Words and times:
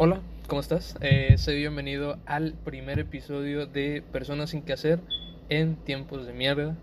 Hola, 0.00 0.20
¿cómo 0.46 0.60
estás? 0.60 0.94
Eh, 1.00 1.34
soy 1.38 1.56
bienvenido 1.56 2.18
al 2.24 2.52
primer 2.52 3.00
episodio 3.00 3.66
de 3.66 4.00
Personas 4.12 4.50
sin 4.50 4.62
que 4.62 4.72
hacer 4.72 5.00
en 5.48 5.74
tiempos 5.74 6.24
de 6.24 6.32
mierda. 6.32 6.76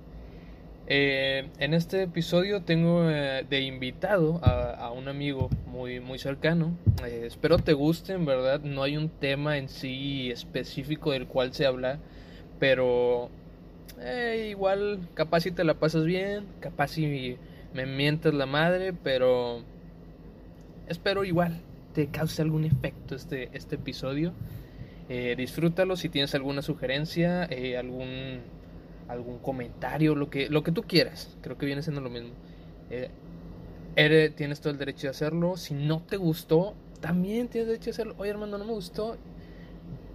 Eh, 0.88 1.48
en 1.60 1.74
este 1.74 2.02
episodio 2.02 2.64
tengo 2.64 3.10
eh, 3.10 3.46
de 3.50 3.62
invitado 3.62 4.42
a, 4.44 4.92
un 4.92 5.08
amigo 5.08 5.50
muy, 5.66 6.02
muy 6.02 6.20
cercano. 6.20 6.74
Eh, 7.06 7.24
espero 7.26 7.58
te 7.58 7.72
guste, 7.72 8.12
en 8.12 8.26
verdad. 8.26 8.60
No 8.60 8.84
hay 8.84 8.98
un 8.98 9.08
tema 9.08 9.58
en 9.58 9.70
sí 9.70 10.30
específico 10.30 11.12
del 11.12 11.26
cual 11.26 11.54
se 11.54 11.66
habla, 11.66 12.00
pero 12.60 13.30
eh, 14.02 14.48
igual 14.50 15.00
capaz 15.14 15.40
si 15.40 15.52
te 15.52 15.64
la 15.64 15.76
pasas 15.76 16.04
bien, 16.04 16.48
capaz 16.60 16.90
si 16.90 17.38
me 17.74 17.86
mientas 17.86 18.34
la 18.34 18.46
madre, 18.46 18.92
pero 18.92 19.62
espero 20.90 21.24
igual 21.24 21.62
te 21.96 22.08
cause 22.08 22.42
algún 22.42 22.66
efecto 22.66 23.16
este, 23.16 23.50
este 23.54 23.76
episodio. 23.76 24.34
Eh, 25.08 25.36
disfrútalo 25.38 25.96
si 25.96 26.10
tienes 26.10 26.36
alguna 26.36 26.62
sugerencia, 26.62 27.46
eh, 27.46 27.78
algún, 27.78 28.42
algún 29.08 29.40
comentario, 29.40 30.14
lo 30.14 30.30
que, 30.30 30.50
lo 30.50 30.62
que 30.62 30.74
tú 30.74 30.84
quieras. 30.84 31.38
Creo 31.42 31.58
que 31.58 31.66
viene 31.66 31.82
siendo 31.82 32.02
lo 32.02 32.10
mismo. 32.10 32.32
Eh, 32.90 33.10
tienes 34.36 34.60
todo 34.60 34.74
el 34.74 34.78
derecho 34.78 35.08
de 35.08 35.12
hacerlo. 35.12 35.56
Si 35.56 35.74
no 35.74 36.04
te 36.04 36.18
gustó, 36.18 36.76
también 37.00 37.48
tienes 37.48 37.68
derecho 37.70 37.86
de 37.86 37.92
hacerlo. 37.92 38.16
Oye, 38.18 38.32
hermano, 38.32 38.58
no 38.58 38.66
me 38.66 38.74
gustó. 38.74 39.16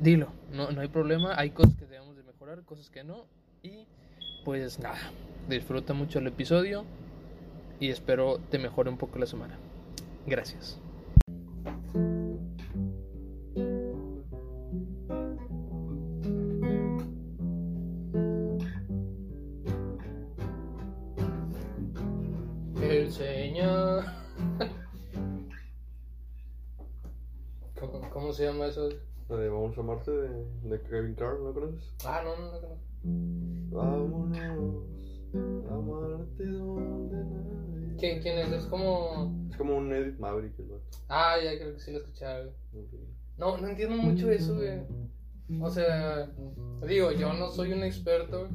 Dilo, 0.01 0.29
no, 0.53 0.71
no 0.71 0.83
hay 0.83 0.89
problema. 0.89 1.33
Hay 1.39 1.51
cosas 1.51 1.75
que 1.77 1.87
debemos 1.87 2.15
de 2.15 2.23
mejorar, 2.25 2.63
cosas 2.65 2.91
que 2.91 3.05
no. 3.05 3.25
Y 3.63 3.87
pues 4.45 4.79
nada, 4.79 4.99
disfruta 5.49 5.95
mucho 5.95 6.19
el 6.19 6.27
episodio 6.27 6.85
y 7.79 7.89
espero 7.89 8.39
te 8.51 8.59
mejore 8.59 8.91
un 8.91 8.99
poco 8.99 9.19
la 9.19 9.27
semana. 9.27 9.59
Gracias. 10.27 10.79
¿Cómo, 28.31 28.37
se 28.39 28.45
llama 28.45 28.67
eso? 28.67 28.89
La 29.29 29.39
de 29.39 29.49
Vamos 29.49 29.77
a 29.77 29.81
amarte 29.81 30.13
de, 30.13 30.45
de 30.63 30.81
Kevin 30.83 31.17
Carr, 31.17 31.41
¿no 31.41 31.53
conoces? 31.53 31.93
Ah, 32.05 32.23
no, 32.23 32.37
no, 32.37 32.53
no. 32.53 32.61
no. 32.61 33.77
Vámonos 33.77 34.39
a 35.69 35.75
amarte 35.75 36.47
donde 36.47 37.17
nadie. 37.25 37.97
¿Quién, 37.99 38.23
quién 38.23 38.39
es? 38.39 38.53
Es 38.53 38.67
como. 38.67 39.49
Es 39.51 39.57
como 39.57 39.79
un 39.79 39.93
Edith 39.93 40.21
Maverick 40.21 40.57
el 40.61 40.67
vato. 40.67 40.85
Ah, 41.09 41.39
ya 41.43 41.59
creo 41.59 41.75
que 41.75 41.81
sí 41.81 41.91
lo 41.91 41.99
escuchaba, 41.99 42.43
güey. 42.73 42.87
No, 43.37 43.59
no 43.59 43.67
entiendo 43.67 43.97
mucho 43.97 44.31
eso, 44.31 44.55
güey. 44.55 44.79
O 45.61 45.69
sea, 45.69 46.31
digo, 46.87 47.11
yo 47.11 47.33
no 47.33 47.51
soy 47.51 47.73
un 47.73 47.83
experto, 47.83 48.47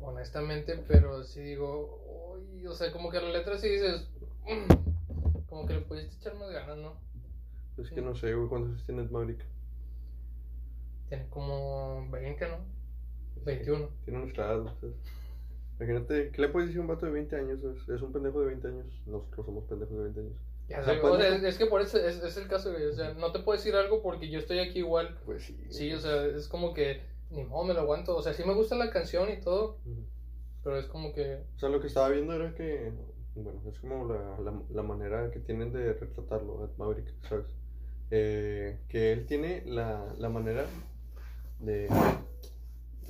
honestamente, 0.00 0.80
pero 0.86 1.24
sí 1.24 1.40
digo, 1.40 2.36
uy, 2.54 2.64
o 2.68 2.72
sea, 2.72 2.92
como 2.92 3.10
que 3.10 3.20
la 3.20 3.30
letra 3.30 3.58
sí 3.58 3.68
dices, 3.68 4.08
"Mm", 4.46 5.44
como 5.48 5.66
que 5.66 5.74
le 5.74 5.80
pudiste 5.80 6.14
echar 6.14 6.36
más 6.36 6.52
ganas, 6.52 6.78
¿no? 6.78 7.07
Es 7.78 7.90
que 7.90 8.02
no 8.02 8.14
sé, 8.14 8.34
güey, 8.34 8.48
¿cuántos 8.48 8.70
años 8.70 8.84
tiene 8.84 9.02
Ed 9.02 9.10
Maverick? 9.10 9.44
Tiene 11.08 11.28
como 11.30 12.08
20, 12.10 12.48
¿no? 12.48 12.56
21. 13.44 13.88
Tiene 14.04 14.26
¿no? 14.26 14.34
¿sabes? 14.34 14.94
Imagínate, 15.78 16.30
¿qué 16.32 16.42
le 16.42 16.48
puedes 16.48 16.68
decir 16.68 16.80
a 16.80 16.82
un 16.82 16.88
vato 16.88 17.06
de 17.06 17.12
20 17.12 17.36
años? 17.36 17.64
Es, 17.64 17.88
es 17.88 18.02
un 18.02 18.12
pendejo 18.12 18.40
de 18.40 18.46
20 18.46 18.68
años. 18.68 18.86
Nosotros 19.06 19.46
somos 19.46 19.64
pendejos 19.64 19.96
de 19.96 20.02
20 20.02 20.20
años. 20.20 20.32
Ya 20.68 20.80
O 20.80 20.84
sea, 20.84 20.94
o 21.02 21.16
sea, 21.16 21.30
pendejo. 21.30 21.46
es 21.46 21.56
que 21.56 21.66
por 21.66 21.80
eso 21.80 21.98
es, 21.98 22.22
es 22.22 22.36
el 22.36 22.48
caso, 22.48 22.72
güey. 22.72 22.86
O 22.86 22.92
sea, 22.92 23.14
no 23.14 23.32
te 23.32 23.38
puedo 23.38 23.56
decir 23.56 23.74
algo 23.74 24.02
porque 24.02 24.28
yo 24.28 24.38
estoy 24.38 24.58
aquí 24.58 24.80
igual. 24.80 25.16
Pues 25.24 25.44
sí. 25.44 25.56
Sí, 25.70 25.92
o 25.92 26.00
sea, 26.00 26.26
es 26.26 26.48
como 26.48 26.74
que 26.74 27.00
ni 27.30 27.44
modo 27.44 27.64
me 27.64 27.74
lo 27.74 27.80
aguanto. 27.80 28.16
O 28.16 28.22
sea, 28.22 28.34
sí 28.34 28.42
me 28.44 28.54
gusta 28.54 28.74
la 28.74 28.90
canción 28.90 29.30
y 29.30 29.40
todo, 29.40 29.78
pero 30.64 30.78
es 30.78 30.86
como 30.86 31.12
que. 31.12 31.44
O 31.56 31.58
sea, 31.58 31.68
lo 31.68 31.80
que 31.80 31.86
estaba 31.86 32.08
viendo 32.08 32.34
era 32.34 32.54
que, 32.54 32.92
bueno, 33.36 33.62
es 33.70 33.78
como 33.78 34.04
la, 34.12 34.38
la, 34.40 34.62
la 34.68 34.82
manera 34.82 35.30
que 35.30 35.38
tienen 35.40 35.72
de 35.72 35.92
retratarlo, 35.92 36.70
Maverick, 36.76 37.14
¿sabes? 37.28 37.46
Eh, 38.10 38.78
que 38.88 39.12
él 39.12 39.26
tiene 39.26 39.62
la, 39.66 40.14
la 40.18 40.28
manera 40.30 40.64
de 41.60 41.88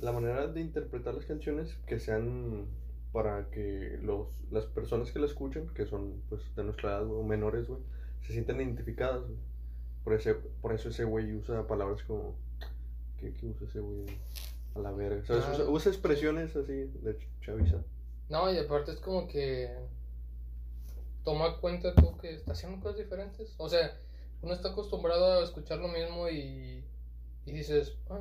la 0.01 0.11
manera 0.11 0.47
de 0.47 0.59
interpretar 0.61 1.13
las 1.13 1.25
canciones 1.25 1.73
que 1.85 1.99
sean 1.99 2.65
para 3.11 3.49
que 3.49 3.97
los, 4.01 4.27
las 4.51 4.65
personas 4.65 5.11
que 5.11 5.19
la 5.19 5.25
escuchen, 5.25 5.67
que 5.69 5.85
son 5.85 6.21
pues 6.29 6.41
de 6.55 6.63
nuestra 6.63 6.89
edad 6.91 7.11
o 7.11 7.23
menores, 7.23 7.67
güey, 7.67 7.81
se 8.21 8.33
sientan 8.33 8.61
identificadas, 8.61 9.21
güey. 9.21 9.37
Por, 10.03 10.13
ese, 10.13 10.33
por 10.35 10.73
eso 10.73 10.89
ese 10.89 11.03
güey 11.03 11.33
usa 11.35 11.67
palabras 11.67 12.01
como 12.03 12.35
¿qué, 13.17 13.33
qué 13.33 13.45
usa 13.47 13.67
ese 13.67 13.79
güey? 13.79 14.05
A 14.75 14.79
la 14.79 14.91
verga. 14.91 15.25
¿sabes? 15.25 15.43
Ah. 15.47 15.51
Usa, 15.53 15.69
usa 15.69 15.91
expresiones 15.91 16.55
así 16.55 16.73
de 16.73 17.17
ch- 17.17 17.27
chaviza. 17.41 17.77
No, 18.29 18.51
y 18.51 18.57
aparte 18.57 18.91
es 18.91 18.99
como 18.99 19.27
que. 19.27 19.69
Toma 21.23 21.57
cuenta 21.59 21.93
tú 21.95 22.17
que 22.17 22.33
está 22.33 22.53
haciendo 22.53 22.79
cosas 22.81 22.97
diferentes. 22.99 23.53
O 23.57 23.67
sea, 23.67 23.97
uno 24.41 24.53
está 24.53 24.69
acostumbrado 24.69 25.39
a 25.39 25.43
escuchar 25.43 25.79
lo 25.79 25.87
mismo 25.87 26.29
y. 26.29 26.83
Y 27.45 27.51
dices. 27.51 27.97
"Ah", 28.09 28.19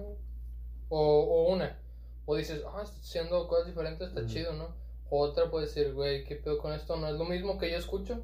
o, 0.89 0.99
o 0.99 1.53
una. 1.53 1.79
O 2.27 2.37
dices, 2.37 2.63
ah, 2.67 2.83
está 2.83 2.99
haciendo 3.01 3.47
cosas 3.49 3.67
diferentes, 3.67 4.09
está 4.09 4.27
chido, 4.27 4.53
¿no? 4.55 4.75
O 5.11 5.21
otra 5.21 5.51
puede 5.51 5.67
decir, 5.67 5.95
güey, 5.95 6.25
¿qué 6.25 6.37
pedo 6.37 6.59
con 6.59 6.73
esto? 6.73 6.97
No 6.97 7.09
es 7.09 7.15
lo 7.15 7.25
mismo 7.25 7.57
que 7.59 7.71
yo 7.71 7.79
escucho, 7.79 8.23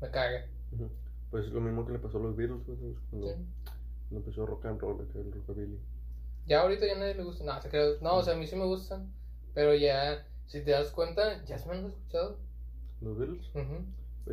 me 0.00 0.10
caga. 0.10 0.46
Pues 1.30 1.48
lo 1.48 1.60
mismo 1.60 1.84
que 1.84 1.92
le 1.92 1.98
pasó 1.98 2.18
a 2.18 2.22
los 2.22 2.36
Beatles, 2.36 2.64
¿sabes? 2.64 2.96
cuando, 3.10 3.26
Sí. 3.28 3.34
cuando 4.08 4.16
empezó 4.24 4.46
rock 4.46 4.66
and 4.66 4.80
roll, 4.80 5.08
el 5.14 5.32
rockabilly. 5.32 5.78
Ya 6.46 6.60
ahorita 6.60 6.86
ya 6.86 6.94
nadie 6.96 7.14
le 7.14 7.24
gusta. 7.24 7.42
No, 7.44 7.60
se 7.60 7.98
no, 8.00 8.16
o 8.16 8.22
sea, 8.22 8.34
a 8.34 8.36
mí 8.36 8.46
sí 8.46 8.54
me 8.54 8.64
gustan. 8.66 9.12
Pero 9.54 9.74
ya, 9.74 10.24
si 10.46 10.60
te 10.62 10.70
das 10.70 10.90
cuenta, 10.92 11.44
ya 11.44 11.56
es 11.56 11.66
menos 11.66 11.92
escuchado. 11.92 12.38
¿Los 13.00 13.18
Beatles? 13.18 13.48
Pues 13.52 13.66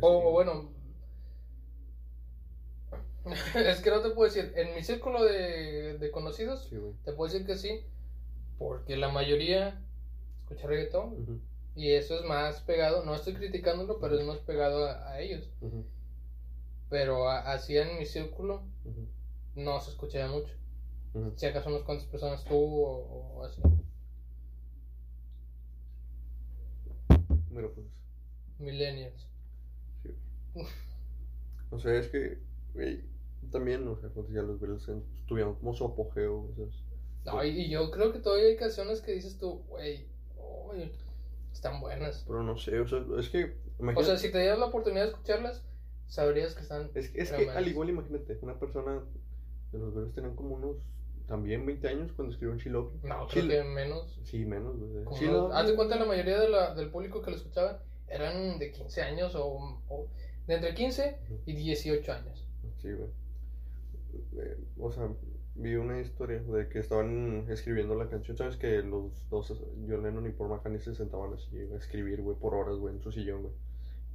O, 0.04 0.20
sí. 0.20 0.26
o 0.26 0.30
bueno. 0.30 0.70
es 3.54 3.80
que 3.80 3.90
no 3.90 4.00
te 4.02 4.10
puedo 4.10 4.30
decir. 4.32 4.52
En 4.56 4.74
mi 4.74 4.82
círculo 4.82 5.22
de, 5.24 5.98
de 5.98 6.10
conocidos, 6.10 6.66
Sí, 6.68 6.76
te 7.04 7.12
puedo 7.12 7.32
decir 7.32 7.46
que 7.46 7.56
sí. 7.56 7.80
Porque 8.58 8.96
la 8.96 9.08
mayoría 9.08 9.80
escucha 10.42 10.66
reggaetón. 10.66 11.40
Y 11.76 11.92
eso 11.92 12.16
es 12.18 12.24
más 12.24 12.60
pegado. 12.62 13.04
No 13.04 13.14
estoy 13.14 13.34
criticándolo, 13.34 13.98
pero 14.00 14.18
es 14.18 14.24
más 14.26 14.38
pegado 14.38 14.86
a, 14.86 15.10
a 15.10 15.20
ellos. 15.20 15.48
Pero 16.88 17.28
a- 17.28 17.52
así 17.52 17.76
en 17.76 17.98
mi 17.98 18.06
círculo 18.06 18.62
no 19.56 19.80
se 19.80 19.90
escucha 19.90 20.18
ya 20.18 20.28
mucho. 20.28 20.52
Si 21.36 21.46
acaso 21.46 21.70
unas 21.70 21.82
cuantas 21.82 22.06
personas 22.08 22.44
tú 22.44 22.56
o, 22.56 23.38
o 23.38 23.44
así. 23.44 23.62
Mira, 27.50 27.68
pues, 27.74 27.86
Millennials. 28.58 29.26
sí. 30.02 30.10
O 31.70 31.78
sea, 31.78 31.94
es 31.98 32.08
que, 32.08 32.38
güey, 32.74 33.02
también, 33.50 33.86
o 33.88 33.96
sea, 33.98 34.08
cuando 34.10 34.32
ya 34.32 34.42
los 34.42 34.60
Beatles 34.60 34.88
en- 34.88 35.04
tuvieron 35.26 35.54
como 35.56 35.74
su 35.74 35.84
apogeo, 35.84 36.48
¿sabes? 36.56 36.74
No, 37.24 37.42
y, 37.44 37.48
y 37.62 37.70
yo 37.70 37.90
creo 37.90 38.12
que 38.12 38.18
todavía 38.18 38.46
hay 38.48 38.56
canciones 38.56 39.00
que 39.00 39.12
dices 39.12 39.38
tú, 39.38 39.62
güey, 39.68 40.06
uy, 40.36 40.90
están 41.52 41.80
buenas. 41.80 42.24
Pero 42.26 42.42
no 42.42 42.56
sé, 42.58 42.78
o 42.80 42.86
sea, 42.86 43.04
es 43.18 43.28
que, 43.30 43.44
O 43.44 43.82
imagínate, 43.82 44.06
sea, 44.06 44.18
si 44.18 44.30
te 44.30 44.38
dieras 44.40 44.58
la 44.58 44.66
oportunidad 44.66 45.04
de 45.04 45.10
escucharlas, 45.10 45.64
sabrías 46.06 46.54
que 46.54 46.62
están. 46.62 46.90
es, 46.94 47.08
que- 47.10 47.20
es 47.22 47.32
que 47.32 47.48
al 47.50 47.66
igual, 47.68 47.88
imagínate, 47.90 48.38
una 48.42 48.58
persona 48.58 49.02
de 49.72 49.78
los 49.78 49.94
Beatles 49.94 50.14
tenían 50.14 50.36
como 50.36 50.54
unos, 50.56 50.76
también 51.26 51.64
20 51.64 51.88
años 51.88 52.12
cuando 52.12 52.36
Love 52.36 52.62
You. 52.62 53.08
No, 53.08 53.26
creo 53.28 53.48
que 53.48 53.64
menos. 53.64 54.20
Sí, 54.24 54.44
menos, 54.44 54.76
Love 54.78 55.52
haz 55.54 55.66
de 55.66 55.74
cuenta, 55.76 55.96
la 55.96 56.04
mayoría 56.04 56.38
de 56.38 56.48
la- 56.50 56.74
del 56.74 56.90
público 56.90 57.22
que 57.22 57.30
lo 57.30 57.36
escuchaba 57.38 57.80
eran 58.08 58.58
de 58.58 58.70
15 58.70 59.00
años 59.00 59.34
o, 59.34 59.80
o 59.88 60.06
de 60.46 60.54
entre 60.56 60.74
15 60.74 61.16
y 61.46 61.54
18 61.54 62.12
años. 62.12 62.46
Sí, 62.82 62.92
güey. 62.92 63.08
Eh, 64.36 64.56
O 64.78 64.90
sea, 64.92 65.08
vi 65.56 65.74
una 65.76 66.00
historia 66.00 66.40
de 66.42 66.68
que 66.68 66.78
estaban 66.80 67.46
escribiendo 67.48 67.94
la 67.94 68.08
canción. 68.08 68.36
¿Sabes 68.36 68.56
que 68.56 68.82
los 68.82 69.28
dos, 69.30 69.48
John 69.88 70.02
Lennon 70.02 70.26
y 70.26 70.30
Paul 70.30 70.50
McCartney, 70.50 70.80
se 70.80 70.94
sentaban 70.94 71.32
así 71.34 71.56
a 71.72 71.76
escribir, 71.76 72.22
güey, 72.22 72.36
por 72.36 72.54
horas, 72.54 72.76
güey, 72.76 72.94
en 72.94 73.02
su 73.02 73.12
sillón, 73.12 73.42
güey? 73.42 73.54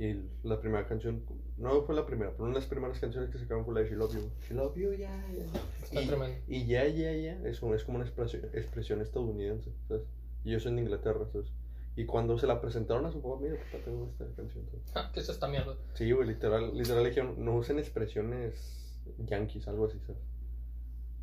Y 0.01 0.21
la 0.47 0.61
primera 0.61 0.87
canción, 0.87 1.23
no 1.57 1.81
fue 1.83 1.93
la 1.93 2.05
primera, 2.05 2.31
pero 2.31 2.45
una 2.45 2.53
de 2.53 2.59
las 2.61 2.69
primeras 2.69 2.99
canciones 2.99 3.29
que 3.29 3.37
sacaron 3.37 3.65
fue 3.65 3.73
la 3.73 3.81
de 3.81 3.89
She 3.89 3.95
Love 3.97 4.13
You. 4.13 4.31
She 4.47 4.53
Love 4.53 4.75
You, 4.77 4.93
ya, 4.93 5.25
ya. 5.33 5.45
Está 5.83 6.01
Y- 6.01 6.07
tremendo. 6.07 6.37
Y 6.47 6.65
ya, 6.67 6.87
ya, 6.87 7.11
ya, 7.13 7.33
es 7.43 7.59
como, 7.59 7.75
es 7.75 7.83
como 7.83 7.97
una 7.97 8.05
expresión, 8.05 8.43
expresión 8.53 9.01
estadounidense, 9.01 9.71
¿sabes? 9.89 10.03
Y 10.45 10.51
ellos 10.51 10.65
en 10.67 10.79
Inglaterra, 10.79 11.27
¿sabes? 11.33 11.51
Y 11.97 12.05
cuando 12.05 12.37
se 12.37 12.47
la 12.47 12.61
presentaron 12.61 13.05
a 13.07 13.11
su 13.11 13.21
papá, 13.21 13.39
mira, 13.41 13.55
papá, 13.55 13.83
tengo 13.83 14.07
esta 14.09 14.25
canción, 14.37 14.65
¿sabes? 14.67 14.85
Ah, 14.95 15.11
¿Qué 15.13 15.19
es 15.19 15.27
esta 15.27 15.49
mierda? 15.49 15.75
Sí, 15.95 16.09
güey, 16.13 16.29
literal, 16.29 16.77
literal 16.77 17.03
dijeron, 17.03 17.35
no 17.43 17.57
usen 17.57 17.77
expresiones 17.77 18.78
yankees, 19.17 19.67
algo 19.67 19.85
así, 19.85 19.99
¿sabes? 19.99 20.21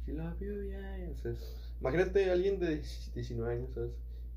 She 0.05 0.13
love 0.13 0.39
you, 0.41 0.63
yeah, 0.65 0.97
yeah", 0.99 1.15
¿sabes? 1.17 1.75
Imagínate 1.81 2.31
a 2.31 2.33
alguien 2.33 2.59
de 2.59 2.83
19 3.15 3.53
años, 3.53 3.73
¿sabes? 3.75 3.93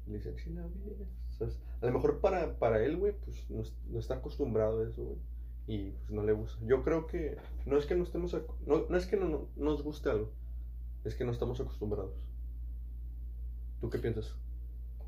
Y 0.05 0.11
le 0.11 0.17
dicen, 0.17 0.35
she 0.35 0.49
love 0.51 0.73
you, 0.75 0.95
yeah", 0.97 1.07
¿sabes? 1.37 1.59
A 1.81 1.85
lo 1.85 1.91
mejor 1.93 2.19
para, 2.21 2.57
para 2.59 2.83
él, 2.83 2.97
güey, 2.97 3.13
pues 3.13 3.49
no, 3.49 3.63
no 3.89 3.99
está 3.99 4.15
acostumbrado 4.15 4.81
a 4.81 4.87
eso, 4.87 5.03
güey. 5.03 5.19
y 5.67 5.91
pues 5.91 6.11
no 6.11 6.23
le 6.23 6.33
gusta. 6.33 6.59
Yo 6.65 6.83
creo 6.83 7.07
que 7.07 7.37
no 7.65 7.77
es 7.77 7.85
que 7.85 7.95
no 7.95 8.03
estemos 8.03 8.33
no, 8.65 8.85
no 8.89 8.97
es 8.97 9.05
que 9.07 9.17
no, 9.17 9.27
no 9.29 9.49
nos 9.55 9.83
guste 9.83 10.09
algo, 10.09 10.33
es 11.03 11.15
que 11.15 11.25
no 11.25 11.31
estamos 11.31 11.59
acostumbrados. 11.61 12.27
¿Tú 13.81 13.89
qué 13.89 13.99
piensas? 13.99 14.35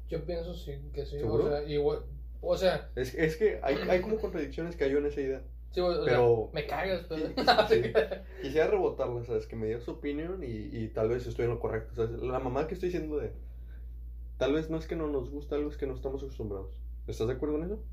Yo 0.09 0.23
pienso 0.25 0.53
sí, 0.53 0.73
que 0.93 1.05
sí. 1.05 1.17
¿Seguro? 1.19 1.45
O 1.45 1.49
sea, 1.49 1.63
igual. 1.69 2.03
O 2.41 2.57
sea, 2.57 2.91
Es, 2.95 3.13
es 3.15 3.35
que 3.37 3.59
hay, 3.63 3.77
hay 3.87 4.01
como 4.01 4.17
contradicciones 4.19 4.75
que 4.75 4.83
hay 4.85 4.91
en 4.93 5.05
esa 5.05 5.21
idea. 5.21 5.43
Sí, 5.71 5.79
o 5.81 5.93
sea, 5.95 6.03
Pero- 6.05 6.49
me 6.53 6.65
cagas, 6.67 7.05
pero. 7.09 7.27
Sí, 7.27 7.33
sí. 7.83 7.93
Quisiera 8.41 8.67
rebotarla, 8.67 9.23
¿sabes? 9.25 9.47
Que 9.47 9.55
me 9.55 9.67
diera 9.67 9.81
su 9.81 9.91
opinión 9.91 10.43
y, 10.43 10.69
y 10.71 10.87
tal 10.89 11.09
vez 11.09 11.25
estoy 11.27 11.45
en 11.45 11.51
lo 11.51 11.59
correcto. 11.59 11.95
¿sabes? 11.95 12.11
La 12.21 12.39
mamá 12.39 12.67
que 12.67 12.75
estoy 12.75 12.89
diciendo 12.89 13.17
de... 13.17 13.33
Tal 14.37 14.53
vez 14.53 14.69
no 14.69 14.77
es 14.77 14.87
que 14.87 14.95
no 14.95 15.07
nos 15.07 15.29
gusta 15.29 15.55
algo, 15.55 15.69
es 15.69 15.77
que 15.77 15.87
no 15.87 15.95
estamos 15.95 16.21
acostumbrados. 16.23 16.77
¿Estás 17.07 17.27
de 17.27 17.33
acuerdo 17.33 17.57
en 17.57 17.63
eso? 17.65 17.83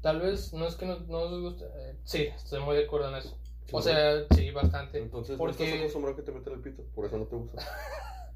Tal 0.00 0.20
vez 0.20 0.52
no 0.52 0.66
es 0.66 0.76
que 0.76 0.86
no, 0.86 0.98
no 1.00 1.28
nos 1.30 1.40
guste. 1.40 1.64
eh, 1.76 1.96
sí, 2.04 2.22
estoy 2.34 2.60
muy 2.62 2.76
de 2.76 2.84
acuerdo 2.84 3.08
en 3.10 3.16
eso. 3.16 3.36
O 3.72 3.82
sea, 3.82 4.24
sí, 4.34 4.50
bastante. 4.50 4.98
Entonces 4.98 5.32
no 5.32 5.38
porque- 5.38 5.64
estás 5.64 5.80
acostumbrado 5.80 6.16
que 6.16 6.22
te 6.22 6.32
metan 6.32 6.54
el 6.54 6.60
pito, 6.60 6.82
por 6.94 7.04
eso 7.04 7.18
no 7.18 7.26
te 7.26 7.36
gusta. 7.36 7.62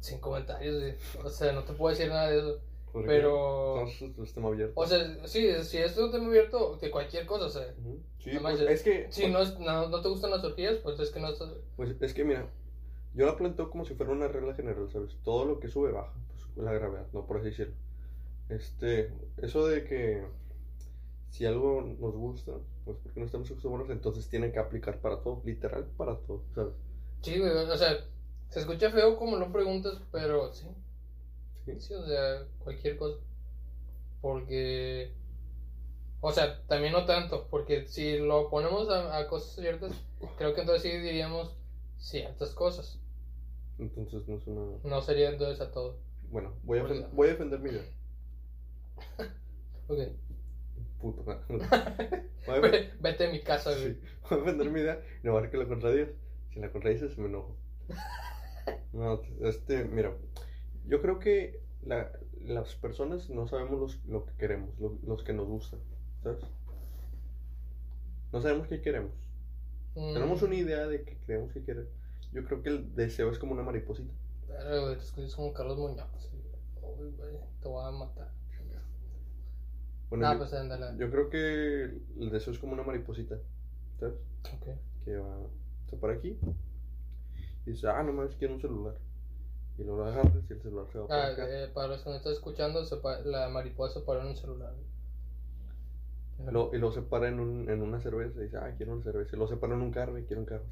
Sin 0.00 0.20
comentarios. 0.20 0.94
O 1.24 1.28
sea, 1.28 1.52
no 1.52 1.64
te 1.64 1.72
puedo 1.72 1.90
decir 1.94 2.08
nada 2.08 2.30
de 2.30 2.38
eso. 2.38 2.60
Porque 2.96 3.08
Pero. 3.08 3.86
Entonces 3.90 4.18
es 4.18 4.32
tema 4.32 4.48
abierto. 4.48 4.72
O 4.74 4.86
sea, 4.86 5.28
sí, 5.28 5.52
si 5.64 5.76
es 5.76 5.98
un 5.98 6.10
tema 6.10 6.28
abierto 6.28 6.78
de 6.80 6.90
cualquier 6.90 7.26
cosa, 7.26 7.44
o 7.44 7.50
sea. 7.50 7.74
Ujú. 7.78 8.00
Sí, 8.20 8.30
no 8.32 8.40
pues, 8.40 8.58
es 8.58 8.82
que... 8.82 9.06
Si 9.10 9.28
no, 9.28 9.40
es, 9.40 9.58
no, 9.58 9.90
no 9.90 10.00
te 10.00 10.08
gustan 10.08 10.30
las 10.30 10.42
orgías, 10.42 10.78
pues 10.78 10.98
es 10.98 11.10
que 11.10 11.20
no 11.20 11.28
estás. 11.28 11.50
Pues 11.76 11.94
es 12.00 12.14
que 12.14 12.24
mira, 12.24 12.48
yo 13.12 13.26
la 13.26 13.36
planteo 13.36 13.68
como 13.68 13.84
si 13.84 13.92
fuera 13.92 14.12
una 14.12 14.28
regla 14.28 14.54
general, 14.54 14.88
¿sabes? 14.90 15.14
Todo 15.22 15.44
lo 15.44 15.60
que 15.60 15.68
sube 15.68 15.92
baja, 15.92 16.14
pues 16.30 16.64
la 16.64 16.72
gravedad, 16.72 17.06
no 17.12 17.26
por 17.26 17.36
así 17.36 17.50
decirlo. 17.50 17.74
Este, 18.48 19.12
eso 19.42 19.66
de 19.68 19.84
que 19.84 20.24
si 21.28 21.44
algo 21.44 21.82
nos 21.82 22.14
gusta, 22.14 22.52
pues 22.86 22.96
porque 23.02 23.20
no 23.20 23.26
estamos 23.26 23.50
acostumbrados, 23.50 23.90
entonces 23.90 24.26
tiene 24.26 24.50
que 24.52 24.58
aplicar 24.58 25.02
para 25.02 25.20
todo, 25.20 25.42
literal 25.44 25.84
para 25.98 26.16
todo, 26.16 26.44
¿sabes? 26.54 26.72
Sí, 27.20 27.38
güey, 27.38 27.52
o 27.52 27.76
sea, 27.76 27.98
se 28.48 28.60
escucha 28.60 28.90
feo 28.90 29.18
como 29.18 29.36
lo 29.36 29.52
preguntas, 29.52 30.00
pero 30.10 30.50
sí. 30.54 30.66
Sí. 31.66 31.80
Sí, 31.80 31.94
o 31.94 32.06
sea, 32.06 32.46
cualquier 32.60 32.96
cosa. 32.96 33.18
Porque. 34.22 35.12
O 36.20 36.32
sea, 36.32 36.62
también 36.66 36.92
no 36.92 37.04
tanto, 37.04 37.46
porque 37.50 37.86
si 37.86 38.18
lo 38.18 38.48
ponemos 38.48 38.88
a, 38.88 39.18
a 39.18 39.28
cosas 39.28 39.54
ciertas, 39.54 39.92
creo 40.38 40.54
que 40.54 40.62
entonces 40.62 40.82
sí 40.90 40.98
diríamos 40.98 41.56
ciertas 41.98 42.54
cosas. 42.54 42.98
Entonces 43.78 44.26
no 44.26 44.36
es 44.38 44.46
una... 44.46 44.78
No 44.82 45.02
sería 45.02 45.28
entonces 45.30 45.60
a 45.60 45.70
todo. 45.70 45.98
Bueno, 46.30 46.54
voy 46.62 46.78
a, 46.78 46.84
defen- 46.84 47.00
ya. 47.02 47.08
voy 47.12 47.28
a 47.28 47.30
defender 47.32 47.60
mi 47.60 47.70
idea. 47.70 47.84
Ok. 49.88 49.98
Puto. 51.00 51.24
Voy 52.46 52.90
Vete 53.00 53.26
a 53.26 53.30
mi 53.30 53.40
casa, 53.42 53.70
güey. 53.72 53.94
Sí, 53.94 54.00
voy 54.30 54.38
a 54.38 54.42
defender 54.42 54.70
mi 54.70 54.80
idea 54.80 55.00
y 55.22 55.26
no 55.26 55.34
va 55.34 55.40
a 55.40 55.50
que 55.50 55.56
la 55.56 55.66
contradigas. 55.66 56.10
Si 56.52 56.60
la 56.60 56.72
contradices, 56.72 57.16
me 57.18 57.26
enojo. 57.26 57.56
No, 58.92 59.20
este, 59.42 59.84
mira, 59.84 60.16
yo 60.86 61.00
creo 61.02 61.18
que 61.18 61.60
la- 61.82 62.10
las 62.40 62.74
personas 62.76 63.28
no 63.30 63.46
sabemos 63.48 63.78
los- 63.80 64.04
lo 64.06 64.24
que 64.26 64.32
queremos, 64.34 64.78
lo- 64.78 64.98
los 65.06 65.22
que 65.24 65.32
nos 65.32 65.46
gustan, 65.46 65.80
¿sabes? 66.22 66.44
No 68.32 68.40
sabemos 68.40 68.66
qué 68.68 68.80
queremos. 68.80 69.12
Mm, 69.94 70.12
Tenemos 70.14 70.42
una 70.42 70.54
idea 70.54 70.86
de 70.86 71.02
que 71.04 71.16
creemos 71.24 71.52
que 71.52 71.62
queremos. 71.64 71.90
Yo 72.32 72.44
creo 72.44 72.62
que 72.62 72.68
el 72.70 72.94
deseo 72.94 73.30
es 73.30 73.38
como 73.38 73.52
una 73.52 73.62
mariposita. 73.62 74.12
Pero, 74.46 74.82
güey, 74.82 74.96
te 74.96 75.02
escuchas 75.04 75.34
como 75.34 75.52
Carlos 75.52 75.78
Muñoz. 75.78 76.06
sí. 76.18 76.28
Uy, 76.82 77.10
güey, 77.16 77.36
te 77.62 77.68
voy 77.68 77.84
a 77.86 77.90
matar. 77.90 78.30
Bueno, 80.08 80.26
Ah, 80.28 80.32
yo, 80.34 80.38
pues 80.38 80.52
ándale. 80.52 80.96
yo 80.98 81.10
creo 81.10 81.28
que 81.30 81.82
el 82.20 82.30
deseo 82.30 82.52
es 82.52 82.58
como 82.60 82.74
una 82.74 82.84
mariposita, 82.84 83.38
¿sabes? 83.98 84.14
Ok. 84.54 84.66
que 85.04 85.16
va, 85.16 85.36
se 85.90 85.96
para 85.96 86.14
aquí 86.14 86.36
y 87.64 87.70
dice, 87.70 87.86
ah, 87.88 88.02
no 88.04 88.12
mames, 88.12 88.34
quiero 88.36 88.54
un 88.54 88.60
celular. 88.60 88.96
Y 89.78 89.84
lo 89.84 90.04
agarras 90.04 90.44
y 90.48 90.52
el 90.52 90.60
celular 90.62 90.86
se 90.92 90.98
va 90.98 91.06
para 91.08 91.22
Ah, 91.22 91.26
acá. 91.32 91.46
eh, 91.48 91.68
para 91.68 91.88
los 91.88 92.02
que 92.02 92.10
no 92.10 92.16
están 92.16 92.32
escuchando, 92.32 92.84
se 92.84 92.96
la 93.24 93.48
mariposa 93.48 94.04
paró 94.04 94.20
en 94.22 94.28
un 94.28 94.36
celular. 94.36 94.74
Lo- 96.50 96.70
y 96.74 96.78
luego 96.78 96.94
se 96.94 97.02
para 97.02 97.28
en, 97.28 97.40
un, 97.40 97.68
en 97.70 97.82
una 97.82 98.00
cerveza 98.00 98.40
y 98.40 98.44
dice, 98.44 98.58
ah, 98.58 98.74
quiero 98.76 98.92
una 98.92 99.02
cerveza. 99.02 99.30
Y 99.34 99.38
luego 99.38 99.52
se 99.52 99.56
para 99.58 99.74
en 99.74 99.82
un 99.82 99.90
carro 99.90 100.18
y 100.18 100.24
quiere 100.24 100.40
un 100.40 100.46
carro. 100.46 100.64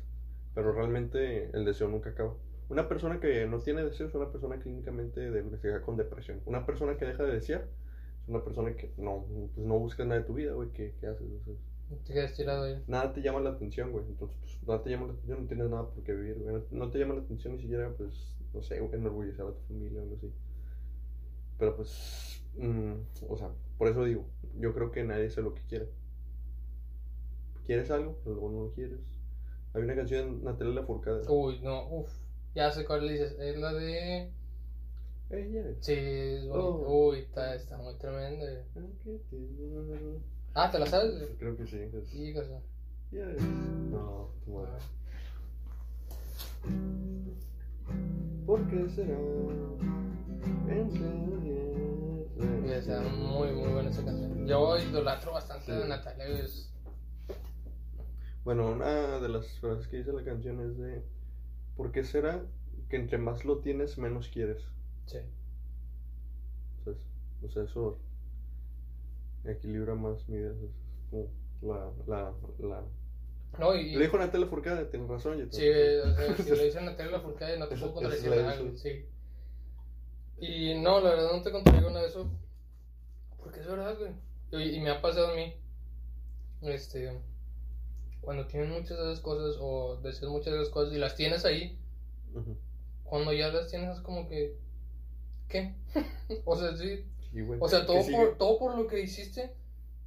Pero 0.55 0.73
realmente 0.73 1.51
el 1.57 1.65
deseo 1.65 1.89
nunca 1.89 2.11
acaba. 2.11 2.35
Una 2.69 2.89
persona 2.89 3.21
que 3.21 3.47
no 3.47 3.61
tiene 3.61 3.85
deseos 3.85 4.11
es 4.11 4.15
una 4.15 4.31
persona 4.31 4.59
clínicamente 4.61 5.31
diagnosticada 5.31 5.83
con 5.83 5.97
depresión. 5.97 6.41
Una 6.47 6.65
persona 6.67 6.97
que 6.97 7.05
deja 7.07 7.25
de 7.25 7.33
desear 7.33 7.63
es 8.23 8.29
una 8.29 8.45
persona 8.45 8.75
que 8.77 8.93
no, 8.97 9.27
pues 9.29 9.57
no 9.67 9.79
busca 9.79 10.05
nada 10.05 10.21
de 10.21 10.27
tu 10.27 10.35
vida, 10.35 10.53
güey. 10.53 10.71
¿Qué, 10.73 10.95
qué 11.01 11.07
haces? 11.09 11.27
Sea, 11.45 11.55
Te 12.05 12.13
quedas 12.13 12.35
tirado 12.35 12.65
ahí. 12.65 12.83
nada 12.87 13.13
te 13.13 13.21
llama 13.23 13.41
la 13.41 13.51
atención, 13.51 13.93
güey. 13.93 14.05
Entonces, 14.07 14.37
pues, 14.41 14.63
nada 14.67 14.83
te 14.83 14.91
llama 14.91 15.07
la 15.09 15.13
atención, 15.15 15.43
no 15.43 15.49
tienes 15.49 15.69
nada 15.71 15.91
por 15.91 16.03
qué 16.05 16.13
vivir, 16.15 16.39
güey. 16.39 16.55
No, 16.57 16.63
no 16.71 16.91
te 16.91 16.99
llama 16.99 17.15
la 17.15 17.21
atención 17.23 17.55
ni 17.57 17.63
siquiera, 17.63 17.91
pues, 17.97 18.37
no 18.55 18.63
sé, 18.63 18.77
enorgullecer 18.77 19.45
a 19.45 19.53
tu 19.53 19.61
familia 19.63 20.01
o 20.01 20.03
algo 20.05 20.17
así. 20.17 20.33
Pero, 21.59 21.77
pues, 21.77 22.43
mm, 22.57 22.93
o 23.29 23.37
sea, 23.37 23.51
por 23.79 23.89
eso 23.89 24.05
digo, 24.05 24.27
yo 24.59 24.73
creo 24.73 24.91
que 24.91 25.05
nadie 25.05 25.31
sabe 25.31 25.49
lo 25.49 25.55
que 25.55 25.63
quiere. 25.63 25.89
¿Quieres 27.67 27.91
algo? 27.91 28.19
Pero 28.23 28.37
luego 28.37 28.51
no 28.51 28.65
lo 28.65 28.73
quieres. 28.73 29.01
Hay 29.73 29.83
una 29.83 29.97
canción 29.97 30.39
de 30.39 30.45
Natalia 30.45 30.75
Lafourcade. 30.75 31.27
Uy, 31.29 31.61
no, 31.61 31.89
uff. 31.89 32.13
Ya 32.55 32.71
sé 32.71 32.85
cuál 32.85 33.07
le 33.07 33.13
dices. 33.15 33.37
Es 33.39 33.57
la 33.59 33.73
de. 33.73 34.31
Ella. 35.31 35.65
Sí, 35.81 35.93
es 35.93 36.47
bonita. 36.47 36.59
Oh. 36.59 37.09
Uy, 37.09 37.21
está, 37.21 37.55
está 37.55 37.79
muy 37.79 37.95
tremenda. 37.97 38.47
Ah, 40.55 40.71
¿te 40.71 40.79
la 40.79 40.87
sabes? 40.87 41.29
Creo 41.39 41.57
que 41.57 41.67
sí. 41.67 41.79
Es... 41.79 42.07
Sí, 42.09 42.33
cosa. 42.33 42.61
Ya 43.11 43.29
es. 43.31 43.43
No, 43.43 44.31
tu 44.45 44.65
madre. 48.45 48.65
¿Por 48.65 48.67
qué 48.69 48.89
será? 48.91 49.19
Entre 50.69 51.25
Y 52.67 52.71
está 52.73 53.01
muy, 53.03 53.53
muy 53.53 53.73
buena 53.73 53.91
esa 53.91 54.05
canción. 54.05 54.47
Yo 54.47 54.79
idolatro 54.79 55.33
bastante 55.33 55.67
Sí. 55.67 55.73
a 55.73 55.87
Natalia. 55.87 56.27
Es... 56.27 56.71
Bueno, 58.45 58.73
una 58.73 59.21
de 59.21 59.29
las 59.29 59.47
frases 59.61 59.87
que 59.89 59.99
dice 59.99 60.13
la 60.13 60.25
canción 60.25 60.61
es 60.61 60.77
de 60.77 61.03
¿Por 61.77 61.91
qué 61.91 62.05
será 62.05 62.45
que 62.89 62.97
entre 62.97 63.19
más 63.19 63.45
lo 63.45 63.59
tienes, 63.59 63.99
menos 63.99 64.29
quieres? 64.29 64.63
Sí. 65.07 65.19
¿Sabes? 66.85 66.99
O 67.43 67.49
sea, 67.49 67.65
eso 67.65 67.99
equilibra 69.45 69.95
más 69.95 70.29
mi 70.29 70.37
idea. 70.37 70.53
Es 70.53 71.11
como 71.11 71.29
la, 71.63 71.91
la, 72.07 72.33
la... 72.61 72.83
No, 73.59 73.75
y. 73.75 73.93
Lo 73.93 74.01
dijo 74.01 74.19
Natalia 74.19 74.47
Furcada, 74.47 74.89
tienes 74.89 75.09
razón. 75.09 75.39
yo 75.39 75.47
Sí, 75.51 75.69
o 75.69 76.15
sea, 76.15 76.37
si 76.45 76.51
lo 76.51 76.63
dicen 76.63 76.85
Natalia 76.85 77.13
Lafourcade, 77.13 77.59
no 77.59 77.69
te 77.69 77.77
puedo 77.77 77.95
contradecir 77.95 78.31
nada, 78.31 78.57
sí. 78.75 79.07
Y 80.39 80.75
no, 80.81 81.01
la 81.01 81.11
verdad 81.11 81.33
no 81.33 81.43
te 81.43 81.53
contradigo 81.53 81.91
nada 81.91 82.03
de 82.03 82.09
eso. 82.09 82.31
Porque 83.39 83.61
es 83.61 83.67
verdad, 83.67 83.97
güey. 83.99 84.13
Y, 84.65 84.77
y 84.77 84.81
me 84.81 84.91
ha 84.91 85.01
pasado 85.01 85.29
a 85.29 85.37
mí. 85.37 85.55
Este. 86.63 87.21
Cuando 88.21 88.47
tienes 88.47 88.71
muchas 88.71 88.99
de 88.99 89.13
esas 89.13 89.21
cosas 89.21 89.57
o 89.61 89.97
deseas 90.03 90.31
muchas 90.31 90.55
de 90.55 90.61
esas 90.61 90.73
cosas 90.73 90.95
y 90.95 90.99
las 90.99 91.15
tienes 91.15 91.45
ahí, 91.45 91.79
Ujú. 92.35 92.57
cuando 93.05 93.33
ya 93.33 93.49
las 93.49 93.69
tienes 93.69 93.97
es 93.97 94.03
como 94.03 94.29
que. 94.29 94.57
¿Qué? 95.49 95.75
o 96.45 96.57
sea, 96.57 96.77
sí. 96.77 97.05
Güey. 97.33 97.59
O 97.61 97.69
sea, 97.69 97.81
¿Qué 97.81 97.87
todo 97.87 97.99
por, 98.11 98.39
todo 98.39 98.59
por 98.59 98.79
lo 98.79 98.87
que 98.87 99.01
hiciste 99.01 99.55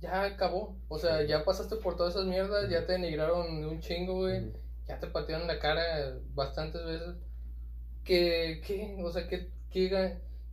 ya 0.01 0.23
acabó. 0.23 0.75
O 0.87 0.99
sea, 0.99 1.23
ya 1.23 1.43
pasaste 1.43 1.75
por 1.77 1.95
todas 1.95 2.15
esas 2.15 2.27
mierdas, 2.27 2.69
ya 2.69 2.85
te 2.85 2.93
denigraron 2.93 3.61
de 3.61 3.67
un 3.67 3.79
chingo, 3.79 4.15
güey. 4.15 4.53
Ya 4.87 4.99
te 4.99 5.07
patearon 5.07 5.47
la 5.47 5.59
cara 5.59 6.17
bastantes 6.33 6.83
veces. 6.85 7.15
Que, 8.03 8.61
¿qué? 8.65 8.97
O 9.03 9.11
sea, 9.11 9.27
que, 9.27 9.49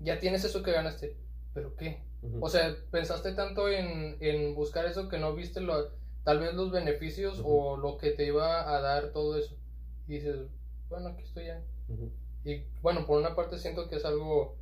ya 0.00 0.18
tienes 0.18 0.44
eso 0.44 0.62
que 0.62 0.72
ganaste. 0.72 1.16
¿Pero 1.54 1.76
qué? 1.76 2.02
O 2.40 2.48
sea, 2.48 2.74
pensaste 2.90 3.32
tanto 3.32 3.68
en, 3.68 4.16
en 4.20 4.54
buscar 4.54 4.86
eso 4.86 5.08
que 5.08 5.18
no 5.18 5.34
viste 5.34 5.60
lo, 5.60 5.90
tal 6.24 6.40
vez 6.40 6.54
los 6.54 6.72
beneficios 6.72 7.40
o 7.44 7.76
lo 7.76 7.98
que 7.98 8.10
te 8.10 8.26
iba 8.26 8.74
a 8.74 8.80
dar 8.80 9.12
todo 9.12 9.38
eso. 9.38 9.54
Y 10.08 10.14
dices, 10.14 10.36
bueno, 10.88 11.10
aquí 11.10 11.22
estoy 11.22 11.46
ya. 11.46 11.62
Y 12.44 12.62
bueno, 12.82 13.06
por 13.06 13.18
una 13.18 13.36
parte 13.36 13.58
siento 13.58 13.88
que 13.88 13.96
es 13.96 14.04
algo 14.04 14.56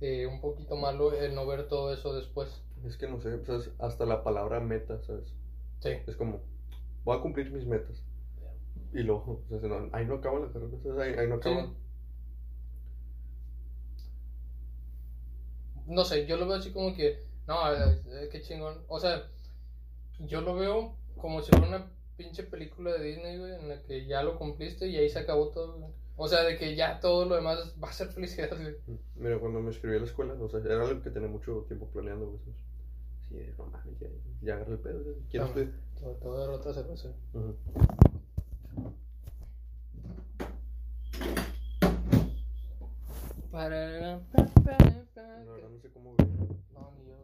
eh, 0.00 0.26
un 0.26 0.40
poquito 0.40 0.76
malo 0.76 1.12
el 1.12 1.34
no 1.34 1.46
ver 1.46 1.68
todo 1.68 1.92
eso 1.92 2.14
después. 2.14 2.62
Es 2.86 2.96
que 2.96 3.08
no 3.08 3.20
sé, 3.20 3.44
¿sabes? 3.44 3.70
hasta 3.78 4.04
la 4.06 4.22
palabra 4.24 4.60
meta, 4.60 5.00
¿sabes? 5.02 5.32
Sí. 5.80 5.90
Es 6.06 6.16
como, 6.16 6.40
voy 7.04 7.16
a 7.18 7.20
cumplir 7.20 7.50
mis 7.52 7.66
metas. 7.66 8.02
Y 8.92 9.02
luego, 9.02 9.42
o 9.50 9.58
sea, 9.60 9.68
no- 9.68 9.88
ahí 9.92 10.04
no 10.06 10.14
acaba 10.14 10.40
la 10.40 10.52
carrera, 10.52 10.78
¿sabes? 10.82 10.98
Ahí, 10.98 11.14
ahí 11.18 11.28
no 11.28 11.36
acaba. 11.36 11.66
Sí. 11.66 11.72
No 15.86 16.04
sé, 16.04 16.26
yo 16.26 16.36
lo 16.36 16.46
veo 16.46 16.56
así 16.56 16.72
como 16.72 16.94
que, 16.94 17.18
no, 17.46 17.56
qué 18.30 18.40
chingón. 18.42 18.82
O 18.88 18.98
sea, 19.00 19.28
yo 20.20 20.40
lo 20.40 20.54
veo 20.54 20.96
como 21.16 21.42
si 21.42 21.50
fuera 21.50 21.68
una 21.68 21.90
pinche 22.16 22.44
película 22.44 22.92
de 22.92 23.04
Disney, 23.04 23.38
güey, 23.38 23.54
en 23.54 23.68
la 23.68 23.82
que 23.82 24.06
ya 24.06 24.22
lo 24.22 24.38
cumpliste 24.38 24.86
y 24.86 24.96
ahí 24.96 25.08
se 25.08 25.18
acabó 25.20 25.48
todo, 25.48 25.78
güey. 25.78 25.92
O 26.16 26.28
sea, 26.28 26.42
de 26.44 26.56
que 26.56 26.76
ya 26.76 27.00
todo 27.00 27.24
lo 27.24 27.34
demás 27.34 27.74
va 27.82 27.88
a 27.88 27.92
ser 27.92 28.08
felicidad, 28.08 28.50
güey. 28.50 28.76
Mira, 29.16 29.38
cuando 29.38 29.60
me 29.60 29.70
escribí 29.70 29.96
a 29.96 30.00
la 30.00 30.04
escuela, 30.04 30.34
o 30.34 30.48
sea, 30.48 30.60
era 30.60 30.82
algo 30.84 31.02
que 31.02 31.10
tenía 31.10 31.28
mucho 31.28 31.64
tiempo 31.66 31.86
planeando, 31.88 32.26
güey, 32.26 32.38
ya, 33.32 34.08
ya 34.42 34.54
agarré 34.54 34.72
el 34.72 34.78
pedo. 34.78 35.02
ya. 35.04 35.28
¿Quieres 35.30 35.50
pedir? 35.50 35.74
A 36.02 36.28
dar 36.28 36.50
otra 36.50 36.74
cerveza. 36.74 37.08
Ujú. 37.32 37.56
Para... 43.50 44.20
La 44.34 45.52
verdad 45.52 45.68
no 45.70 45.78
sé 45.80 45.90
cómo. 45.90 46.14
No, 46.72 46.92
ni 46.98 47.04
yo. 47.06 47.16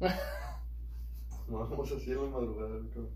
Vamos 1.48 1.92
así 1.92 2.10
en 2.12 2.22
la 2.22 2.28
madrugada, 2.28 2.78
cabrón. 2.92 3.10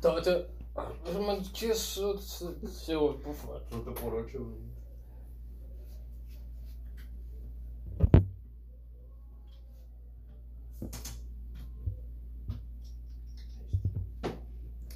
Todo, 0.00 0.22
todo. 0.22 0.61
Es 0.74 1.20
más 1.20 1.52
chido. 1.52 1.74
Sí, 1.74 2.94
güey, 2.94 3.18
por 3.18 3.34
favor. 3.34 3.62
Fruta 3.68 4.00
por 4.00 4.14
ocho, 4.14 4.38
güey. 4.44 4.72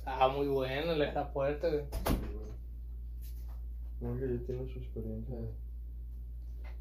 Ah, 0.07 0.29
muy 0.29 0.47
bueno, 0.49 0.95
le 0.95 1.13
da 1.13 1.27
fuerte, 1.27 1.69
güey. 1.69 1.85
No, 4.01 4.19
que 4.19 4.39
ya 4.39 4.47
tiene 4.47 4.73
su 4.73 4.79
experiencia. 4.79 5.37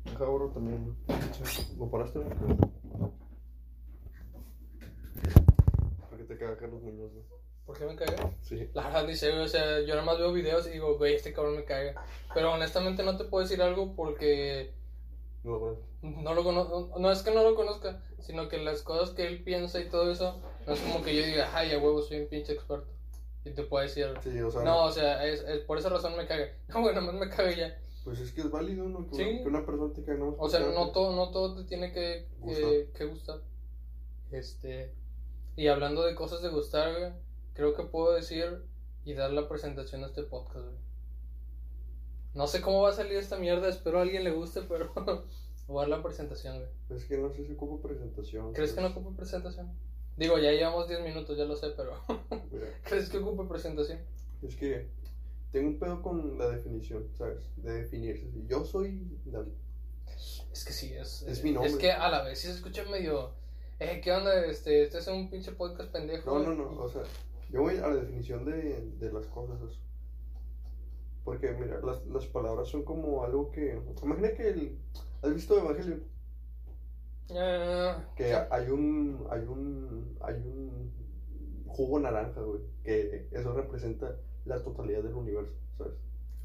Deja 0.05 0.29
oro 0.29 0.49
también, 0.49 0.85
¿no? 0.87 0.95
¿Lo 1.79 1.91
paraste? 1.91 2.19
no? 2.19 3.11
¿Por 6.09 6.17
qué 6.17 6.23
te 6.23 6.37
caga 6.37 6.57
Carlos 6.57 6.81
Muñoz, 6.81 7.11
no? 7.13 7.44
¿Por 7.65 7.77
qué 7.77 7.85
me 7.85 7.95
cagué? 7.95 8.15
Sí. 8.41 8.69
La 8.73 8.83
verdad 8.83 9.07
ni 9.07 9.15
sé, 9.15 9.31
o 9.31 9.47
sea, 9.47 9.79
yo 9.81 9.95
nada 9.95 10.03
más 10.03 10.19
veo 10.19 10.31
videos 10.31 10.67
y 10.67 10.71
digo, 10.71 10.97
güey, 10.97 11.15
este 11.15 11.33
cabrón 11.33 11.55
me 11.55 11.63
caga. 11.65 12.05
Pero 12.33 12.53
honestamente 12.53 13.01
no 13.03 13.17
te 13.17 13.23
puedo 13.25 13.43
decir 13.43 13.61
algo 13.61 13.95
porque 13.95 14.71
No, 15.43 15.57
bueno. 15.59 15.77
no 16.01 16.33
lo 16.35 16.43
conozco, 16.43 16.93
no 16.99 17.11
es 17.11 17.23
que 17.23 17.31
no 17.31 17.43
lo 17.43 17.55
conozca, 17.55 18.03
sino 18.19 18.47
que 18.49 18.57
las 18.59 18.83
cosas 18.83 19.15
que 19.15 19.25
él 19.25 19.43
piensa 19.43 19.79
y 19.79 19.89
todo 19.89 20.11
eso, 20.11 20.39
no 20.67 20.73
es 20.73 20.79
como 20.79 21.03
que 21.03 21.15
yo 21.15 21.25
diga, 21.25 21.49
ay, 21.55 21.71
a 21.71 21.79
huevo, 21.79 22.01
soy 22.03 22.19
un 22.21 22.27
pinche 22.27 22.53
experto. 22.53 22.87
Y 23.43 23.51
te 23.51 23.63
puedo 23.63 23.83
decir, 23.83 24.07
Sí, 24.23 24.39
o 24.41 24.49
sea, 24.51 24.61
no, 24.63 24.85
o 24.85 24.91
sea, 24.91 25.25
es, 25.25 25.41
es- 25.41 25.59
por 25.61 25.77
esa 25.77 25.89
razón 25.89 26.15
me 26.17 26.25
caga. 26.27 26.47
No, 26.67 26.81
güey, 26.81 26.93
nada 26.95 27.07
más 27.11 27.15
me 27.15 27.29
caga 27.29 27.51
ya. 27.51 27.79
pues 28.03 28.19
es 28.19 28.31
que 28.31 28.41
es 28.41 28.51
válido, 28.51 28.85
¿no? 28.87 29.07
Que, 29.09 29.15
Sí. 29.15 29.41
una, 29.43 29.65
persona 29.65 29.91
te 29.93 30.03
caiga, 30.03 30.19
no 30.19 30.35
O 30.37 30.47
sea, 30.49 30.59
no 30.59 30.91
todo, 30.91 31.15
no 31.15 31.31
todo 31.31 31.55
te 31.55 31.63
tiene 31.67 31.91
que, 31.91 32.27
que, 32.43 32.61
Gustar. 32.61 32.71
que 32.95 33.05
gustar. 33.05 33.41
Este, 34.31 34.93
y 35.55 35.67
hablando 35.67 36.03
de 36.03 36.13
cosas 36.15 36.41
de 36.41 36.49
gustar, 36.49 36.91
güey, 36.97 37.11
creo 37.55 37.73
que 37.73 37.83
puedo 37.83 38.13
decir 38.13 38.61
y 39.03 39.13
dar 39.13 39.31
la 39.31 39.47
presentación 39.49 40.03
a 40.03 40.07
este 40.07 40.23
podcast, 40.23 40.65
güey. 40.65 40.77
No 42.33 42.47
sé 42.47 42.61
cómo 42.61 42.81
va 42.81 42.89
a 42.89 42.93
salir 42.93 43.13
esta 43.13 43.37
mierda, 43.37 43.69
espero 43.69 43.99
a 43.99 44.01
alguien 44.01 44.23
le 44.23 44.31
guste, 44.31 44.61
pero 44.69 44.91
voy 45.67 45.77
a 45.77 45.81
dar 45.81 45.97
la 45.97 46.03
presentación, 46.03 46.57
güey. 46.57 46.69
Es 46.89 47.05
que 47.05 47.17
no 47.17 47.31
sé 47.31 47.45
si 47.45 47.53
ocupo 47.53 47.81
presentación. 47.81 48.53
¿Crees 48.53 48.73
que 48.73 48.81
no 48.81 48.93
pues. 48.93 49.05
ocupe 49.05 49.17
presentación? 49.17 49.71
Digo, 50.17 50.37
ya 50.37 50.51
llevamos 50.51 50.87
10 50.87 51.01
minutos, 51.01 51.37
ya 51.37 51.45
lo 51.45 51.55
sé, 51.55 51.69
pero 51.75 51.99
¿crees 52.83 53.09
que 53.09 53.17
ocupe 53.17 53.47
presentación? 53.47 53.99
es 54.41 54.55
que 54.55 54.87
tengo 55.51 55.69
un 55.69 55.79
pedo 55.79 56.01
con 56.01 56.37
la 56.37 56.49
definición, 56.49 57.09
¿sabes? 57.17 57.43
De 57.55 57.81
definirse. 57.81 58.29
Yo 58.47 58.63
soy 58.65 59.19
David. 59.25 59.53
Es 60.51 60.63
que 60.63 60.73
sí, 60.73 60.93
es, 60.93 61.23
Es 61.23 61.43
mi 61.43 61.51
nombre. 61.51 61.71
Es 61.71 61.77
que 61.77 61.91
a 61.91 62.09
la 62.09 62.23
vez 62.23 62.39
sí 62.39 62.47
se 62.47 62.53
escucha 62.53 62.83
medio... 62.85 63.33
Eh, 63.79 63.99
¿qué 64.01 64.11
onda? 64.13 64.45
Este, 64.45 64.83
este 64.83 64.99
es 64.99 65.07
un 65.07 65.29
pinche 65.29 65.51
podcast 65.51 65.91
pendejo. 65.91 66.39
No, 66.39 66.53
no, 66.53 66.71
no, 66.71 66.81
o 66.81 66.89
sea, 66.89 67.03
yo 67.55 67.61
voy 67.61 67.77
a 67.77 67.87
la 67.87 67.95
definición 67.95 68.43
de, 68.45 68.91
de 68.99 69.11
las 69.13 69.27
cosas. 69.27 69.81
Porque, 71.23 71.53
mira, 71.53 71.79
las, 71.81 72.05
las 72.07 72.25
palabras 72.27 72.67
son 72.67 72.83
como 72.83 73.23
algo 73.23 73.49
que. 73.51 73.81
Imagina 74.03 74.33
que 74.33 74.49
el. 74.49 74.79
¿Has 75.21 75.33
visto 75.33 75.57
Evangelio? 75.57 76.01
Ah, 77.29 78.03
Que 78.15 78.25
sí. 78.25 78.41
hay 78.51 78.69
un. 78.69 79.25
Hay 79.29 79.41
un. 79.45 80.17
Hay 80.21 80.35
un 80.35 80.91
jugo 81.67 81.99
naranja, 81.99 82.41
güey. 82.41 82.61
Que 82.83 83.27
eso 83.31 83.53
representa 83.53 84.15
la 84.45 84.61
totalidad 84.63 85.03
del 85.03 85.15
universo, 85.15 85.55
¿sabes? 85.77 85.93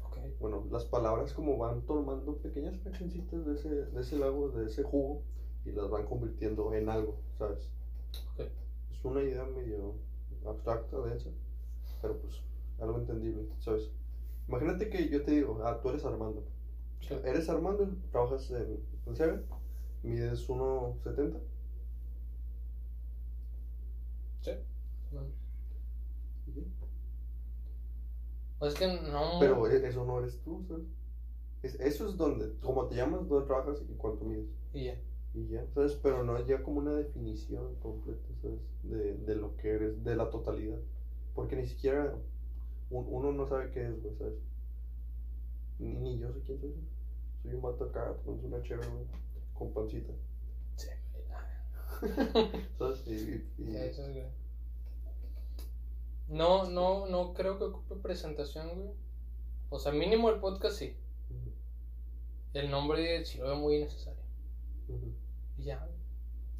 Ok. 0.03 0.17
Bueno, 0.39 0.67
las 0.71 0.85
palabras 0.85 1.33
como 1.33 1.57
van 1.57 1.85
tomando 1.85 2.37
pequeñas 2.37 2.77
fraccioncitas 2.79 3.45
de 3.45 3.53
ese, 3.55 3.69
de 3.87 4.01
ese 4.01 4.17
lago, 4.17 4.49
de 4.49 4.67
ese 4.67 4.83
jugo, 4.83 5.23
y 5.65 5.71
las 5.71 5.89
van 5.89 6.05
convirtiendo 6.05 6.73
en 6.73 6.89
algo, 6.89 7.23
¿sabes? 7.37 7.69
Ok. 8.33 8.41
Es 8.91 9.05
una 9.05 9.21
idea 9.23 9.45
medio 9.45 9.99
abstracta, 10.45 10.99
densa, 11.01 11.29
pero 12.01 12.17
pues 12.17 12.41
algo 12.79 12.97
entendible, 12.97 13.45
¿sabes? 13.59 13.91
Imagínate 14.47 14.89
que 14.89 15.09
yo 15.09 15.21
te 15.21 15.31
digo, 15.31 15.59
ah, 15.63 15.79
tú 15.81 15.89
eres 15.89 16.05
Armando. 16.05 16.43
Sí. 17.01 17.15
Eres 17.23 17.49
Armando, 17.49 17.87
trabajas 18.11 18.49
en, 18.51 18.79
en 19.05 19.15
Seven, 19.15 19.41
mides 20.03 20.47
1.70. 20.49 21.39
Sí. 24.41 24.51
No. 25.11 25.21
Pues 28.59 28.73
es 28.73 28.79
que 28.79 28.87
no. 28.87 29.39
Pero 29.39 29.67
e- 29.67 29.87
eso 29.87 30.03
no 30.05 30.19
eres 30.19 30.39
tú, 30.41 30.63
¿sabes? 30.67 30.85
Es- 31.63 31.79
eso 31.79 32.07
es 32.07 32.17
donde, 32.17 32.51
como 32.61 32.87
te 32.87 32.95
llamas, 32.95 33.27
dónde 33.27 33.45
trabajas 33.45 33.81
y 33.87 33.93
cuánto 33.95 34.25
mides. 34.25 34.47
Y 34.73 34.85
ya. 34.85 34.95
Y 35.33 35.47
ya, 35.47 35.65
¿sabes? 35.73 35.95
Pero 35.95 36.23
no 36.23 36.37
es 36.37 36.45
ya 36.45 36.61
como 36.61 36.79
una 36.79 36.93
definición 36.93 37.75
completa, 37.75 38.27
¿sabes? 38.41 38.59
De, 38.83 39.17
de 39.17 39.35
lo 39.35 39.55
que 39.57 39.69
eres, 39.69 40.03
de 40.03 40.15
la 40.15 40.29
totalidad. 40.29 40.77
Porque 41.33 41.55
ni 41.55 41.65
siquiera 41.65 42.13
un- 42.89 43.05
uno 43.09 43.31
no 43.31 43.47
sabe 43.47 43.71
qué 43.71 43.87
es, 43.87 44.01
güey, 44.01 44.15
¿sabes? 44.17 44.33
Ni, 45.79 45.93
ni 45.95 46.19
yo 46.19 46.31
sé 46.33 46.41
quién 46.45 46.59
soy. 46.59 46.73
Soy 47.43 47.53
un 47.53 47.61
vato 47.61 47.85
acá, 47.85 48.13
con 48.25 48.43
una 48.43 48.61
chévere, 48.61 48.87
güey, 48.89 49.05
con 49.53 49.73
pancita, 49.73 50.11
Sí. 50.75 50.87
¿sabes? 52.77 53.03
Y, 53.07 53.11
y- 53.13 53.45
y- 53.57 53.65
Sí, 53.71 53.77
eso 53.77 54.05
es, 54.07 54.13
güey. 54.13 54.25
No, 56.27 56.69
no, 56.69 57.07
no 57.07 57.33
creo 57.33 57.57
que 57.57 57.65
ocupe 57.65 57.95
presentación, 57.95 58.75
güey. 58.75 58.89
O 59.69 59.79
sea, 59.79 59.91
mínimo 59.91 60.29
el 60.29 60.39
podcast 60.39 60.77
sí. 60.77 60.93
El 62.53 62.69
nombre 62.69 63.23
sí 63.25 63.37
lo 63.37 63.45
veo 63.45 63.55
muy 63.55 63.75
innecesario. 63.77 64.19
ujú, 64.89 65.13
Y 65.61 65.65
ya. 65.65 65.87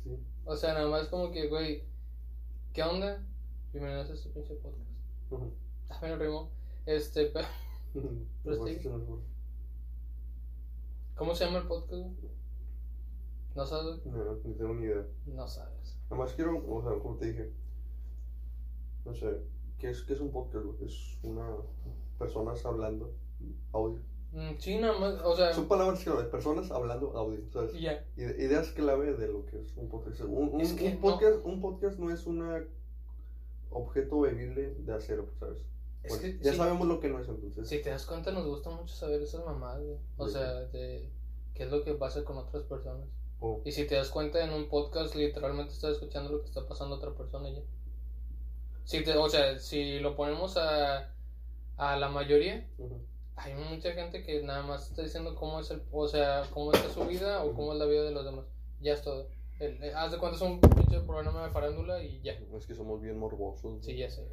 sí. 0.04 0.16
O 0.46 0.56
sea, 0.56 0.76
nada 0.76 0.88
más 0.88 1.08
como 1.08 1.32
que, 1.32 1.48
güey, 1.48 1.86
¿qué 2.72 2.84
onda? 2.84 3.26
Bienvenidos 3.74 4.12
a 4.12 4.14
este 4.14 4.30
pinche 4.30 4.54
podcast. 4.54 4.92
ujú, 5.32 5.52
Ah, 5.90 5.98
me 6.04 6.10
lo 6.10 6.18
rimo. 6.18 6.52
Este, 6.86 7.26
pero. 7.34 7.48
¿cómo 11.16 11.34
se 11.34 11.46
llama 11.46 11.58
el 11.58 11.68
podcast? 11.68 12.04
¿No 13.56 13.66
sabes? 13.66 14.06
No, 14.06 14.36
ni 14.44 14.54
tengo 14.54 14.76
ni 14.76 14.86
idea. 14.86 15.08
No 15.26 15.48
sabes. 15.48 15.98
Nada 16.12 16.24
más 16.24 16.34
quiero, 16.34 16.64
o 16.72 16.84
sea, 16.84 16.92
como 17.02 17.16
te 17.16 17.26
dije, 17.26 17.52
no 19.04 19.16
sé, 19.16 19.36
¿qué 19.80 19.90
es, 19.90 20.04
qué 20.04 20.14
es 20.14 20.22
un 20.22 20.32
podcast? 20.32 20.80
Es 20.80 21.18
una 21.24 21.58
personas 22.20 22.64
hablando 22.68 23.16
audio. 23.74 24.11
Mm, 24.32 24.58
sí, 24.60 24.78
nada 24.78 24.98
más, 24.98 25.16
o 25.24 25.36
sea, 25.36 25.54
Son 25.54 25.68
palabras 25.68 26.04
clave, 26.04 26.24
personas 26.26 26.72
hablando 26.72 27.12
audio, 27.18 27.40
¿sabes? 27.52 27.74
Ideas 28.16 28.70
clave 28.70 29.14
de 29.14 29.28
lo 29.28 29.46
que 29.46 29.60
es 29.60 29.76
un 29.76 29.90
podcast. 29.90 30.22
Un, 30.22 30.50
un- 30.54 30.62
Es 30.62 30.74
que 30.74 30.86
un 30.88 30.94
no. 30.96 31.02
podcast, 31.02 31.46
un 31.46 31.60
podcast 31.62 32.00
no 32.00 32.12
es 32.12 32.26
un 32.26 32.68
objeto 33.72 34.22
bebible 34.22 34.74
de 34.76 34.94
acero, 34.94 35.28
¿sabes? 35.40 35.60
Es 36.04 36.10
Bueno, 36.10 36.22
que 36.24 36.44
ya 36.44 36.52
sí. 36.52 36.58
sabemos 36.58 36.88
lo 36.88 37.00
que 37.00 37.10
no 37.10 37.20
es 37.20 37.28
entonces. 37.28 37.68
Si 37.68 37.82
te 37.82 37.90
das 37.90 38.06
cuenta, 38.06 38.32
nos 38.32 38.46
gusta 38.46 38.70
mucho 38.70 38.94
saber 38.96 39.22
esas 39.22 39.46
mamadas. 39.46 39.84
O 40.18 40.28
sea, 40.28 40.62
de 40.62 41.10
qué 41.54 41.64
es 41.64 41.72
lo 41.72 41.84
que 41.84 41.94
pasa 41.94 42.24
con 42.24 42.38
otras 42.38 42.64
personas. 42.64 43.08
Y 43.66 43.72
si 43.72 43.86
te 43.86 43.96
das 43.96 44.10
cuenta, 44.10 44.44
en 44.44 44.52
un 44.54 44.70
podcast 44.70 45.16
literalmente 45.16 45.74
estás 45.74 45.94
escuchando 45.94 46.32
lo 46.32 46.42
que 46.42 46.48
está 46.48 46.66
pasando 46.68 46.96
a 46.96 46.98
otra 47.00 47.12
persona 47.12 47.50
ya. 47.50 47.62
Si 48.86 49.04
te, 49.04 49.16
o 49.18 49.28
sea, 49.30 49.58
si 49.60 50.00
lo 50.00 50.16
ponemos 50.16 50.58
a, 50.58 51.12
a 51.78 51.98
la 51.98 52.10
mayoría, 52.10 52.68
ujú. 52.78 52.96
Hay 53.44 53.54
mucha 53.56 53.92
gente 53.94 54.24
que 54.24 54.42
nada 54.44 54.64
más 54.64 54.90
está 54.90 55.02
diciendo 55.04 55.36
cómo 55.36 55.60
es 55.60 55.72
el, 55.72 55.82
o 55.92 56.08
sea, 56.08 56.44
cómo 56.54 56.72
está 56.72 56.90
su 56.90 57.06
vida 57.06 57.44
o 57.44 57.54
cómo 57.54 57.74
es 57.74 57.80
la 57.80 57.86
vida 57.86 58.04
de 58.04 58.12
los 58.12 58.26
demás. 58.26 58.46
Ya 58.80 58.94
es 58.94 59.02
todo. 59.02 59.28
El- 59.60 59.84
eh, 59.84 59.94
haz 59.96 60.12
de 60.12 60.18
cuenta 60.18 60.36
es 60.38 60.42
un 60.42 60.60
pinche 60.60 61.00
programa 61.02 61.46
de 61.46 61.52
farándula 61.52 62.04
y 62.04 62.22
ya. 62.22 62.34
Es 62.58 62.66
que 62.66 62.76
somos 62.76 63.02
bien 63.02 63.18
morbosos. 63.18 63.78
¿no? 63.78 63.84
Sí, 63.84 63.96
ya 63.98 64.10
sé. 64.10 64.26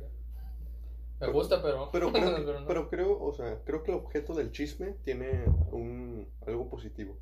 Me 1.20 1.26
gusta, 1.28 1.60
pero. 1.62 1.90
Pero 1.92 2.12
creo, 2.12 2.34
pero 2.46 2.60
no. 2.60 2.66
pero 2.66 2.88
creo, 2.88 3.20
o 3.22 3.32
sea, 3.32 3.58
creo 3.64 3.82
que 3.82 3.90
el 3.90 3.98
objeto 3.98 4.34
del 4.34 4.52
chisme 4.52 4.94
tiene 5.04 5.44
un 5.72 6.28
algo 6.46 6.68
positivo. 6.68 7.16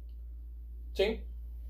Sí, 0.92 1.20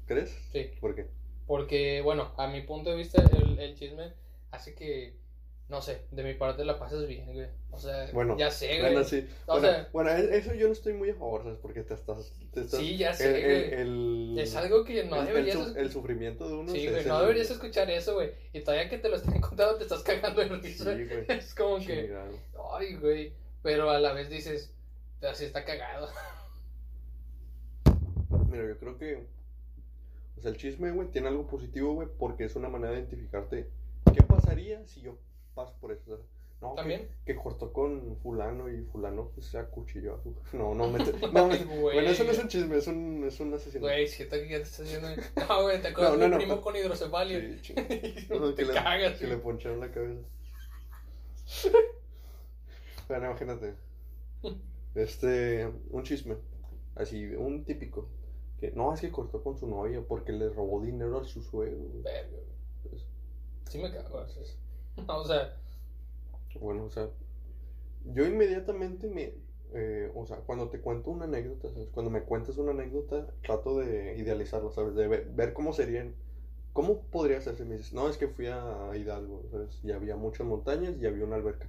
¿Crees? 0.06 0.37
sí. 0.52 0.70
¿Por 0.80 0.94
qué? 0.94 1.06
Porque, 1.46 2.00
bueno, 2.02 2.32
a 2.37 2.49
mi 2.49 2.62
punto 2.62 2.90
de 2.90 2.96
vista, 2.96 3.23
el, 3.23 3.58
el 3.58 3.75
chisme 3.76 4.12
hace 4.50 4.75
que, 4.75 5.16
no 5.68 5.82
sé, 5.82 6.02
de 6.12 6.23
mi 6.23 6.35
parte 6.35 6.64
la 6.64 6.78
pases 6.78 7.06
bien, 7.08 7.32
güey. 7.32 7.49
O 7.73 7.78
sea, 7.78 8.08
Bueno, 8.12 8.37
ya 8.38 8.50
sé, 8.50 8.78
güey. 8.78 8.92
Bueno, 8.92 9.04
sí. 9.04 9.28
O 9.46 9.54
bueno, 9.58 9.68
sea- 9.68 9.88
bueno, 9.92 10.11
e- 10.11 10.37
eso 10.38 10.54
yo 10.54 10.66
no 10.68 10.73
estoy 10.73 10.92
muy 10.94 11.11
a 11.11 11.14
favor, 11.14 11.42
¿sabes? 11.42 11.58
Porque 11.61 11.82
te 11.82 11.94
estás. 11.94 12.32
Te 12.54 12.61
estás 12.61 12.80
Sí, 12.80 12.96
ya 12.96 13.12
sé, 13.12 13.37
el, 13.37 13.44
güey. 13.68 13.80
el- 13.80 14.38
Es 14.38 14.54
algo 14.56 14.85
que 14.85 15.04
no 15.04 15.23
deberías 15.25 15.56
su- 15.58 15.76
el 15.76 15.90
sufrimiento 15.90 16.49
de 16.49 16.54
uno. 16.54 16.73
Sí, 16.73 16.88
güey, 16.88 17.04
no 17.04 17.20
deberías 17.20 17.50
escuchar 17.50 17.90
eso, 17.90 18.14
güey. 18.14 18.30
Y 18.52 18.61
todavía 18.61 18.88
que 18.88 18.99
te 18.99 19.08
lo 19.08 19.16
estén 19.16 19.40
contando, 19.40 19.76
te 19.76 19.82
estás 19.82 20.02
cagando 20.02 20.40
de 20.40 20.49
Sí, 20.49 20.54
risa. 20.68 20.85
güey. 20.94 21.08
Es 21.28 21.54
como 21.54 21.78
que, 21.85 22.16
ay, 22.75 22.94
güey. 22.96 23.32
Pero 23.62 23.90
a 23.90 23.99
la 23.99 24.12
vez 24.12 24.30
dices, 24.30 24.73
Pero 25.20 25.35
sí 25.35 25.44
está 25.46 25.64
cagado. 25.64 26.08
Mira, 28.50 28.66
yo 28.68 28.78
creo 28.78 28.99
que. 28.99 29.26
O 30.38 30.40
sea, 30.42 30.50
el 30.50 30.56
chisme, 30.58 30.90
güey, 30.92 31.08
tiene 31.08 31.28
algo 31.28 31.46
positivo, 31.46 31.94
güey, 31.94 32.08
porque 32.18 32.44
es 32.44 32.54
una 32.56 32.68
manera 32.68 32.92
de 32.92 32.99
identificarte. 32.99 33.68
¿Qué 34.14 34.23
pasaría 34.23 34.87
si 34.87 35.00
yo 35.00 35.16
paso 35.57 35.75
por 35.81 35.91
eso? 35.91 36.21
No, 36.61 36.71
que- 36.71 36.77
¿También? 36.77 37.09
Que, 37.27 37.35
cortó 37.37 37.71
con 37.73 38.17
fulano 38.23 38.71
y 38.71 38.83
fulano 38.85 39.31
pues, 39.35 39.47
se 39.47 39.59
acuchilló 39.59 40.15
a 40.15 40.23
su. 40.23 40.35
No, 40.57 40.75
no, 40.75 40.89
mete- 40.89 41.13
no. 41.33 41.49
Bueno, 41.49 42.09
eso 42.11 42.23
no 42.25 42.31
es 42.31 42.39
un 42.39 42.49
chisme, 42.49 42.77
es 42.79 42.87
un, 42.87 43.25
es 43.27 43.41
un 43.41 43.53
asesinato. 43.53 43.87
Güey, 43.87 44.07
siento 44.07 44.37
que 44.37 44.49
ya 44.49 44.57
te 44.59 44.63
estás 44.63 44.87
haciendo. 44.87 45.09
No, 45.49 45.63
güey, 45.63 45.83
te 45.83 45.89
acuerdas 45.93 46.13
No, 46.17 46.19
de 46.19 46.29
no, 46.29 46.37
mi 46.37 46.45
no. 46.45 46.49
primo 46.49 46.61
con 46.63 46.77
hidrocefalia. 46.77 47.41
Sí, 47.63 47.75
No, 48.31 48.55
te 48.55 48.63
que 48.63 48.69
le, 48.69 48.75
cagas, 48.75 49.19
que 49.19 49.27
güey. 49.27 49.37
le 49.37 49.43
poncharon 49.43 49.81
la 49.81 49.91
cabeza. 49.91 50.23
Bueno, 53.09 53.27
imagínate. 53.27 53.75
Este, 54.95 55.71
un 55.91 56.03
chisme. 56.03 56.37
Así, 56.95 57.25
un 57.35 57.65
típico. 57.65 58.09
Que 58.59 58.71
no, 58.73 58.95
es 58.95 59.01
que 59.03 59.11
cortó 59.11 59.43
con 59.43 59.59
su 59.59 59.67
novia 59.67 60.03
porque 60.09 60.33
le 60.33 60.49
robó 60.49 60.81
dinero 60.83 61.21
a 61.21 61.25
su 61.25 61.43
suegro. 61.43 61.79
Verga, 62.03 62.39
güey. 62.85 63.03
Sí 63.69 63.79
me 63.79 63.93
cago 63.93 64.23
veces. 64.23 64.59
O 65.09 65.25
sea, 65.25 65.53
Bueno, 66.61 66.85
o 66.85 66.91
sea, 66.91 67.09
yo 68.15 68.26
inmediatamente 68.26 69.09
me. 69.09 69.35
eh, 69.75 70.11
o 70.15 70.26
sea, 70.26 70.38
cuando 70.38 70.69
te 70.69 70.81
cuento 70.81 71.11
una 71.11 71.25
anécdota. 71.26 71.69
Cuando 71.93 72.11
me 72.11 72.23
cuentas 72.23 72.57
una 72.59 72.73
anécdota, 72.73 73.26
trato 73.43 73.79
de 73.79 74.17
idealizarla, 74.19 74.71
¿sabes? 74.73 74.95
De 74.95 75.09
ver, 75.09 75.26
cómo 75.53 75.73
serían. 75.73 76.15
¿Cómo 76.73 77.03
podría 77.11 77.41
si 77.57 77.65
me 77.65 77.76
dices, 77.76 77.93
no, 77.95 78.09
es 78.09 78.17
que 78.19 78.29
fui 78.29 78.47
a 78.49 78.91
Hidalgo, 78.97 79.45
¿sabes? 79.50 79.81
Y 79.85 79.93
había 79.93 80.17
muchas 80.17 80.47
montañas 80.47 80.95
y 81.00 81.07
había 81.07 81.25
una 81.25 81.37
alberca. 81.37 81.69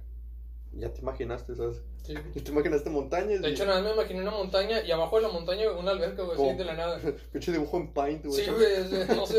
Ya 0.72 0.92
te 0.92 1.00
imaginaste, 1.00 1.56
¿sabes? 1.56 1.82
sí. 2.04 2.14
Te 2.14 2.50
imaginaste 2.50 2.90
montañas. 2.90 3.40
De 3.42 3.48
hecho, 3.50 3.64
nada 3.66 3.80
más 3.80 3.90
me 3.90 3.94
imaginé 3.96 4.20
una 4.22 4.30
montaña 4.30 4.82
y 4.84 4.90
abajo 4.90 5.16
de 5.16 5.22
la 5.22 5.28
montaña 5.28 5.70
una 5.72 5.90
alberca, 5.92 6.22
güey, 6.22 6.36
así 6.48 6.56
de 6.58 6.64
la 6.64 6.74
nada. 6.74 7.00
Pinche 7.32 7.52
dibujo 7.52 7.78
en 7.78 7.92
Paint, 7.92 8.24
güey. 8.26 8.44
Sí, 8.44 8.50
güey, 8.50 9.16
no 9.16 9.26
sé, 9.26 9.38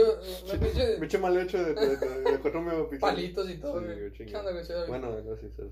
pinche 0.59 0.97
Pinche 0.99 1.17
mal 1.19 1.37
hecho 1.37 1.63
de, 1.63 1.73
de, 1.75 1.97
de, 1.97 2.39
cuatro 2.39 2.61
megapíxeles. 2.61 2.99
palitos 3.01 3.49
y 3.49 3.57
todo, 3.57 3.79
Sí, 3.79 3.85
güey. 3.85 3.99
güey, 3.99 4.11
¿Qué 4.11 4.25
chingado. 4.25 4.39
onda, 4.49 4.51
güey? 4.51 4.65
Sí. 4.65 4.73
Bueno, 4.87 5.11
¿sabes? 5.55 5.71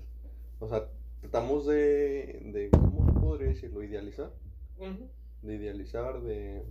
O 0.60 0.68
sea, 0.68 0.84
tratamos 1.20 1.66
de, 1.66 2.40
de. 2.44 2.70
¿Cómo 2.70 3.20
podría 3.20 3.48
decirlo? 3.48 3.82
Idealizar. 3.82 4.30
De 5.42 5.54
idealizar, 5.54 6.22
de, 6.22 6.62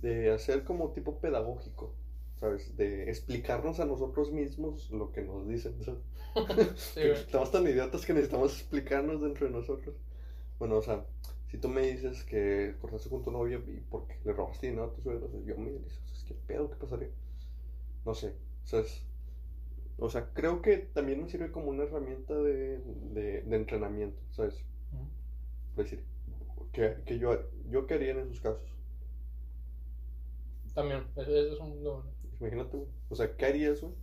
de 0.00 0.30
hacer 0.32 0.64
como 0.64 0.92
tipo 0.92 1.18
pedagógico, 1.18 1.94
¿sabes? 2.42 2.76
De 2.76 3.10
explicarnos 3.10 3.80
a 3.80 3.86
nosotros 3.86 4.32
mismos 4.32 4.90
lo 4.92 5.12
que 5.12 5.22
nos 5.22 5.48
dicen. 5.48 5.82
¿sabes? 5.84 6.02
Sí. 6.76 7.00
Estamos 7.26 7.50
tan 7.52 7.64
idiotas 7.66 8.06
que 8.06 8.12
necesitamos 8.14 8.52
explicarnos 8.60 9.20
dentro 9.22 9.46
de 9.46 9.52
nosotros. 9.52 9.96
Bueno, 10.58 10.76
o 10.78 10.82
sea, 10.82 11.06
si 11.50 11.58
tú 11.58 11.68
me 11.68 11.82
dices 11.82 12.24
que 12.24 12.76
cortaste 12.80 13.10
con 13.10 13.22
tu 13.22 13.30
novia 13.32 13.58
y 13.66 13.80
porque 13.90 14.16
le 14.24 14.32
robaste 14.34 14.68
dinero 14.68 14.86
a 14.86 14.94
tu 14.94 15.02
suegro, 15.02 15.28
sea, 15.30 15.40
yo 15.42 15.58
me 15.58 15.70
o 15.72 15.88
sea, 15.88 16.26
¿qué 16.28 16.34
pedo? 16.46 16.70
¿Qué 16.70 16.76
pasaría? 16.76 17.10
No 18.06 18.14
sé, 18.14 18.28
o 18.64 18.68
sea, 18.68 18.80
es- 18.80 19.02
o 19.98 20.10
sea, 20.10 20.30
creo 20.34 20.62
que 20.62 20.78
también 20.78 21.22
me 21.22 21.28
sirve 21.30 21.52
como 21.52 21.70
una 21.70 21.84
herramienta 21.84 22.34
de, 22.34 22.80
de, 23.12 23.42
de 23.42 23.56
entrenamiento, 23.56 24.22
¿sabes? 24.32 24.64
Ujú. 24.92 25.06
Es 25.72 25.76
decir, 25.76 26.04
que, 26.72 26.98
que 27.06 27.18
yo, 27.18 27.38
yo 27.70 27.86
qué 27.86 27.94
haría 27.94 28.12
en 28.12 28.20
esos 28.20 28.40
casos. 28.40 28.72
También, 30.74 31.06
eso, 31.16 31.30
eso 31.34 31.54
es 31.54 31.60
un 31.60 31.82
no. 31.82 32.04
Imagínate, 32.42 32.76
güey. 32.76 32.88
O 33.08 33.14
sea, 33.14 33.36
¿qué 33.36 33.46
harías, 33.46 33.80
güey? 33.80 33.94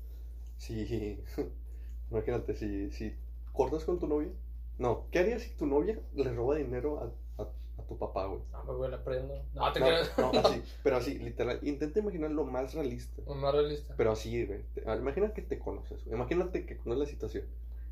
Si. 0.58 1.22
Imagínate, 2.12 2.56
si, 2.56 2.90
si 2.92 3.16
cortas 3.54 3.84
con 3.86 4.00
tu 4.00 4.08
novia. 4.08 4.30
No, 4.78 5.08
¿qué 5.12 5.20
harías 5.20 5.42
si 5.44 5.50
tu 5.52 5.66
novia 5.66 6.00
le 6.16 6.34
roba 6.34 6.56
dinero 6.56 7.00
a, 7.02 7.44
a, 7.44 7.48
a 7.78 7.84
tu 7.84 7.98
papá, 7.98 8.26
güey? 8.28 8.42
No, 8.54 8.64
me 8.64 8.74
güey, 8.74 8.90
la 8.90 9.04
prendo. 9.04 9.36
No, 9.54 9.72
te 9.74 9.80
No, 9.82 9.86
creas. 9.88 10.18
no, 10.18 10.32
así, 10.40 10.64
pero 10.84 10.96
así, 10.96 11.20
literal. 11.20 11.60
Intenta 11.64 12.00
imaginar 12.00 12.32
lo 12.32 12.46
más 12.46 12.74
realista. 12.74 13.22
O 13.26 13.36
Más 13.36 13.54
realista. 13.54 13.94
Pero 13.98 14.12
así, 14.14 14.46
güey. 14.46 14.62
Ah, 14.86 14.96
Imagina 14.96 15.34
que 15.34 15.42
te 15.42 15.60
conoces, 15.60 16.04
güey. 16.06 16.16
Imagínate 16.16 16.66
que 16.66 16.78
conoces 16.78 17.00
la 17.00 17.06
situación. 17.08 17.44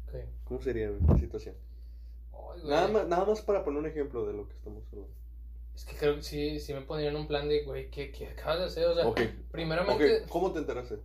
Ok. 0.08 0.16
¿Cómo 0.46 0.62
sería 0.62 0.90
güey, 0.90 1.02
la 1.06 1.18
situación? 1.18 1.56
Ay, 2.32 2.62
güey. 2.62 2.70
Nada 2.70 2.88
más, 2.88 3.08
nada 3.08 3.26
más 3.26 3.42
para 3.42 3.64
poner 3.66 3.82
un 3.82 3.86
ejemplo 3.88 4.26
de 4.26 4.34
lo 4.34 4.48
que 4.48 4.54
estamos 4.54 4.84
hablando. 4.94 5.14
Es 5.78 5.86
que 5.86 5.96
creo 5.96 6.16
que 6.16 6.24
sí, 6.24 6.60
sí 6.60 6.74
me 6.74 6.82
pondrían 6.82 7.16
un 7.16 7.28
plan 7.28 7.48
de, 7.48 7.64
güey, 7.64 7.92
¿qué, 7.92 8.12
qué 8.12 8.30
acabas 8.30 8.58
de 8.58 8.66
hacer? 8.66 8.86
O 8.88 8.96
sea, 8.96 9.06
Ok, 9.08 9.22
primeramente, 9.52 10.22
ok, 10.24 10.28
¿cómo 10.28 10.52
te 10.52 10.58
enteraste? 10.58 10.98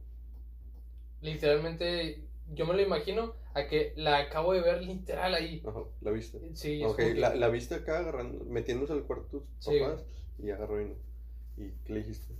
literalmente, 1.21 2.25
yo 2.55 2.65
me 2.67 2.73
lo 2.75 2.81
imagino 2.81 3.35
a 3.55 3.67
que 3.67 3.93
la 3.97 4.17
acabo 4.19 4.55
de 4.55 4.63
ver 4.63 4.83
literal 4.83 5.35
ahí. 5.35 5.63
Ajá, 5.67 5.81
la 6.01 6.11
viste. 6.11 6.41
Sí, 6.55 6.83
Ok, 6.85 6.97
que- 6.97 7.15
la, 7.15 7.35
la 7.35 7.49
viste 7.49 7.75
acá 7.75 7.99
agarrando, 7.99 8.45
metiéndose 8.47 8.95
al 8.95 9.03
cuarto 9.05 9.45
tus 9.61 9.73
Sí. 9.75 9.79
papás 9.79 10.05
y 10.39 10.51
agarró 10.51 10.81
y 10.81 10.87
no. 10.87 10.95
¿Y 11.59 11.71
qué 11.85 11.93
le 11.93 11.99
dijiste? 12.01 12.35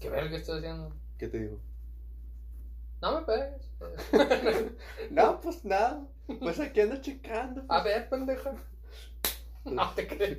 ¿Qué 0.00 0.10
ver 0.10 0.28
qué 0.28 0.36
estás 0.36 0.56
haciendo? 0.58 0.92
¿Qué 1.18 1.28
te 1.28 1.38
dijo? 1.38 1.60
No 3.00 3.20
me 3.20 3.26
pegues. 3.26 3.70
No, 5.10 5.40
pues 5.40 5.64
nada. 5.64 6.04
Pues 6.40 6.58
aquí 6.58 6.80
ando 6.80 7.00
checando. 7.00 7.62
A 7.68 7.82
ver, 7.84 8.08
pendeja. 8.08 8.54
No 9.64 9.92
te 9.94 10.06
crees. 10.06 10.38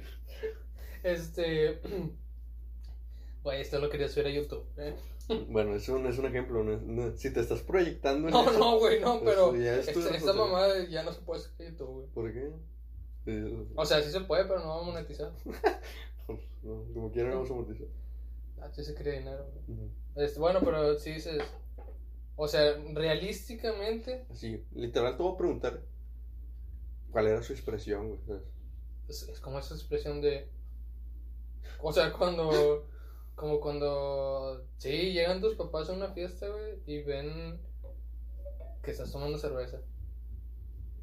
Este. 1.12 1.80
Güey, 3.44 3.62
esto 3.62 3.80
lo 3.80 3.90
quería 3.90 4.10
subir 4.10 4.28
a 4.28 4.32
YouTube. 4.32 4.66
¿eh? 4.78 4.96
Bueno, 5.50 5.76
es 5.76 5.88
un, 5.90 6.06
es 6.06 6.18
un 6.18 6.26
ejemplo. 6.26 6.64
no 6.64 6.74
es- 6.74 6.82
no- 6.82 7.16
si 7.18 7.32
te 7.34 7.40
estás 7.42 7.62
proyectando 7.62 8.28
en 8.30 8.34
No, 8.34 8.50
eso, 8.50 8.60
no, 8.60 8.80
güey, 8.80 9.00
no, 9.02 9.22
pero. 9.24 9.54
Eso 9.54 9.62
ya 9.64 9.76
es 9.78 9.92
tu 9.94 10.00
Esta, 10.00 10.16
esta 10.16 10.34
mamada 10.34 10.86
ya 10.88 11.04
no 11.04 11.12
se 11.14 11.22
puede 11.22 11.42
subir 11.42 11.68
a 11.68 11.72
YouTube, 11.72 11.90
güey. 11.90 12.08
¿Por 12.08 12.34
qué? 12.34 12.52
O 13.76 13.86
sea, 13.86 14.02
sí 14.02 14.10
se 14.12 14.22
puede, 14.22 14.46
pero 14.46 14.60
no 14.60 14.68
va 14.70 14.80
a 14.80 14.84
monetizar. 14.84 15.32
no, 16.64 16.84
como 16.94 17.12
quiera 17.12 17.34
vamos 17.34 17.50
a 17.52 17.54
monetizar. 17.54 17.88
Ah, 18.60 18.72
sí 18.74 18.84
se 18.84 18.96
crea 18.96 19.20
dinero, 19.20 19.46
güey. 19.54 19.78
Ujú. 19.78 19.92
Este, 20.16 20.40
bueno, 20.40 20.60
pero 20.66 20.98
sí 20.98 21.12
dices. 21.12 21.44
O 22.36 22.48
sea, 22.48 22.74
realísticamente. 22.94 24.26
Así, 24.32 24.64
literal 24.74 25.16
te 25.16 25.22
voy 25.22 25.36
a 25.36 25.38
preguntar 25.38 25.84
cuál 27.12 27.28
era 27.28 27.44
su 27.44 27.54
expresión, 27.54 28.18
güey. 28.26 28.40
es 29.08 29.40
como 29.42 29.60
esa 29.60 29.76
expresión 29.76 30.22
de. 30.22 30.50
O 31.82 31.92
sea, 31.94 32.12
cuando. 32.14 32.86
Como 33.36 33.60
cuando. 33.60 34.66
Sí, 34.78 35.14
llegan 35.14 35.42
tus 35.42 35.56
papás 35.56 35.90
a 35.90 35.94
una 35.94 36.10
fiesta, 36.10 36.48
güey, 36.48 36.80
y 36.86 37.02
ven. 37.04 37.60
Que 38.84 38.92
estás 38.92 39.12
tomando 39.12 39.38
cerveza. 39.38 39.80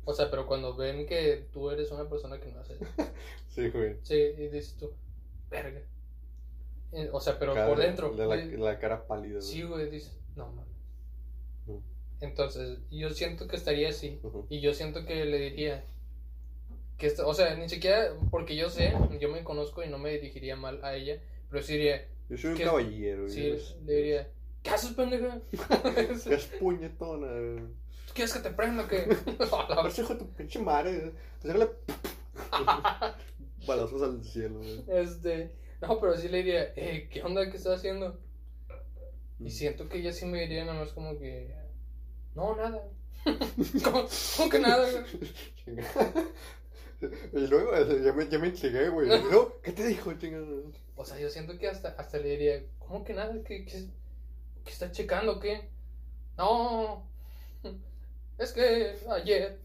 O 0.07 0.13
sea, 0.13 0.31
pero 0.31 0.47
cuando 0.47 0.75
ven 0.77 1.07
que 1.07 1.49
tú 1.53 1.71
eres 1.71 1.91
una 1.91 2.09
persona 2.09 2.39
que 2.41 2.51
no 2.53 2.61
hace. 2.61 2.77
Sí, 3.49 3.69
güey. 3.71 3.97
Sí, 4.03 4.15
y 4.17 4.49
dices 4.49 4.77
tú. 4.77 4.93
Verga. 5.49 5.81
O 7.13 7.21
sea, 7.21 7.39
pero 7.39 7.55
Cara- 7.55 7.69
por 7.69 7.79
dentro. 7.79 8.13
La, 8.15 8.27
la, 8.27 8.37
la 8.45 8.79
cara 8.81 9.07
pálida. 9.07 9.39
güey. 9.39 9.43
Sí, 9.43 9.63
güey, 9.63 9.89
dices. 9.91 10.19
No 10.35 10.49
mames. 10.51 10.75
Entonces, 12.21 12.79
yo 12.91 13.11
siento 13.11 13.47
que 13.47 13.57
estaría 13.57 13.89
así. 13.91 14.21
Y 14.49 14.61
yo 14.61 14.73
siento 14.75 15.05
que 15.05 15.25
le 15.25 15.39
diría 15.39 15.85
que 16.99 17.07
esto, 17.07 17.27
o 17.27 17.35
sea, 17.35 17.55
ni 17.57 17.69
siquiera 17.69 18.15
porque 18.31 18.57
yo 18.57 18.71
sé, 18.71 18.95
yo 19.21 19.29
me 19.29 19.43
conozco 19.45 19.83
y 19.83 19.89
no 19.89 19.99
me 19.99 20.11
dirigiría 20.11 20.57
mal 20.57 20.85
a 20.85 20.95
ella, 20.95 21.21
pero 21.51 21.63
sí 21.63 21.75
diría, 21.75 22.07
Yo 22.29 22.37
soy 22.39 22.51
un 22.53 22.57
¿Qué? 22.57 22.65
caballero. 22.65 23.29
sí, 23.29 23.57
le 23.85 23.93
diría, 23.95 24.29
¿qué 24.63 24.71
haces, 24.71 24.93
pendeja? 24.93 25.41
Que 26.25 26.35
es 26.35 26.47
puñetona. 26.59 27.27
güey. 27.29 27.65
¿Quieres 28.15 28.33
que 28.33 28.41
te 28.41 28.51
prenda 28.51 28.85
o 28.85 28.89
qué? 28.89 29.09
A 29.53 29.75
la 29.75 29.83
ver 29.83 29.93
hijo 29.99 30.13
de 30.15 30.21
tu 30.21 30.33
pinche 30.35 30.59
madre. 30.61 31.13
Déjale. 31.43 31.69
Balazos 33.67 34.03
al 34.03 34.23
cielo, 34.25 34.59
güey. 34.59 34.85
este, 34.89 35.51
no, 35.81 35.99
pero 36.01 36.17
sí 36.17 36.29
le 36.29 36.39
diría, 36.39 36.73
eh, 36.77 37.09
¿qué 37.11 37.23
onda 37.23 37.51
que 37.51 37.57
estás 37.57 37.79
haciendo? 37.79 38.21
Mm. 39.39 39.47
Y 39.47 39.51
siento 39.51 39.89
que 39.89 39.99
ella 39.99 40.13
sí 40.13 40.27
me 40.27 40.41
diría 40.41 40.65
nada 40.65 40.79
más 40.81 40.93
como 40.93 41.19
que, 41.19 41.53
no, 42.35 42.55
nada. 42.57 42.83
¿Cómo, 43.85 44.07
cómo 44.37 44.51
que 44.51 44.59
nada? 44.61 44.89
güey? 44.91 45.05
Chinga. 45.65 45.85
Y 47.33 47.47
luego 47.47 47.73
ya 47.77 48.13
me, 48.13 48.29
ya 48.29 48.39
me 48.39 48.49
intrigué, 48.49 48.89
güey. 48.89 49.09
Luego, 49.09 49.61
¿Qué 49.63 49.73
te 49.73 49.87
dijo, 49.87 50.13
chingada? 50.15 50.47
O 50.97 51.05
sea, 51.05 51.19
yo 51.19 51.29
siento 51.29 51.59
que 51.59 51.69
hasta, 51.69 51.91
hasta 51.91 52.19
le 52.19 52.31
diría, 52.31 52.63
¿cómo 52.79 53.05
que 53.05 53.15
nada? 53.15 53.35
¿Qué, 53.45 53.65
qué, 53.65 53.87
qué 54.65 54.71
está 54.71 54.93
checando 54.93 55.41
qué? 55.41 55.69
No, 56.37 57.07
es 58.39 58.53
que 58.53 58.97
ayer 59.11 59.59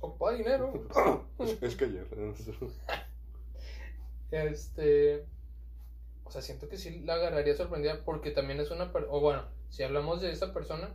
ocupaba 0.00 0.36
dinero. 0.36 0.88
Es, 1.38 1.62
es 1.62 1.76
que 1.76 1.84
ayer. 1.84 2.06
Este, 4.30 5.24
o 6.24 6.30
sea, 6.30 6.42
siento 6.42 6.68
que 6.68 6.76
sí 6.76 7.00
la 7.00 7.14
agarraría 7.14 7.56
sorprendida 7.56 8.04
porque 8.04 8.30
también 8.30 8.60
es 8.60 8.70
una 8.70 8.92
persona, 8.92 9.16
o 9.16 9.20
bueno, 9.20 9.44
si 9.70 9.82
hablamos 9.82 10.20
de 10.20 10.30
esta 10.30 10.52
persona, 10.52 10.94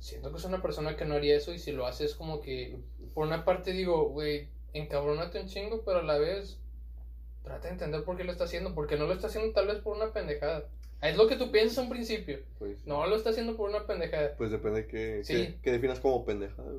siento 0.00 0.32
que 0.32 0.38
es 0.38 0.44
una 0.44 0.60
persona 0.60 0.96
que 0.96 1.04
no 1.04 1.14
haría 1.14 1.36
eso 1.36 1.52
y 1.52 1.60
si 1.60 1.70
lo 1.70 1.86
hace 1.86 2.04
es 2.04 2.14
como 2.16 2.40
que, 2.40 2.80
por 3.14 3.26
una 3.26 3.44
parte 3.44 3.72
digo, 3.72 4.08
güey, 4.08 4.48
encabrónate 4.72 5.40
un 5.40 5.48
chingo, 5.48 5.82
pero 5.84 5.98
a 5.98 6.02
la 6.02 6.18
vez 6.18 6.58
trata 7.42 7.66
de 7.68 7.72
entender 7.74 8.04
por 8.04 8.16
qué 8.16 8.24
lo 8.24 8.32
está 8.32 8.44
haciendo, 8.44 8.74
porque 8.74 8.96
no 8.96 9.06
lo 9.06 9.12
está 9.14 9.26
haciendo 9.26 9.52
tal 9.52 9.66
vez 9.66 9.78
por 9.78 9.96
una 9.96 10.12
pendejada. 10.12 10.64
Es 11.00 11.16
lo 11.16 11.26
que 11.26 11.36
tú 11.36 11.50
piensas 11.50 11.78
un 11.78 11.90
principio. 11.90 12.38
Pues, 12.58 12.86
No 12.86 13.06
lo 13.06 13.16
está 13.16 13.30
haciendo 13.30 13.56
por 13.56 13.68
una 13.70 13.86
pendejada. 13.86 14.34
pues 14.36 14.50
depende 14.52 14.86
que, 14.86 15.24
Sí. 15.24 15.34
que, 15.34 15.60
que 15.60 15.72
definas 15.72 15.98
como 16.00 16.24
pendejada. 16.24 16.70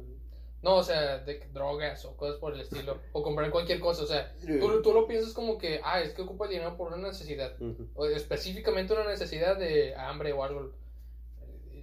No, 0.62 0.76
o 0.78 0.84
sea, 0.84 1.18
de 1.18 1.46
drogas 1.52 2.06
o 2.06 2.16
cosas 2.16 2.38
por 2.38 2.54
el 2.54 2.62
estilo. 2.62 2.98
o 3.12 3.22
comprar 3.22 3.52
cualquier 3.52 3.82
cosa. 3.82 4.04
O 4.04 4.08
sea, 4.08 4.34
tú, 4.62 4.82
tú 4.82 4.94
lo 4.94 5.06
piensas 5.08 5.34
como 5.34 5.58
que, 5.58 5.82
ah, 5.84 6.00
es 6.02 6.14
que 6.14 6.22
ocupa 6.22 6.46
el 6.46 6.52
dinero 6.52 6.78
por 6.78 6.88
una 6.88 7.06
necesidad. 7.10 7.54
O 7.96 8.06
específicamente 8.06 8.94
una 8.94 9.06
necesidad 9.06 9.58
de 9.58 9.94
hambre 9.96 10.32
o 10.32 10.42
algo. 10.42 10.72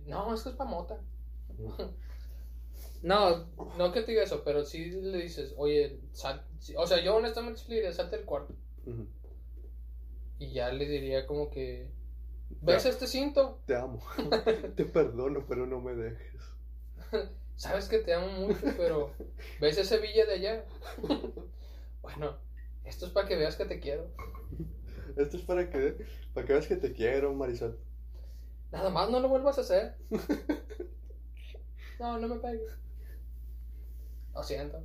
No, 0.07 0.33
es 0.35 0.43
que 0.43 0.49
es 0.49 0.55
pa' 0.55 0.65
mota. 0.65 0.99
No, 3.03 3.47
no 3.79 3.93
que 3.93 4.03
te 4.03 4.13
diga 4.13 4.23
eso, 4.25 4.43
pero 4.45 4.65
sí 4.65 4.91
le 4.91 5.19
dices, 5.19 5.55
oye, 5.57 6.01
sal. 6.13 6.45
O 6.77 6.87
sea, 6.87 7.03
yo 7.03 7.17
honestamente 7.17 7.63
le 7.69 7.77
diría, 7.77 7.93
salte 7.93 8.17
del 8.17 8.27
cuarto. 8.27 8.55
Y 10.39 10.53
ya 10.53 10.71
le 10.73 10.87
diría 10.87 11.27
como 11.27 11.51
que, 11.51 11.91
¿ves 12.63 12.85
Ya. 12.85 12.91
este 12.91 13.07
cinto? 13.07 13.61
Te 13.67 13.75
amo. 13.77 14.03
Te 14.77 14.85
perdono, 14.85 15.45
pero 15.49 15.67
no 15.67 15.81
me 15.81 15.95
dejes. 15.95 16.43
Sabes 17.57 17.89
que 17.89 17.99
te 17.99 18.15
amo 18.15 18.27
mucho, 18.49 18.61
pero 18.79 19.13
¿ves 19.61 19.77
ese 19.77 19.99
villa 19.99 20.25
de 20.25 20.33
allá? 20.33 20.65
bueno, 22.01 22.39
esto 22.85 23.05
es 23.05 23.13
para 23.13 23.29
que 23.29 23.37
veas 23.37 23.57
que 23.57 23.67
te 23.67 23.81
quiero. 23.81 24.07
Esto 25.17 25.37
es 25.37 25.43
para 25.43 25.69
que, 25.69 26.07
para 26.33 26.47
que 26.47 26.53
veas 26.55 26.67
que 26.67 26.77
te 26.77 26.95
quiero, 26.95 27.35
Marisol. 27.35 27.79
Nada 28.73 28.89
más 28.89 29.11
no 29.11 29.21
lo 29.21 29.29
vuelvas 29.29 29.59
a 29.59 29.61
hacer. 29.61 29.95
No, 31.99 32.17
no 32.19 32.29
me 32.29 32.37
pegues. 32.41 32.73
Lo 34.41 34.45
siento. 34.47 34.83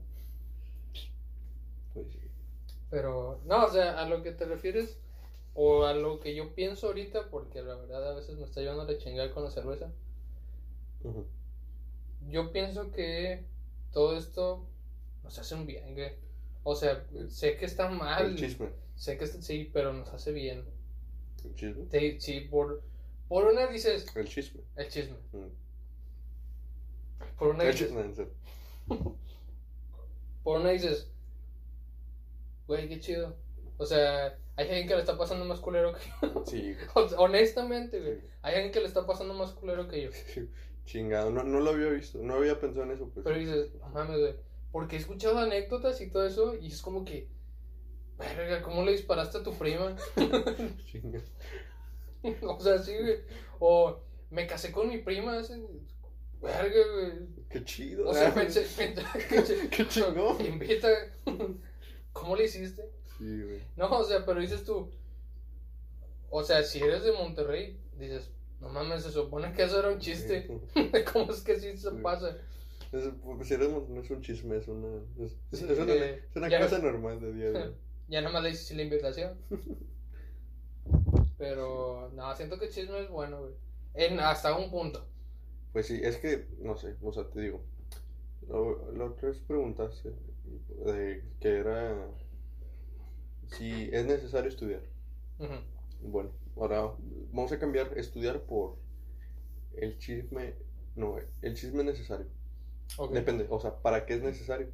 Pues 1.93 2.07
sí. 2.11 2.19
Pero, 2.89 3.39
no, 3.45 3.65
o 3.65 3.69
sea, 3.69 4.01
a 4.01 4.09
lo 4.09 4.21
que 4.21 4.33
te 4.33 4.43
refieres, 4.43 4.97
o 5.53 5.85
a 5.85 5.93
lo 5.93 6.19
que 6.19 6.35
yo 6.35 6.53
pienso 6.53 6.87
ahorita, 6.87 7.29
porque 7.29 7.61
la 7.61 7.75
verdad 7.75 8.11
a 8.11 8.15
veces 8.15 8.37
me 8.37 8.43
está 8.43 8.59
llevando 8.59 8.83
la 8.83 8.97
chingada 8.97 9.31
con 9.31 9.45
la 9.45 9.51
cerveza. 9.51 9.89
Yo 12.27 12.51
pienso 12.51 12.91
que 12.91 13.45
todo 13.93 14.17
esto 14.17 14.67
nos 15.23 15.39
hace 15.39 15.55
un 15.55 15.65
bien, 15.65 15.93
güey. 15.93 16.11
O 16.63 16.75
sea, 16.75 17.05
sé 17.29 17.55
que 17.55 17.65
está 17.65 17.89
mal. 17.89 18.25
El 18.25 18.35
chisme. 18.35 18.67
Sé 18.95 19.17
que 19.17 19.23
está, 19.23 19.41
sí, 19.41 19.69
pero 19.71 19.93
nos 19.93 20.09
hace 20.09 20.33
bien. 20.33 20.65
El 21.45 21.55
chisme. 21.55 21.85
Sí, 21.91 22.19
sí, 22.19 22.39
por, 22.41 22.81
por 23.29 23.45
una 23.45 23.67
dices, 23.67 24.05
El 24.15 24.27
chisme. 24.27 24.61
el 24.75 24.89
chisme. 24.89 25.15
Mm. 25.31 25.47
Por 27.37 27.49
una 27.49 27.63
El 27.63 27.71
dices, 27.71 27.87
chisme, 27.87 28.01
en 28.01 28.15
serio. 28.15 28.33
por 30.45 30.61
una 30.61 30.69
dices, 30.69 31.11
güey, 32.67 32.87
qué 32.87 32.99
chido. 32.99 33.35
O 33.77 33.85
sea, 33.85 34.37
hay 34.55 34.67
gente 34.67 34.87
que 34.87 34.93
le 34.93 34.99
está 34.99 35.17
pasando 35.17 35.43
más 35.43 35.59
culero 35.59 35.93
que 35.93 36.01
yo. 36.21 36.45
Sí, 36.45 36.75
Honestamente, 37.17 37.99
güey. 37.99 38.21
Sí. 38.21 38.27
Hay 38.43 38.53
gente 38.53 38.71
que 38.71 38.79
le 38.81 38.85
está 38.85 39.07
pasando 39.07 39.33
más 39.33 39.53
culero 39.53 39.87
que 39.87 40.03
yo. 40.03 40.09
Chingado. 40.85 41.31
No, 41.31 41.43
no 41.43 41.61
lo 41.61 41.71
había 41.71 41.87
visto. 41.87 42.19
No 42.19 42.35
había 42.35 42.59
pensado 42.59 42.85
en 42.85 42.91
eso, 42.91 43.09
pues. 43.11 43.23
Pero 43.23 43.39
dices, 43.39 43.73
no 43.79 43.89
mames, 43.89 44.19
güey. 44.19 44.35
Porque 44.71 44.97
he 44.97 44.99
escuchado 44.99 45.39
anécdotas 45.39 45.99
y 46.01 46.11
todo 46.11 46.27
eso, 46.27 46.53
y 46.53 46.67
es 46.67 46.83
como 46.83 47.03
que, 47.03 47.27
verga, 48.19 48.61
¿cómo 48.61 48.83
le 48.83 48.91
disparaste 48.91 49.39
a 49.39 49.43
tu 49.43 49.51
prima? 49.57 49.95
Chinga. 50.85 51.21
o 52.43 52.59
sea, 52.59 52.77
sí, 52.77 52.93
güey. 52.95 53.17
O 53.57 53.99
me 54.29 54.45
casé 54.45 54.71
con 54.71 54.89
mi 54.89 54.99
prima, 54.99 55.39
ese, 55.39 55.59
verga, 56.41 56.79
güey. 56.93 57.11
Qué 57.49 57.63
chido. 57.63 58.09
O 58.09 58.13
sea, 58.13 58.33
pensé, 58.35 58.61
pensé 58.61 59.69
Qué 59.69 59.87
chingón. 59.87 60.45
Invita. 60.45 60.89
¿Cómo 62.13 62.35
le 62.35 62.45
hiciste? 62.45 62.89
Sí, 63.17 63.41
güey. 63.43 63.61
No, 63.75 63.89
o 63.89 64.03
sea, 64.03 64.25
pero 64.25 64.39
dices 64.39 64.63
tú. 64.63 64.89
O 66.29 66.43
sea, 66.43 66.63
si 66.63 66.79
eres 66.79 67.03
de 67.03 67.11
Monterrey, 67.13 67.79
dices, 67.97 68.29
no 68.59 68.69
mames, 68.69 69.03
se 69.03 69.11
supone 69.11 69.53
que 69.53 69.63
eso 69.63 69.79
era 69.79 69.89
un 69.89 69.99
chiste. 69.99 70.47
¿Cómo 71.13 71.31
es 71.31 71.41
que 71.41 71.59
sí 71.59 71.77
se 71.77 71.89
Sí. 71.91 71.97
pasa? 72.01 72.37
Es, 72.91 73.03
pues, 73.23 73.47
si 73.47 73.53
eres 73.55 73.69
no 73.69 74.01
es 74.01 74.09
un 74.09 74.21
chisme, 74.21 74.57
es 74.57 74.67
una, 74.67 74.87
es, 75.19 75.31
es- 75.51 75.59
Sí, 75.59 75.65
una, 75.65 75.93
eh, 75.93 76.23
es 76.29 76.35
una 76.35 76.59
cosa 76.59 76.79
normal 76.79 77.19
de 77.19 77.33
día 77.33 77.47
a 77.47 77.51
día. 77.51 77.71
Ya 78.07 78.21
nada 78.21 78.33
más 78.33 78.43
le 78.43 78.49
dices 78.49 78.75
la 78.75 78.83
invitación. 78.83 79.37
Pero, 81.37 82.11
no, 82.13 82.35
siento 82.35 82.57
que 82.57 82.65
el 82.65 82.71
chisme 82.71 82.99
es 83.01 83.09
bueno, 83.09 83.41
güey. 83.41 83.53
En, 83.93 84.19
hasta 84.19 84.55
un 84.57 84.69
punto. 84.71 85.05
Pues 85.75 85.87
sí, 85.87 85.99
es 86.01 86.15
que, 86.19 86.47
no 86.59 86.77
sé, 86.77 86.95
o 87.03 87.11
sea, 87.11 87.25
te 87.29 87.41
digo, 87.41 87.61
lo, 88.47 88.93
lo 88.93 89.07
otra 89.07 89.27
vez 89.27 89.39
preguntaste 89.39 90.13
de 90.85 91.21
que 91.41 91.49
era 91.49 92.07
si 93.47 93.89
es 93.91 94.05
necesario 94.05 94.47
estudiar. 94.47 94.83
Bueno, 95.99 96.31
ahora 96.55 96.93
vamos 97.33 97.51
a 97.51 97.59
cambiar 97.59 97.91
estudiar 97.97 98.43
por 98.43 98.77
el 99.75 99.97
chisme, 99.97 100.53
no, 100.95 101.17
el 101.41 101.55
chisme 101.55 101.83
necesario. 101.83 102.27
Depende, 103.11 103.45
o 103.49 103.59
sea, 103.59 103.75
¿para 103.81 104.05
qué 104.05 104.13
es 104.13 104.21
necesario? 104.23 104.69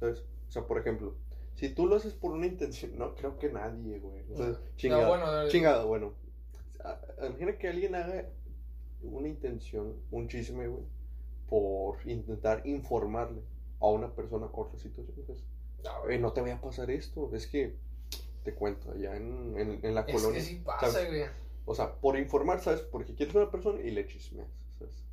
¿Sabes? 0.00 0.20
O 0.48 0.50
sea, 0.50 0.66
por 0.66 0.78
ejemplo, 0.78 1.14
si 1.56 1.68
tú 1.74 1.86
lo 1.86 1.96
haces 1.96 2.14
por 2.14 2.32
una 2.32 2.46
intención, 2.46 2.96
no 2.96 3.14
creo 3.16 3.38
que 3.38 3.50
nadie, 3.52 3.98
güey. 3.98 4.22
O 4.32 4.36
sea, 4.38 4.46
No, 4.46 4.58
chingado. 4.76 5.08
bueno, 5.08 5.42
eh, 5.42 5.48
Chingado, 5.50 5.86
bueno. 5.88 6.14
A- 6.82 6.98
a- 7.20 7.26
Imagina 7.26 7.58
que 7.58 7.68
alguien 7.68 7.94
haga 7.94 8.30
una 9.02 9.28
intención, 9.28 9.94
un 10.10 10.28
chisme, 10.28 10.66
güey, 10.68 10.84
por 11.48 11.96
intentar 12.06 12.66
informarle 12.66 13.42
a 13.80 13.86
una 13.88 14.14
persona 14.14 14.48
otra 14.52 14.78
situación. 14.78 15.14
Entonces, 15.18 15.44
no, 15.84 15.90
"Oye, 16.04 16.18
no 16.18 16.32
te 16.32 16.40
vaya 16.40 16.56
a 16.56 16.60
pasar 16.60 16.90
esto. 16.90 17.30
Es 17.34 17.46
que, 17.46 17.76
te 18.44 18.54
cuento, 18.54 18.90
allá 18.92 19.16
en, 19.16 19.54
en, 19.58 19.84
en 19.84 19.94
la 19.94 20.02
Es 20.02 20.14
colonia. 20.14 20.40
que 20.40 20.44
sí 20.46 20.56
pasa, 20.64 20.90
¿sabes? 20.90 21.08
güey. 21.08 21.22
O 21.66 21.74
sea, 21.74 21.94
por 21.94 22.16
informar, 22.18 22.60
¿sabes? 22.60 22.80
Porque 22.80 23.14
quieres 23.14 23.34
a 23.36 23.40
una 23.40 23.50
persona 23.50 23.80
y 23.80 23.90
le 23.90 24.06
chismeas, 24.06 24.48
¿sabes? 24.78 25.04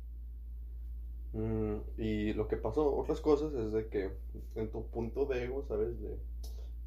Mm, 1.32 1.76
y 1.98 2.32
lo 2.32 2.48
que 2.48 2.56
pasó, 2.56 2.96
otras 2.96 3.20
cosas, 3.20 3.52
es 3.54 3.72
de 3.72 3.88
que 3.88 4.10
en 4.54 4.70
tu 4.70 4.86
punto 4.86 5.26
de 5.26 5.44
ego, 5.44 5.64
¿sabes? 5.68 6.00
De, 6.00 6.16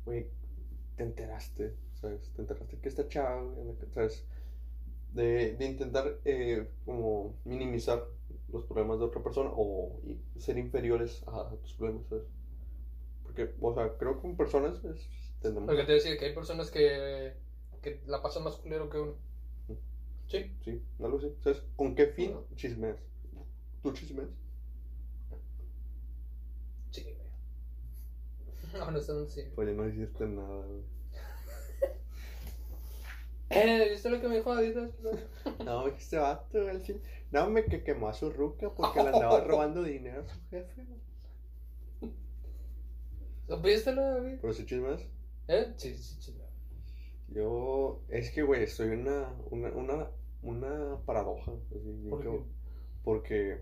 güey, 0.05 0.27
te 0.95 1.03
enteraste, 1.03 1.75
¿sabes? 2.01 2.31
Te 2.35 2.41
enteraste 2.41 2.77
que 2.79 2.89
esta 2.89 3.07
chava, 3.07 3.43
¿sabes? 3.93 4.25
De, 5.13 5.55
de 5.55 5.65
intentar 5.65 6.19
eh, 6.23 6.69
como 6.85 7.35
minimizar 7.43 8.05
los 8.47 8.63
problemas 8.63 8.99
de 8.99 9.05
otra 9.05 9.23
persona 9.23 9.49
o 9.53 9.99
ser 10.37 10.57
inferiores 10.57 11.23
a, 11.27 11.41
a 11.41 11.55
tus 11.57 11.73
problemas, 11.73 12.07
¿sabes? 12.07 12.25
Porque, 13.23 13.49
o 13.61 13.73
sea, 13.73 13.97
creo 13.97 14.15
que 14.15 14.21
con 14.21 14.35
personas 14.37 14.79
pues, 14.81 15.07
tendemos... 15.41 15.67
Porque 15.67 15.83
te 15.83 15.93
decía 15.93 16.17
que 16.17 16.25
hay 16.25 16.33
personas 16.33 16.69
que, 16.69 17.33
que 17.81 18.01
la 18.05 18.21
pasan 18.21 18.43
más 18.43 18.55
culero 18.55 18.89
que 18.89 18.97
uno. 18.99 19.15
Sí. 20.27 20.49
Sí, 20.63 20.81
algo 20.99 21.17
así. 21.17 21.33
¿Sabes? 21.43 21.63
¿Con 21.75 21.95
qué 21.95 22.05
fin 22.07 22.31
Ujú. 22.31 22.45
chismeas? 22.55 22.97
¿Tú 23.81 23.91
chismeas? 23.93 24.29
Sí, 26.91 27.01
güey. 27.03 27.29
Honestamente, 28.87 29.31
sí. 29.31 29.43
Oye, 29.57 29.73
no 29.73 29.87
hiciste 29.87 30.25
nada, 30.25 30.65
güey. 30.65 30.83
Eh, 33.49 33.87
¿viste 33.89 34.09
lo 34.09 34.21
que 34.21 34.27
me 34.27 34.35
dijo 34.37 34.51
Adidas? 34.51 34.91
No, 35.65 35.85
que 35.85 35.97
este 35.97 36.17
vato, 36.17 36.67
al 36.67 36.81
fin. 36.81 37.01
No, 37.31 37.49
me 37.49 37.65
que 37.65 37.83
quemó 37.83 38.07
a 38.09 38.13
su 38.13 38.29
ruca 38.31 38.69
porque 38.75 39.01
le 39.03 39.09
andaba 39.09 39.41
robando 39.45 39.83
dinero 39.83 40.21
a 40.21 40.27
su 40.27 40.39
jefe. 40.49 40.85
¿Supiste 43.47 43.91
lo 43.93 44.01
David? 44.01 44.37
¿Pero 44.41 44.53
si 44.53 44.65
chismeas? 44.65 45.01
¿Eh? 45.47 45.73
Sí, 45.77 45.95
sí, 45.95 46.15
sí. 46.21 46.35
Yo, 47.29 48.01
es 48.09 48.31
que, 48.31 48.41
güey, 48.43 48.67
soy 48.67 48.89
una, 48.89 49.33
una, 49.51 49.69
una, 49.71 50.07
una 50.41 50.97
paradoja. 51.05 51.51
Así, 51.75 52.07
¿Por 52.09 52.21
qué? 52.21 52.41
Porque 53.03 53.59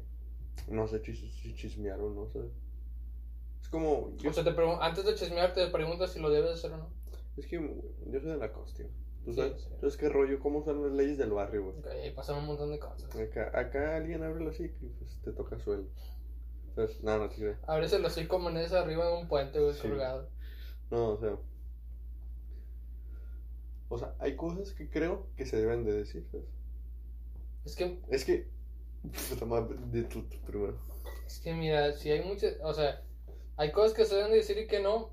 no 0.69 0.87
sé 0.87 1.01
chis- 1.01 1.31
si 1.31 1.55
chismear 1.55 1.99
o 1.99 2.09
no, 2.09 2.27
¿sabes? 2.29 2.51
Es 3.61 3.67
como, 3.69 4.15
yo, 4.17 4.29
O 4.29 4.33
sea, 4.33 4.43
te 4.43 4.51
antes 4.81 5.05
de 5.05 5.15
chismear 5.15 5.53
te 5.53 5.67
preguntas 5.67 6.11
si 6.13 6.19
lo 6.19 6.29
debes 6.29 6.51
hacer 6.51 6.71
o 6.71 6.77
no. 6.77 6.89
es 7.37 7.45
que 7.45 7.55
yo 7.57 8.19
soy 8.19 8.29
de 8.31 8.37
la 8.37 8.51
costa. 8.51 8.83
¿Tú 9.27 9.33
Sí, 9.33 9.39
sabes? 9.41 9.61
sí. 9.61 9.67
Entonces, 9.73 9.99
¿qué 9.99 10.07
rollo? 10.07 10.39
¿Cómo 10.39 10.63
son 10.63 10.83
las 10.83 10.93
leyes 10.93 11.17
del 11.17 11.31
barrio, 11.31 11.63
güey? 11.65 11.77
Ok, 11.79 11.87
ahí 11.87 12.11
pasan 12.11 12.37
un 12.37 12.45
montón 12.45 12.71
de 12.71 12.79
cosas. 12.79 13.13
Acá, 13.13 13.51
acá 13.53 13.97
alguien 13.97 14.23
abre 14.23 14.41
la 14.41 14.51
hocico 14.51 14.77
y 14.85 14.87
pues 14.87 15.17
te 15.21 15.33
toca 15.33 15.59
suelo. 15.59 15.83
¿Sabes? 16.75 17.03
No, 17.03 17.17
no 17.17 17.27
te 17.27 17.35
creo. 17.35 17.57
A 17.67 17.77
veces 17.77 17.99
lo 17.99 18.07
estoy 18.07 18.27
como 18.27 18.49
en 18.49 18.55
esa 18.57 18.79
arriba 18.79 19.05
de 19.05 19.17
un 19.17 19.27
puente, 19.27 19.59
güey, 19.59 19.73
Sí. 19.73 19.81
colgado. 19.81 20.29
No, 20.89 21.09
o 21.09 21.17
sea. 21.17 21.35
O 23.89 23.97
sea, 23.97 24.15
hay 24.19 24.35
cosas 24.37 24.71
que 24.73 24.89
creo 24.89 25.27
que 25.35 25.45
se 25.45 25.57
deben 25.57 25.83
de 25.83 25.91
decir, 25.93 26.25
¿sabes? 26.31 26.45
Es 27.65 27.75
que, 27.75 27.99
Es 28.09 28.23
que. 28.23 28.47
Tú, 30.09 30.21
tú 30.23 30.37
primero. 30.45 30.77
es 31.25 31.39
que 31.39 31.53
mira, 31.53 31.91
si 31.93 32.11
hay 32.11 32.23
muchas, 32.23 32.55
o 32.63 32.73
sea, 32.73 33.01
hay 33.57 33.71
cosas 33.73 33.93
que 33.93 34.05
se 34.05 34.15
deben 34.15 34.31
de 34.31 34.37
decir 34.37 34.57
y 34.57 34.67
que 34.67 34.79
no. 34.81 35.09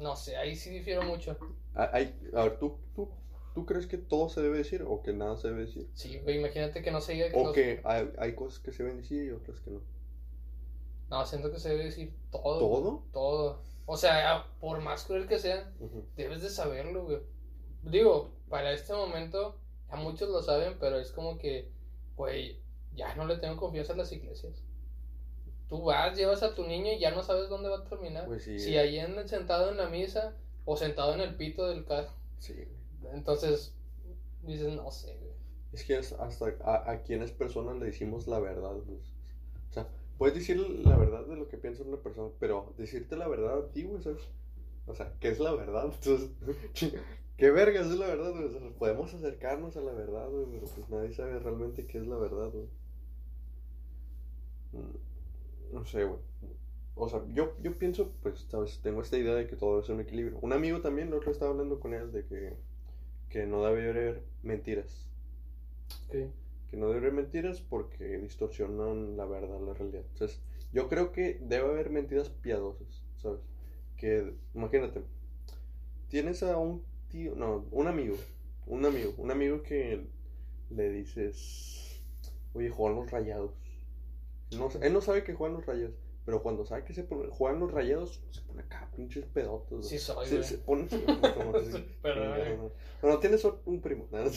No 0.00 0.16
sé, 0.16 0.36
ahí 0.36 0.56
sí 0.56 0.70
difiero 0.70 1.02
mucho. 1.02 1.36
Hay, 1.74 2.14
a 2.34 2.42
ver, 2.44 2.58
¿tú, 2.58 2.78
tú, 2.94 3.10
¿tú 3.54 3.66
crees 3.66 3.86
que 3.86 3.98
todo 3.98 4.28
se 4.28 4.40
debe 4.42 4.58
decir 4.58 4.82
o 4.86 5.02
que 5.02 5.12
nada 5.12 5.36
se 5.36 5.48
debe 5.48 5.62
decir? 5.66 5.88
Sí, 5.94 6.18
güey, 6.20 6.38
imagínate 6.38 6.82
que 6.82 6.90
no 6.90 7.00
se 7.00 7.12
diga 7.14 7.30
que 7.30 7.36
O 7.36 7.44
los- 7.44 7.52
que 7.54 7.80
hay, 7.84 8.12
hay 8.18 8.34
cosas 8.34 8.58
que 8.60 8.72
se 8.72 8.82
deben 8.82 8.98
decir 9.00 9.24
y 9.24 9.30
otras 9.30 9.60
que 9.60 9.70
no. 9.70 9.80
No, 11.10 11.24
siento 11.26 11.50
que 11.52 11.58
se 11.58 11.68
debe 11.70 11.84
decir 11.84 12.14
todo. 12.30 12.58
¿Todo? 12.58 13.04
Todo. 13.12 13.62
O 13.86 13.96
sea, 13.96 14.46
por 14.60 14.80
más 14.80 15.04
cruel 15.04 15.28
que 15.28 15.38
sea, 15.38 15.70
Ujú. 15.78 16.06
debes 16.16 16.42
de 16.42 16.48
saberlo, 16.48 17.04
güey. 17.04 17.18
Digo, 17.82 18.32
para 18.48 18.72
este 18.72 18.94
momento, 18.94 19.58
ya 19.90 19.96
muchos 19.96 20.30
lo 20.30 20.42
saben, 20.42 20.76
pero 20.80 20.98
es 20.98 21.12
como 21.12 21.36
que, 21.38 21.70
güey, 22.16 22.58
ya 22.94 23.14
no 23.14 23.26
le 23.26 23.36
tengo 23.36 23.56
confianza 23.58 23.92
a 23.92 23.96
las 23.96 24.10
iglesias. 24.12 24.63
Tú 25.74 25.82
vas, 25.82 26.16
llevas 26.16 26.40
a 26.44 26.54
tu 26.54 26.64
niño 26.64 26.92
y 26.92 27.00
ya 27.00 27.10
no 27.10 27.24
sabes 27.24 27.48
dónde 27.48 27.68
va 27.68 27.78
a 27.78 27.84
terminar. 27.84 28.26
Pues 28.26 28.44
sí. 28.44 28.60
Si 28.60 28.78
ahí 28.78 28.96
andan 29.00 29.28
sentado 29.28 29.70
en 29.70 29.76
la 29.76 29.88
misa 29.88 30.36
o 30.64 30.76
sentado 30.76 31.14
en 31.14 31.20
el 31.20 31.34
pito 31.34 31.66
del 31.66 31.84
carro. 31.84 32.10
Sí. 32.38 32.54
Entonces, 33.12 33.74
dices, 34.42 34.72
no 34.72 34.88
sé, 34.92 35.16
güey. 35.16 35.32
Es 35.72 35.82
que 35.82 35.96
hasta 35.96 36.54
a, 36.64 36.92
a 36.92 37.02
quienes 37.02 37.32
personas 37.32 37.76
le 37.78 37.86
decimos 37.86 38.28
la 38.28 38.38
verdad. 38.38 38.70
pues. 38.86 39.00
O 39.70 39.74
sea, 39.74 39.88
puedes 40.16 40.36
decir 40.36 40.58
la 40.60 40.96
verdad 40.96 41.26
de 41.26 41.34
lo 41.34 41.48
que 41.48 41.58
piensa 41.58 41.82
una 41.82 41.96
persona, 41.96 42.28
pero 42.38 42.72
decirte 42.78 43.16
la 43.16 43.26
verdad 43.26 43.58
a 43.58 43.68
ti, 43.72 43.82
güey, 43.82 44.00
¿sabes? 44.00 44.22
O 44.86 44.94
sea, 44.94 45.12
¿qué 45.18 45.28
es 45.28 45.40
la 45.40 45.54
verdad? 45.54 45.92
Entonces, 46.04 46.30
¿qué 47.36 47.50
vergas 47.50 47.88
es 47.88 47.98
la 47.98 48.06
verdad, 48.06 48.30
güey? 48.30 48.44
O 48.44 48.50
sea, 48.50 48.60
podemos 48.78 49.12
acercarnos 49.12 49.76
a 49.76 49.80
la 49.80 49.92
verdad, 49.92 50.28
güey, 50.28 50.46
pero 50.52 50.66
pues 50.72 50.88
nadie 50.88 51.12
sabe 51.12 51.36
realmente 51.40 51.84
qué 51.84 51.98
es 51.98 52.06
la 52.06 52.16
verdad, 52.16 52.50
güey. 52.52 52.68
Mm, 54.72 55.13
No 55.72 55.84
sé, 55.84 56.04
güey. 56.04 56.20
O 56.96 57.08
sea, 57.08 57.22
yo, 57.32 57.56
yo 57.60 57.76
pienso, 57.76 58.12
pues, 58.22 58.46
¿sabes? 58.48 58.80
Tengo 58.82 59.02
esta 59.02 59.18
idea 59.18 59.34
de 59.34 59.46
que 59.46 59.56
todo 59.56 59.80
es 59.80 59.88
un 59.88 60.00
equilibrio. 60.00 60.38
Un 60.40 60.52
amigo 60.52 60.80
también, 60.80 61.08
el 61.08 61.14
otro 61.14 61.32
estaba 61.32 61.50
hablando 61.50 61.80
con 61.80 61.92
él 61.92 62.12
de 62.12 62.24
que, 62.24 62.56
que 63.28 63.46
no 63.46 63.64
debe 63.64 63.90
haber 63.90 64.22
mentiras. 64.42 65.10
Que 66.10 66.76
no 66.76 66.86
debe 66.88 67.00
haber 67.00 67.12
mentiras 67.12 67.60
porque 67.60 68.18
distorsionan 68.18 69.16
la 69.16 69.26
verdad, 69.26 69.60
la 69.60 69.74
realidad. 69.74 70.02
Entonces, 70.12 70.40
yo 70.72 70.88
creo 70.88 71.12
que 71.12 71.38
debe 71.40 71.68
haber 71.68 71.90
mentiras 71.90 72.30
piadosas, 72.30 73.02
¿sabes? 73.16 73.40
Que, 73.96 74.34
imagínate, 74.54 75.02
tienes 76.08 76.42
a 76.42 76.56
un 76.58 76.84
tío, 77.08 77.34
no, 77.34 77.66
un 77.70 77.88
amigo, 77.88 78.16
un 78.66 78.84
amigo, 78.84 79.14
un 79.18 79.30
amigo 79.30 79.62
que 79.62 80.06
le 80.70 80.90
dices, 80.90 82.00
oye, 82.54 82.70
juegan 82.70 82.96
los 82.96 83.10
rayados. 83.10 83.52
No, 84.52 84.68
él 84.80 84.92
no 84.92 85.00
sabe 85.00 85.24
que 85.24 85.34
juegan 85.34 85.56
los 85.56 85.66
rayados, 85.66 85.94
pero 86.24 86.42
cuando 86.42 86.64
sabe 86.64 86.84
que 86.84 86.94
se 86.94 87.02
pone, 87.02 87.28
juegan 87.30 87.60
los 87.60 87.72
rayados, 87.72 88.22
se 88.30 88.40
pone 88.42 88.62
acá, 88.62 88.88
pinches 88.94 89.24
pedotos. 89.26 89.88
Sí 89.88 89.98
soy, 89.98 90.26
se, 90.26 90.42
se 90.42 90.58
pone. 90.58 90.86
Pero, 92.02 92.72
no, 93.02 93.18
tienes 93.18 93.44
un 93.64 93.80
primo, 93.80 94.06
no, 94.10 94.24
no, 94.24 94.30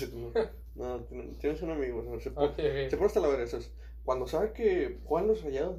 no, 0.75 0.97
no, 1.09 1.23
tienes 1.39 1.61
un 1.61 1.71
amigo, 1.71 2.03
se 2.19 2.31
pone, 2.31 2.89
se 2.89 2.95
hasta 2.95 3.19
la 3.19 3.27
verga. 3.27 3.59
Cuando 4.03 4.27
sabe 4.27 4.53
que 4.53 4.99
juegan 5.05 5.27
los 5.27 5.43
rayados, 5.43 5.77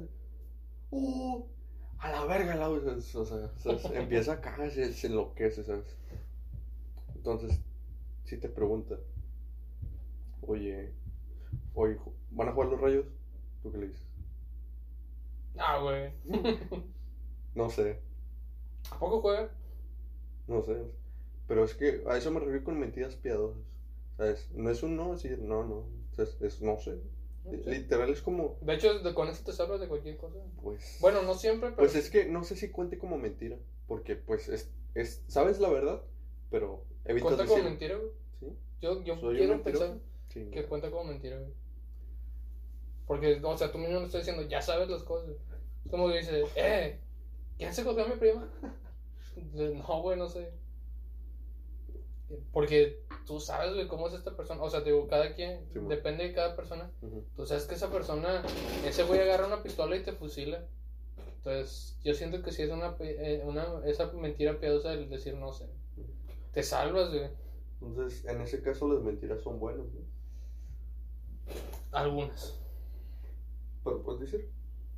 ¡uh! 0.91 1.43
A 1.99 2.11
la 2.11 2.25
verga, 2.25 2.55
la, 2.55 2.69
o 2.69 3.01
sea, 3.01 3.21
o 3.21 3.25
sea, 3.25 3.51
empieza 3.93 4.33
acá, 4.33 4.69
se, 4.69 4.93
se 4.93 5.07
enloquece, 5.07 5.63
¿sabes? 5.63 5.97
Entonces, 7.15 7.59
si 8.23 8.37
te 8.37 8.47
pregunta, 8.47 8.95
oye, 10.41 10.93
hoy 11.73 11.97
¿van 12.31 12.47
a 12.47 12.51
jugar 12.53 12.69
los 12.69 12.79
rayos? 12.79 13.05
¿Tú 13.61 13.71
qué 13.71 13.77
le 13.79 13.87
dices? 13.87 14.08
Ah, 15.57 15.79
güey. 15.79 16.11
No 17.55 17.69
sé, 17.69 17.99
¿A 18.91 18.99
poco 18.99 19.21
juega? 19.21 19.49
no 20.47 20.61
sé. 20.61 20.77
Pero 21.47 21.63
es 21.63 21.73
que 21.73 22.03
a 22.07 22.15
eso 22.17 22.31
me 22.31 22.39
refiero 22.39 22.63
con 22.63 22.79
mentiras 22.79 23.15
piadosas, 23.15 23.61
¿sabes? 24.17 24.49
No 24.53 24.69
es 24.69 24.83
un 24.83 24.95
no, 24.95 25.13
es 25.13 25.23
decir, 25.23 25.39
no, 25.39 25.63
no. 25.63 25.85
Es 26.41 26.61
no 26.61 26.77
sé. 26.77 26.99
Sí. 27.49 27.57
Literal 27.65 28.09
es 28.11 28.21
como, 28.21 28.57
De 28.61 28.73
hecho, 28.75 28.99
de- 28.99 29.13
con 29.13 29.27
eso 29.29 29.43
te 29.43 29.51
salvas 29.53 29.79
de 29.79 29.87
cualquier 29.87 30.17
cosa. 30.17 30.37
pues... 30.61 30.97
Bueno, 31.01 31.23
no 31.23 31.33
siempre, 31.33 31.69
pero. 31.69 31.77
Pues 31.77 31.95
es 31.95 32.09
que 32.09 32.25
no 32.25 32.43
sé 32.43 32.55
si 32.55 32.69
cuente 32.69 32.97
como 32.99 33.17
mentira, 33.17 33.57
porque 33.87 34.15
pues 34.15 34.47
es, 34.49 34.69
es 34.93 35.23
sabes 35.27 35.59
la 35.59 35.69
verdad, 35.69 36.03
pero 36.51 36.83
evitas 37.05 37.23
cuenta 37.35 37.45
como 37.45 37.55
decir, 37.55 37.69
mentira, 37.69 37.95
güey. 37.97 38.11
¿sí? 38.39 38.47
Yo, 38.81 39.01
yo 39.03 39.15
¿Soy 39.17 39.31
un 39.31 39.37
quiero 39.37 39.63
pensar 39.63 39.97
Sí, 40.27 40.49
que 40.51 40.65
cuenta 40.65 40.91
como 40.91 41.05
mentira, 41.05 41.37
güey. 41.37 41.51
Porque, 43.09 43.41
o 43.43 43.57
sea, 43.57 43.71
tú 43.71 43.79
mismo 43.79 43.99
me 44.01 44.05
estás 44.05 44.21
diciendo, 44.21 44.47
ya 44.47 44.61
sabes 44.61 44.87
las 44.87 45.01
cosas. 45.01 45.31
Es 45.83 45.89
como 45.89 46.09
que 46.09 46.17
dices, 46.17 46.47
eh, 46.55 46.99
¿quién 47.57 47.73
se 47.73 47.83
cogió 47.83 48.05
a 48.05 48.07
mi 48.07 48.17
prima? 48.17 48.47
No, 49.55 50.01
güey, 50.03 50.15
no 50.15 50.29
sé. 50.29 50.51
Porque 52.51 53.03
tú 53.25 53.39
sabes, 53.39 53.73
güey, 53.73 53.87
cómo 53.87 54.07
es 54.07 54.13
esta 54.13 54.35
persona. 54.35 54.61
O 54.61 54.69
sea, 54.69 54.83
te 54.83 54.91
digo, 54.91 55.07
cada 55.07 55.33
quien, 55.33 55.65
Sí, 55.73 55.79
depende 55.87 56.25
de 56.25 56.33
cada 56.33 56.55
persona. 56.55 56.91
Ujú. 57.01 57.25
Tú 57.35 57.47
sabes 57.47 57.65
que 57.65 57.73
esa 57.73 57.89
persona, 57.89 58.43
ese 58.85 59.01
güey 59.01 59.21
agarra 59.21 59.47
una 59.47 59.63
pistola 59.63 59.95
y 59.95 60.03
te 60.03 60.11
fusila. 60.11 60.67
Entonces, 61.37 61.97
yo 62.03 62.13
siento 62.13 62.43
que 62.43 62.51
si 62.51 62.61
es 62.61 62.69
una, 62.69 62.95
eh, 62.99 63.41
una 63.43 63.81
esa 63.85 64.11
mentira 64.11 64.59
piadosa 64.59 64.93
el 64.93 65.09
decir 65.09 65.33
no 65.33 65.51
sé. 65.51 65.65
Te 66.51 66.61
salvas, 66.61 67.09
güey. 67.09 67.29
Entonces, 67.81 68.23
en 68.25 68.41
ese 68.41 68.61
caso 68.61 68.87
las 68.93 69.01
mentiras 69.01 69.41
son 69.41 69.57
buenas, 69.57 69.87
¿no? 69.87 70.01
Algunas. 71.91 72.59
Pero 73.83 74.03
puedes 74.03 74.21
decir, 74.21 74.49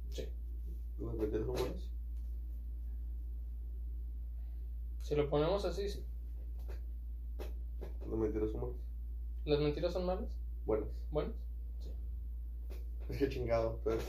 Sí. 0.10 0.28
las 1.00 1.16
mentiras 1.16 1.46
son 1.46 1.56
buenas. 1.56 1.90
Si 5.02 5.16
lo 5.16 5.30
ponemos 5.30 5.66
así, 5.66 5.90
sí. 5.90 6.06
Las 8.10 8.18
mentiras 8.20 8.52
son 8.52 8.62
buenas. 8.62 8.80
¿Las 9.46 9.60
mentiras 9.60 9.94
son 9.94 10.06
malas? 10.06 10.38
Buenas. 10.66 10.90
Buenas. 11.12 11.34
Es 13.10 13.18
que 13.18 13.30
chingado, 13.30 13.80
pues. 13.84 14.04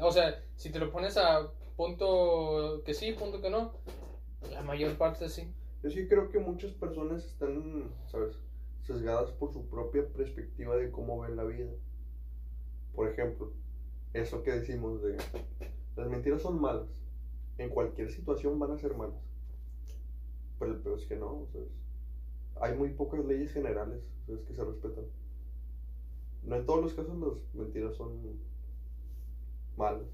O 0.00 0.12
sea, 0.12 0.42
si 0.56 0.70
te 0.70 0.78
lo 0.78 0.92
pones 0.92 1.16
a 1.16 1.50
punto 1.76 2.82
que 2.84 2.94
sí, 2.94 3.12
punto 3.12 3.40
que 3.40 3.50
no, 3.50 3.72
la 4.50 4.62
mayor 4.62 4.96
parte 4.96 5.28
sí. 5.28 5.52
Yo 5.82 5.90
sí 5.90 6.06
creo 6.06 6.30
que 6.30 6.38
muchas 6.38 6.72
personas 6.72 7.24
están, 7.24 7.90
¿sabes? 8.06 8.36
Sesgadas 8.82 9.30
por 9.32 9.52
su 9.52 9.66
propia 9.68 10.06
perspectiva 10.08 10.76
de 10.76 10.90
cómo 10.92 11.20
ven 11.20 11.36
la 11.36 11.44
vida. 11.44 11.70
Por 12.94 13.08
ejemplo, 13.08 13.52
eso 14.12 14.42
que 14.42 14.52
decimos 14.52 15.02
de 15.02 15.16
las 15.96 16.08
mentiras 16.08 16.42
son 16.42 16.60
malas. 16.60 16.88
En 17.58 17.70
cualquier 17.70 18.10
situación 18.10 18.58
van 18.58 18.72
a 18.72 18.78
ser 18.78 18.96
malas. 18.96 19.20
Pero 20.58 20.72
el 20.72 20.78
peor 20.78 20.98
es 20.98 21.06
que 21.06 21.16
no. 21.16 21.46
Hay 22.60 22.76
muy 22.76 22.90
pocas 22.90 23.24
leyes 23.24 23.52
generales. 23.52 24.08
Que 24.26 24.54
se 24.54 24.64
respetan. 24.64 25.04
No 26.44 26.56
en 26.56 26.66
todos 26.66 26.82
los 26.82 26.94
casos 26.94 27.16
las 27.18 27.54
mentiras 27.54 27.94
son 27.94 28.40
malas. 29.76 30.08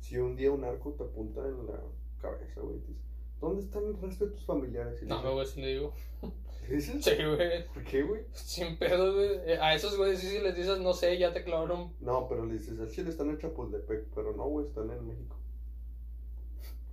Si 0.00 0.18
un 0.18 0.36
día 0.36 0.52
un 0.52 0.64
arco 0.64 0.92
te 0.92 1.04
apunta 1.04 1.46
en 1.46 1.66
la 1.66 1.80
cabeza, 2.20 2.60
güey, 2.60 2.78
dice, 2.78 3.00
¿dónde 3.40 3.62
están 3.62 3.84
el 3.84 4.00
resto 4.00 4.26
de 4.26 4.32
tus 4.32 4.44
familiares? 4.44 5.02
Y 5.02 5.06
No, 5.06 5.34
güey, 5.34 5.46
si 5.46 5.60
le 5.60 5.68
digo. 5.68 5.92
¿Qué 6.66 6.74
dices? 6.74 7.04
Sí, 7.04 7.12
güey. 7.24 7.66
¿Por 7.68 7.84
qué, 7.84 8.02
güey? 8.02 8.22
Sin 8.32 8.76
pedo, 8.78 9.14
güey. 9.14 9.30
Eh, 9.46 9.58
A 9.60 9.74
esos 9.74 9.96
güeyes 9.96 10.18
sí, 10.20 10.26
si 10.28 10.38
les 10.40 10.54
dices, 10.56 10.78
no 10.80 10.92
sé, 10.92 11.16
ya 11.18 11.32
te 11.32 11.44
clavaron. 11.44 11.92
No, 12.00 12.26
pero 12.28 12.44
le 12.44 12.54
dices, 12.54 12.78
al 12.80 12.90
chile 12.90 13.10
están 13.10 13.30
en 13.30 13.38
Chapultepec, 13.38 14.06
pero 14.14 14.34
no, 14.34 14.44
güey, 14.48 14.66
están 14.66 14.90
en 14.90 15.06
México. 15.06 15.36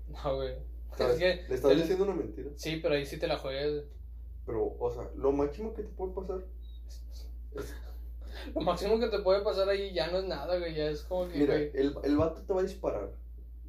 No, 0.10 0.36
güey. 0.36 0.54
Es 1.00 1.18
que. 1.18 1.46
Le 1.50 1.56
estás 1.56 1.72
te- 1.72 1.76
diciendo 1.76 2.04
una 2.04 2.14
mentira. 2.16 2.50
Sí, 2.56 2.78
pero 2.82 2.94
ahí 2.96 3.06
sí 3.06 3.18
te 3.18 3.28
la 3.28 3.38
juegas. 3.38 3.84
Pero, 4.46 4.76
o 4.78 4.92
sea, 4.94 5.10
lo 5.16 5.32
máximo 5.32 5.74
que 5.74 5.82
te 5.84 5.90
puede 5.90 6.14
pasar 6.14 6.44
es... 7.56 7.74
Lo 8.56 8.62
máximo 8.62 9.00
que 9.00 9.08
te 9.08 9.20
puede 9.20 9.42
pasar 9.42 9.70
ahí 9.70 9.94
ya 9.94 10.10
no 10.12 10.18
es 10.18 10.26
nada, 10.26 10.58
güey. 10.58 10.74
Ya 10.76 10.90
es 10.90 11.04
como 11.04 11.28
que. 11.30 11.38
Mira, 11.38 11.54
güey. 11.54 11.72
el, 11.76 11.96
el 12.04 12.18
vato 12.18 12.42
te 12.42 12.52
va 12.52 12.60
a 12.60 12.64
disparar, 12.64 13.12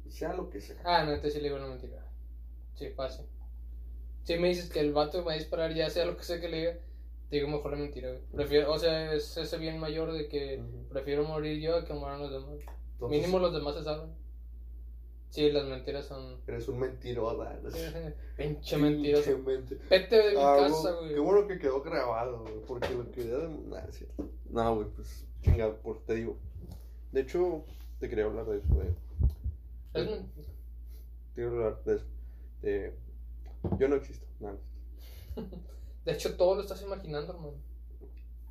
sea 0.09 0.33
lo 0.33 0.49
que 0.49 0.59
sea. 0.59 0.75
Ah, 0.83 1.03
no, 1.05 1.11
entonces 1.11 1.33
sí 1.33 1.39
le 1.39 1.45
digo 1.49 1.57
una 1.57 1.67
mentira. 1.69 2.03
Sí, 2.73 2.89
fácil. 2.89 3.25
Si 4.25 4.37
me 4.37 4.49
dices 4.49 4.69
que 4.69 4.79
el 4.81 4.91
vato 4.93 5.19
me 5.19 5.25
va 5.25 5.31
a 5.33 5.37
disparar, 5.37 5.73
ya 5.73 5.89
sea 5.89 6.05
lo 6.05 6.17
que 6.17 6.23
sea 6.23 6.39
que 6.41 6.49
le 6.49 6.57
diga, 6.57 6.73
te 7.29 7.35
digo 7.37 7.47
mejor 7.47 7.71
la 7.71 7.77
mentira, 7.77 8.09
güey. 8.09 8.21
Prefiero, 8.33 8.71
o 8.73 8.77
sea, 8.79 9.13
es 9.13 9.37
ese 9.37 9.57
bien 9.57 9.79
mayor 9.79 10.11
de 10.11 10.27
que 10.27 10.61
prefiero 10.89 11.23
morir 11.23 11.59
yo 11.61 11.77
a 11.77 11.85
que 11.85 11.93
mueran 11.93 12.19
los 12.19 12.31
demás. 12.31 12.57
Entonces, 12.93 13.19
Mínimo 13.19 13.39
los 13.39 13.53
demás 13.53 13.75
se 13.75 13.83
salvan. 13.83 14.13
Sí, 15.29 15.51
las 15.51 15.65
mentiras 15.65 16.05
son. 16.05 16.37
Eres 16.47 16.67
un 16.69 16.79
mentiroso. 16.79 17.37
Pinche 18.37 18.77
mente- 18.77 19.77
Vete 19.89 20.15
de 20.15 20.31
mi 20.31 20.37
Ah, 20.39 20.55
casa, 20.59 20.91
güey, 20.91 20.99
güey. 21.03 21.13
Qué 21.13 21.19
bueno 21.19 21.47
que 21.47 21.59
quedó 21.59 21.81
grabado, 21.81 22.39
güey, 22.43 22.53
porque 22.67 22.93
lo 22.93 23.11
que 23.11 23.27
era... 23.27 23.47
Nah, 23.47 23.79
es 23.89 23.95
cierto. 23.97 24.29
No, 24.49 24.75
güey, 24.75 24.87
pues, 24.95 25.25
chinga, 25.41 25.73
por, 25.75 25.99
te 26.05 26.15
digo. 26.15 26.37
De 27.11 27.21
hecho, 27.21 27.63
te 27.99 28.07
quería 28.09 28.25
hablar 28.25 28.45
de 28.45 28.57
eso, 28.57 28.73
de... 28.75 28.87
Es 29.93 30.09
men- 30.09 30.31
Te 30.33 31.41
quería 31.41 31.49
hablar 31.49 31.83
de 31.83 31.95
eso. 31.95 32.05
De... 32.61 32.93
Yo 33.79 33.87
no 33.87 33.95
existo, 33.95 34.25
nada. 34.39 34.57
De 36.05 36.11
hecho, 36.11 36.35
todo 36.37 36.55
lo 36.55 36.61
estás 36.61 36.81
imaginando, 36.81 37.33
hermano. 37.33 37.53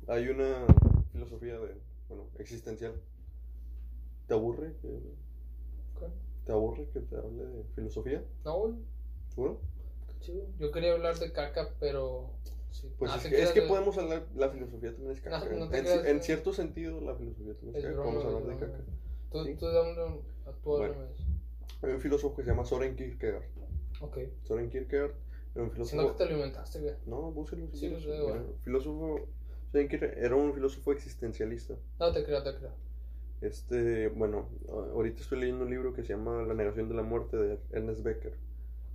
Hay 0.07 0.27
una 0.27 0.65
filosofía 1.11 1.53
de, 1.59 1.73
bueno, 2.09 2.25
existencial. 2.37 2.93
¿Te 4.27 4.33
aburre 4.33 4.75
que, 4.81 4.89
¿Qué? 5.99 6.05
te 6.45 6.51
aburre 6.51 6.87
que 6.93 6.99
te 6.99 7.15
hable 7.15 7.45
de 7.45 7.63
filosofía? 7.75 8.23
No. 8.43 8.75
¿Seguro? 9.33 9.59
Sí. 10.21 10.41
Yo 10.59 10.71
quería 10.71 10.93
hablar 10.93 11.17
de 11.17 11.31
caca, 11.31 11.69
pero. 11.79 12.29
sí. 12.71 12.91
Pues 12.99 13.11
Ah, 13.11 13.17
es, 13.17 13.27
que, 13.27 13.41
es 13.41 13.51
que 13.51 13.59
güey. 13.61 13.69
podemos 13.69 13.97
hablar, 13.97 14.25
la 14.35 14.49
filosofía 14.49 14.91
también 14.91 15.11
es 15.13 15.21
caca. 15.21 15.45
No, 15.49 15.59
no 15.65 15.69
te 15.69 16.09
en, 16.09 16.21
cierto 16.21 16.51
sentido, 16.53 16.99
la 17.01 17.15
filosofía 17.15 17.53
también 17.55 17.75
es, 17.77 17.83
caca. 17.83 17.95
broma, 17.95 18.11
Podemos 18.19 18.35
hablar 18.35 18.59
de 18.59 18.65
caca. 18.65 18.83
Tú, 19.31 19.43
Sí. 19.45 19.55
tú 19.55 19.65
dame 19.67 19.91
a 20.45 20.51
tu 20.51 20.69
Bueno. 20.69 20.93
de. 21.01 21.07
Hay 21.87 21.93
un 21.93 21.99
filósofo 22.01 22.35
que 22.35 22.43
se 22.43 22.49
llama 22.49 22.65
Soren 22.65 22.95
Kierkegaard. 22.95 23.43
Ok. 24.05 24.17
Soren 24.43 24.69
Kierkegaard 24.69 25.13
era 25.53 25.63
un 25.63 25.71
filósofo... 25.71 26.11
que 26.11 26.23
te 26.23 26.29
lo 26.29 26.35
inventaste, 26.35 26.79
güey. 26.79 26.95
No, 27.05 27.31
búsquelo. 27.31 27.67
Sí, 27.73 27.89
lo 27.89 27.99
sé, 27.99 28.19
güey. 28.19 28.41
Filósofo... 28.61 29.27
Soren 29.71 29.87
Kierkegaard 29.87 30.17
era 30.23 30.35
un 30.35 30.53
filósofo 30.53 30.91
existencialista. 30.91 31.75
No 31.99 32.11
te 32.11 32.23
creo, 32.23 32.43
te 32.43 32.55
creo. 32.55 32.71
Este, 33.41 34.07
bueno, 34.09 34.49
ahorita 34.69 35.21
estoy 35.21 35.39
leyendo 35.39 35.65
un 35.65 35.69
libro 35.69 35.93
que 35.93 36.03
se 36.03 36.09
llama 36.09 36.43
La 36.43 36.53
negación 36.53 36.87
de 36.87 36.95
la 36.95 37.03
muerte 37.03 37.37
de 37.37 37.59
Ernest 37.71 38.01
Becker. 38.01 38.33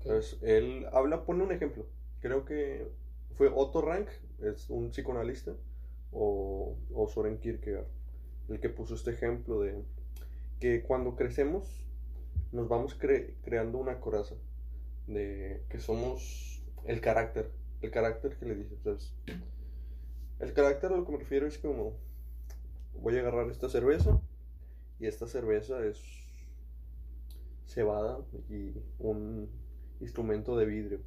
Entonces, 0.01 0.39
él 0.43 0.87
habla, 0.93 1.25
pone 1.25 1.45
un 1.45 1.53
ejemplo. 1.53 1.87
Creo 2.21 2.45
que 2.45 2.89
fue 3.35 3.51
Otto 3.55 3.83
Rank, 3.83 4.09
es 4.43 4.71
un 4.71 4.91
psicoanalista, 4.91 5.53
o, 6.13 6.77
o 6.93 7.09
Soren 7.09 7.39
Kierkegaard, 7.39 7.87
el 8.49 8.61
que 8.61 8.69
puso 8.69 8.95
este 8.95 9.11
ejemplo 9.11 9.61
de 9.61 9.83
que 10.59 10.83
cuando 10.83 11.17
crecemos 11.17 11.87
nos 12.53 12.69
vamos 12.69 12.95
creando 12.95 13.79
una 13.79 14.01
coraza 14.01 14.35
de 15.11 15.65
que 15.69 15.81
somos 15.81 16.63
el 16.85 17.01
carácter, 17.01 17.51
el 17.83 17.91
carácter 17.91 18.37
que 18.37 18.47
le 18.47 18.55
dices. 18.55 19.15
el 20.39 20.53
carácter 20.53 20.93
a 20.93 20.97
lo 20.97 21.05
que 21.05 21.13
me 21.13 21.19
refiero 21.19 21.47
es 21.47 21.59
como 21.59 21.97
voy 22.95 23.17
a 23.17 23.21
agarrar 23.21 23.51
esta 23.51 23.69
cerveza 23.69 24.21
y 24.99 25.07
esta 25.07 25.27
cerveza 25.27 25.85
es 25.85 26.01
cebada 27.67 28.21
y 28.49 28.75
un 28.99 29.49
instrumento 30.01 30.57
de 30.57 30.67
vidrio. 30.67 31.01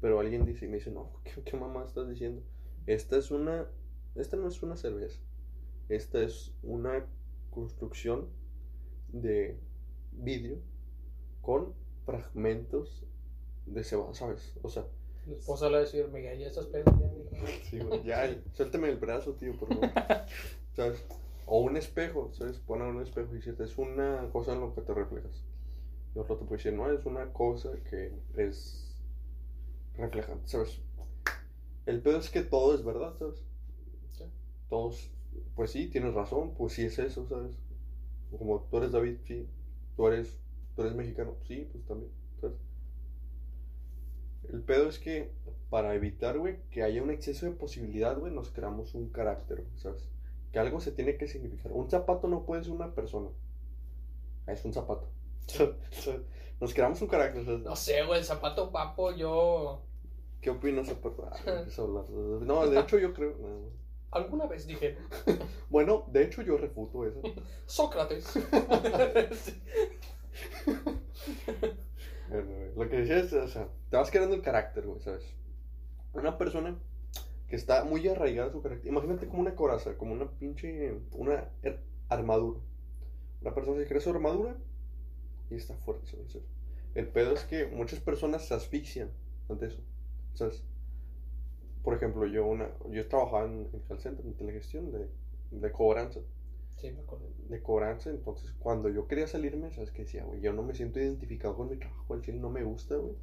Pero 0.00 0.20
alguien 0.20 0.44
dice 0.44 0.64
y 0.64 0.68
me 0.68 0.76
dice, 0.76 0.90
no, 0.90 1.12
¿qué, 1.44 1.56
mamá 1.56 1.84
estás 1.84 2.08
diciendo? 2.08 2.42
Esta 2.86 3.16
es 3.16 3.30
una, 3.30 3.66
esta 4.14 4.36
no 4.36 4.48
es 4.48 4.62
una 4.62 4.76
cerveza. 4.76 5.20
Esta 5.88 6.22
es 6.22 6.54
una 6.62 7.06
construcción 7.50 8.28
de 9.08 9.58
vidrio 10.12 10.58
con 11.42 11.74
fragmentos 12.04 13.04
de 13.66 13.84
cebada, 13.84 14.14
¿sabes? 14.14 14.54
O 14.62 14.68
sea... 14.68 14.86
La 15.26 15.36
esposa 15.36 15.66
le 15.66 15.72
va 15.72 15.78
a 15.78 15.80
decir, 15.82 16.08
Miguel, 16.08 16.38
ya 16.38 16.46
estás 16.46 16.66
pedo, 16.66 16.84
ya, 17.30 17.46
Sí, 17.68 17.78
ya, 18.04 18.42
suélteme 18.54 18.88
el 18.88 18.96
brazo, 18.96 19.34
tío, 19.34 19.54
por 19.56 19.68
favor. 19.68 19.90
¿Sabes? 20.74 21.04
O 21.46 21.60
un 21.60 21.76
espejo, 21.76 22.30
¿sabes? 22.32 22.58
Poner 22.58 22.88
un 22.88 23.02
espejo 23.02 23.32
y 23.32 23.36
dices, 23.36 23.58
es 23.60 23.76
una 23.76 24.28
cosa 24.32 24.54
en 24.54 24.60
lo 24.60 24.74
que 24.74 24.80
te 24.80 24.94
reflejas. 24.94 25.44
Y 26.14 26.18
otro 26.18 26.36
te 26.36 26.44
puede 26.44 26.58
decir, 26.58 26.72
no, 26.72 26.90
es 26.90 27.04
una 27.06 27.32
cosa 27.32 27.70
que 27.88 28.12
es 28.36 28.96
reflejante, 29.96 30.48
¿sabes? 30.48 30.80
El 31.86 32.00
pedo 32.00 32.18
es 32.18 32.30
que 32.30 32.42
todo 32.42 32.74
es 32.74 32.84
verdad, 32.84 33.14
¿sabes? 33.18 33.42
Sí. 34.10 34.24
Todos, 34.68 35.10
pues 35.54 35.70
sí, 35.72 35.88
tienes 35.88 36.14
razón, 36.14 36.54
pues 36.54 36.72
sí 36.72 36.84
es 36.84 36.98
eso, 36.98 37.26
¿sabes? 37.28 37.56
Como 38.36 38.60
tú 38.70 38.78
eres 38.78 38.92
David, 38.92 39.18
sí. 39.26 39.48
Tú 40.00 40.06
eres, 40.06 40.40
tú 40.74 40.80
eres 40.80 40.94
mexicano, 40.94 41.36
sí, 41.46 41.68
pues 41.70 41.84
también, 41.84 42.10
¿sabes? 42.40 42.56
El 44.50 44.62
pedo 44.62 44.88
es 44.88 44.98
que 44.98 45.30
para 45.68 45.94
evitar, 45.94 46.38
güey, 46.38 46.56
que 46.70 46.82
haya 46.82 47.02
un 47.02 47.10
exceso 47.10 47.44
de 47.44 47.52
posibilidad, 47.52 48.18
güey, 48.18 48.32
nos 48.32 48.48
creamos 48.48 48.94
un 48.94 49.10
carácter, 49.10 49.62
¿sabes? 49.76 50.08
Que 50.52 50.58
algo 50.58 50.80
se 50.80 50.92
tiene 50.92 51.18
que 51.18 51.28
significar. 51.28 51.72
Un 51.72 51.90
zapato 51.90 52.28
no 52.28 52.46
puede 52.46 52.64
ser 52.64 52.72
una 52.72 52.94
persona. 52.94 53.28
Es 54.46 54.64
un 54.64 54.72
zapato. 54.72 55.06
Nos 56.62 56.72
creamos 56.72 57.02
un 57.02 57.08
carácter. 57.08 57.46
No 57.46 57.76
sé, 57.76 58.02
güey, 58.06 58.20
el 58.20 58.24
zapato 58.24 58.72
papo, 58.72 59.12
yo. 59.12 59.82
¿Qué 60.40 60.48
opinas, 60.48 60.86
zapato? 60.86 61.28
Ah, 61.30 61.64
no, 62.40 62.66
de 62.70 62.80
hecho 62.80 62.98
yo 62.98 63.12
creo. 63.12 63.34
Alguna 64.10 64.46
vez 64.46 64.66
dije. 64.66 64.96
bueno, 65.70 66.04
de 66.08 66.24
hecho 66.24 66.42
yo 66.42 66.56
refuto 66.56 67.06
eso. 67.06 67.22
Sócrates. 67.66 68.34
Lo 72.76 72.88
que 72.88 72.96
decía 72.96 73.18
es, 73.18 73.32
o 73.32 73.48
sea, 73.48 73.68
te 73.90 73.96
vas 73.96 74.10
creando 74.10 74.34
el 74.34 74.42
carácter, 74.42 74.86
güey, 74.86 75.00
¿sabes? 75.00 75.24
Una 76.12 76.38
persona 76.38 76.78
que 77.48 77.56
está 77.56 77.84
muy 77.84 78.06
arraigada 78.08 78.48
a 78.48 78.52
su 78.52 78.62
carácter. 78.62 78.88
Imagínate 78.88 79.26
como 79.28 79.40
una 79.40 79.54
coraza, 79.54 79.96
como 79.96 80.12
una 80.12 80.30
pinche. 80.30 80.94
Una 81.12 81.50
armadura. 82.08 82.60
Una 83.40 83.54
persona 83.54 83.78
que 83.78 83.86
crea 83.86 84.00
su 84.00 84.10
armadura 84.10 84.56
y 85.50 85.56
está 85.56 85.74
fuerte, 85.76 86.06
¿sabes? 86.06 86.38
El 86.94 87.08
pedo 87.08 87.32
es 87.32 87.44
que 87.44 87.66
muchas 87.66 88.00
personas 88.00 88.46
se 88.46 88.54
asfixian 88.54 89.10
ante 89.48 89.66
eso, 89.66 89.80
¿sabes? 90.34 90.64
Por 91.82 91.94
ejemplo, 91.94 92.26
yo 92.26 92.46
una 92.46 92.68
yo 92.90 93.08
trabajaba 93.08 93.46
en 93.46 93.68
el 93.72 93.82
call 93.88 94.00
center, 94.00 94.24
en 94.24 94.34
telegestión 94.34 94.90
de, 94.92 95.08
de 95.50 95.72
cobranza. 95.72 96.20
Sí, 96.76 96.90
me 96.92 97.00
acuerdo. 97.00 97.26
De 97.48 97.62
cobranza, 97.62 98.10
entonces 98.10 98.52
cuando 98.58 98.88
yo 98.88 99.06
quería 99.06 99.26
salirme, 99.26 99.70
¿sabes 99.72 99.90
qué 99.90 100.02
decía, 100.02 100.24
güey? 100.24 100.40
Yo 100.40 100.52
no 100.52 100.62
me 100.62 100.74
siento 100.74 100.98
identificado 100.98 101.56
con 101.56 101.70
mi 101.70 101.76
trabajo, 101.76 102.14
el 102.14 102.22
chile 102.22 102.38
no 102.38 102.50
me 102.50 102.62
gusta, 102.62 102.96
güey. 102.96 103.14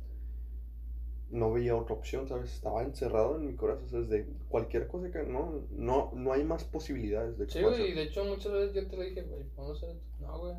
No 1.30 1.52
veía 1.52 1.76
otra 1.76 1.96
opción, 1.96 2.28
¿sabes? 2.28 2.54
Estaba 2.54 2.84
encerrado 2.84 3.36
en 3.36 3.48
mi 3.48 3.56
corazón, 3.56 3.90
¿sabes? 3.90 4.10
De 4.10 4.26
cualquier 4.48 4.88
cosa 4.88 5.12
que 5.12 5.24
no, 5.24 5.62
no, 5.72 6.12
no 6.14 6.34
hay 6.34 6.44
más 6.44 6.64
posibilidades 6.64 7.38
de 7.38 7.50
Sí, 7.50 7.62
güey, 7.62 7.92
y 7.92 7.94
de 7.94 8.04
hecho 8.04 8.24
muchas 8.24 8.52
veces 8.54 8.74
yo 8.74 8.88
te 8.88 8.96
lo 8.96 9.04
dije, 9.04 9.24
güey, 9.24 9.44
vamos 9.58 9.84
a 9.84 9.86
hacer 9.86 9.98
esto. 9.98 10.08
No, 10.20 10.40
güey. 10.40 10.56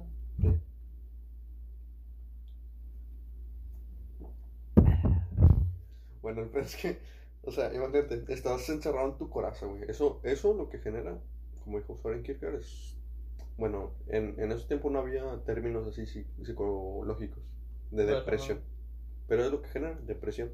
Bueno, 6.20 6.42
el 6.42 6.56
es 6.60 6.76
que, 6.76 6.98
o 7.42 7.50
sea, 7.52 7.72
imagínate, 7.74 8.24
estás 8.32 8.68
encerrado 8.68 9.08
en 9.08 9.18
tu 9.18 9.30
corazón, 9.30 9.76
güey. 9.78 9.90
Eso, 9.90 10.20
eso 10.22 10.54
lo 10.54 10.68
que 10.68 10.78
genera, 10.78 11.18
como 11.64 11.78
dijo 11.78 11.96
Soren 11.96 12.22
Kierkegaard, 12.22 12.56
es. 12.56 12.96
Bueno, 13.56 13.92
en, 14.08 14.38
en 14.38 14.52
ese 14.52 14.66
tiempo 14.66 14.90
no 14.90 15.00
había 15.00 15.42
términos 15.44 15.86
así 15.88 16.06
psicológicos 16.06 17.42
de 17.90 18.06
depresión. 18.06 18.60
Pero 19.26 19.44
es 19.44 19.50
lo 19.50 19.62
que 19.62 19.68
genera 19.68 19.98
depresión. 20.06 20.50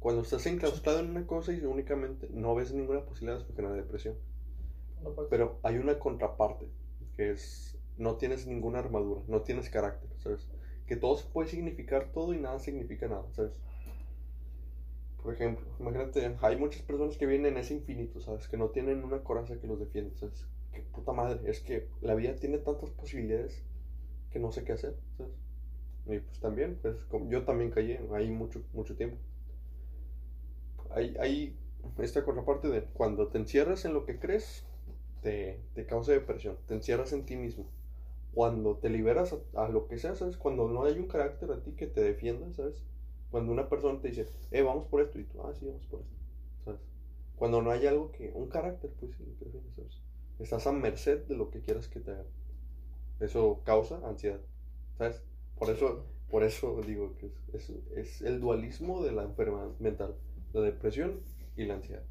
Cuando 0.00 0.22
estás 0.22 0.46
enclaustrado 0.46 1.00
en 1.00 1.10
una 1.10 1.26
cosa 1.26 1.52
y 1.52 1.64
únicamente 1.64 2.28
no 2.30 2.54
ves 2.54 2.72
ninguna 2.72 3.04
posibilidad, 3.04 3.40
eso 3.40 3.54
genera 3.54 3.74
depresión. 3.74 4.16
Pero 5.30 5.58
hay 5.62 5.78
una 5.78 5.98
contraparte, 5.98 6.68
que 7.16 7.30
es 7.32 7.78
no 7.96 8.16
tienes 8.16 8.46
ninguna 8.46 8.78
armadura, 8.80 9.22
no 9.28 9.42
tienes 9.42 9.70
carácter, 9.70 10.10
¿sabes? 10.18 10.48
Que 10.86 10.96
todo 10.96 11.18
puede 11.32 11.48
significar 11.48 12.10
todo 12.12 12.34
y 12.34 12.38
nada 12.38 12.58
significa 12.58 13.08
nada, 13.08 13.24
¿sabes? 13.32 13.52
Por 15.22 15.34
ejemplo, 15.34 15.64
imagínate, 15.78 16.36
hay 16.42 16.56
muchas 16.56 16.82
personas 16.82 17.16
que 17.16 17.26
vienen 17.26 17.52
en 17.52 17.58
ese 17.58 17.74
infinito, 17.74 18.20
¿sabes? 18.20 18.48
Que 18.48 18.56
no 18.56 18.70
tienen 18.70 19.04
una 19.04 19.22
coraza 19.22 19.60
que 19.60 19.68
los 19.68 19.78
defiende, 19.78 20.16
¿sabes? 20.16 20.46
Que 20.72 20.80
puta 20.80 21.12
madre, 21.12 21.48
es 21.48 21.60
que 21.60 21.88
la 22.00 22.14
vida 22.14 22.34
tiene 22.34 22.58
tantas 22.58 22.90
posibilidades 22.90 23.62
que 24.30 24.40
no 24.40 24.50
sé 24.50 24.64
qué 24.64 24.72
hacer, 24.72 24.96
¿sabes? 25.16 25.32
Y 26.06 26.18
pues 26.18 26.40
también, 26.40 26.78
pues 26.82 26.96
yo 27.28 27.44
también 27.44 27.70
caí 27.70 27.98
ahí 28.12 28.30
mucho, 28.30 28.64
mucho 28.72 28.96
tiempo. 28.96 29.16
Hay, 30.90 31.16
hay 31.20 31.56
esta 31.98 32.24
contraparte 32.24 32.68
de 32.68 32.82
cuando 32.82 33.28
te 33.28 33.38
encierras 33.38 33.84
en 33.84 33.94
lo 33.94 34.04
que 34.04 34.18
crees, 34.18 34.66
te, 35.22 35.60
te 35.74 35.86
causa 35.86 36.10
depresión, 36.10 36.56
te 36.66 36.74
encierras 36.74 37.12
en 37.12 37.24
ti 37.24 37.36
mismo. 37.36 37.66
Cuando 38.34 38.78
te 38.78 38.88
liberas 38.88 39.32
a, 39.54 39.66
a, 39.66 39.68
lo 39.68 39.86
que 39.86 39.98
sea, 39.98 40.16
¿sabes? 40.16 40.36
Cuando 40.36 40.68
no 40.68 40.84
hay 40.84 40.98
un 40.98 41.06
carácter 41.06 41.52
a 41.52 41.62
ti 41.62 41.72
que 41.72 41.86
te 41.86 42.02
defienda, 42.02 42.52
¿sabes? 42.52 42.82
Cuando 43.32 43.50
una 43.50 43.66
persona 43.66 43.98
te 43.98 44.08
dice, 44.08 44.28
eh, 44.50 44.60
vamos 44.60 44.86
por 44.88 45.00
esto, 45.00 45.18
y 45.18 45.24
tú, 45.24 45.40
ah, 45.42 45.54
sí, 45.58 45.64
vamos 45.64 45.86
por 45.86 46.00
esto, 46.00 46.12
¿sabes? 46.66 46.80
Cuando 47.34 47.62
no 47.62 47.70
hay 47.70 47.86
algo 47.86 48.12
que, 48.12 48.30
un 48.34 48.48
carácter, 48.48 48.90
pues 49.00 49.12
sí, 49.16 49.24
¿sabes? 49.74 50.02
Estás 50.38 50.66
a 50.66 50.72
merced 50.72 51.24
de 51.24 51.34
lo 51.34 51.50
que 51.50 51.62
quieras 51.62 51.88
que 51.88 52.00
te 52.00 52.10
haga. 52.10 52.26
Eso 53.20 53.62
causa 53.64 54.06
ansiedad, 54.06 54.40
¿sabes? 54.98 55.22
Por 55.58 55.70
eso, 55.70 56.04
por 56.30 56.42
eso 56.42 56.82
digo 56.86 57.16
que 57.16 57.32
es, 57.54 57.70
es, 57.70 57.70
es 57.96 58.20
el 58.20 58.38
dualismo 58.38 59.02
de 59.02 59.12
la 59.12 59.22
enfermedad 59.22 59.70
mental, 59.78 60.14
la 60.52 60.60
depresión 60.60 61.20
y 61.56 61.64
la 61.64 61.76
ansiedad. 61.76 62.04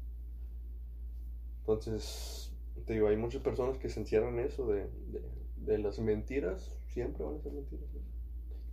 Entonces, 1.60 2.52
te 2.84 2.94
digo, 2.94 3.06
hay 3.06 3.16
muchas 3.16 3.42
personas 3.42 3.78
que 3.78 3.88
se 3.88 4.00
encierran 4.00 4.40
en 4.40 4.46
eso 4.46 4.66
de, 4.66 4.88
de, 5.12 5.22
de 5.58 5.78
las 5.78 6.00
mentiras, 6.00 6.76
siempre 6.88 7.24
van 7.24 7.36
a 7.36 7.40
ser 7.40 7.52
mentiras 7.52 7.88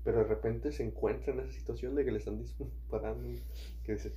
pero 0.09 0.23
de 0.23 0.27
repente 0.27 0.71
se 0.71 0.83
encuentra 0.83 1.31
en 1.31 1.41
esa 1.41 1.51
situación 1.51 1.93
de 1.93 2.03
que 2.03 2.11
le 2.11 2.17
están 2.17 2.39
disparando, 2.39 3.29
que 3.83 3.91
dice, 3.91 4.11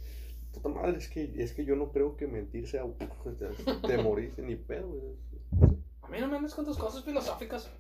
puta 0.50 0.70
madre, 0.70 0.96
es 0.96 1.07
que, 1.07 1.35
es 1.37 1.52
que 1.52 1.66
yo 1.66 1.76
no 1.76 1.92
creo 1.92 2.16
que 2.16 2.26
mentir 2.26 2.66
sea 2.66 2.87
te 3.87 3.98
morís 3.98 4.38
ni 4.38 4.57
pedo. 4.57 5.18
A 6.00 6.09
mí 6.09 6.18
no 6.18 6.28
me 6.28 6.38
andes 6.38 6.55
con 6.55 6.64
tus 6.64 6.78
cosas 6.78 7.05
filosóficas. 7.05 7.70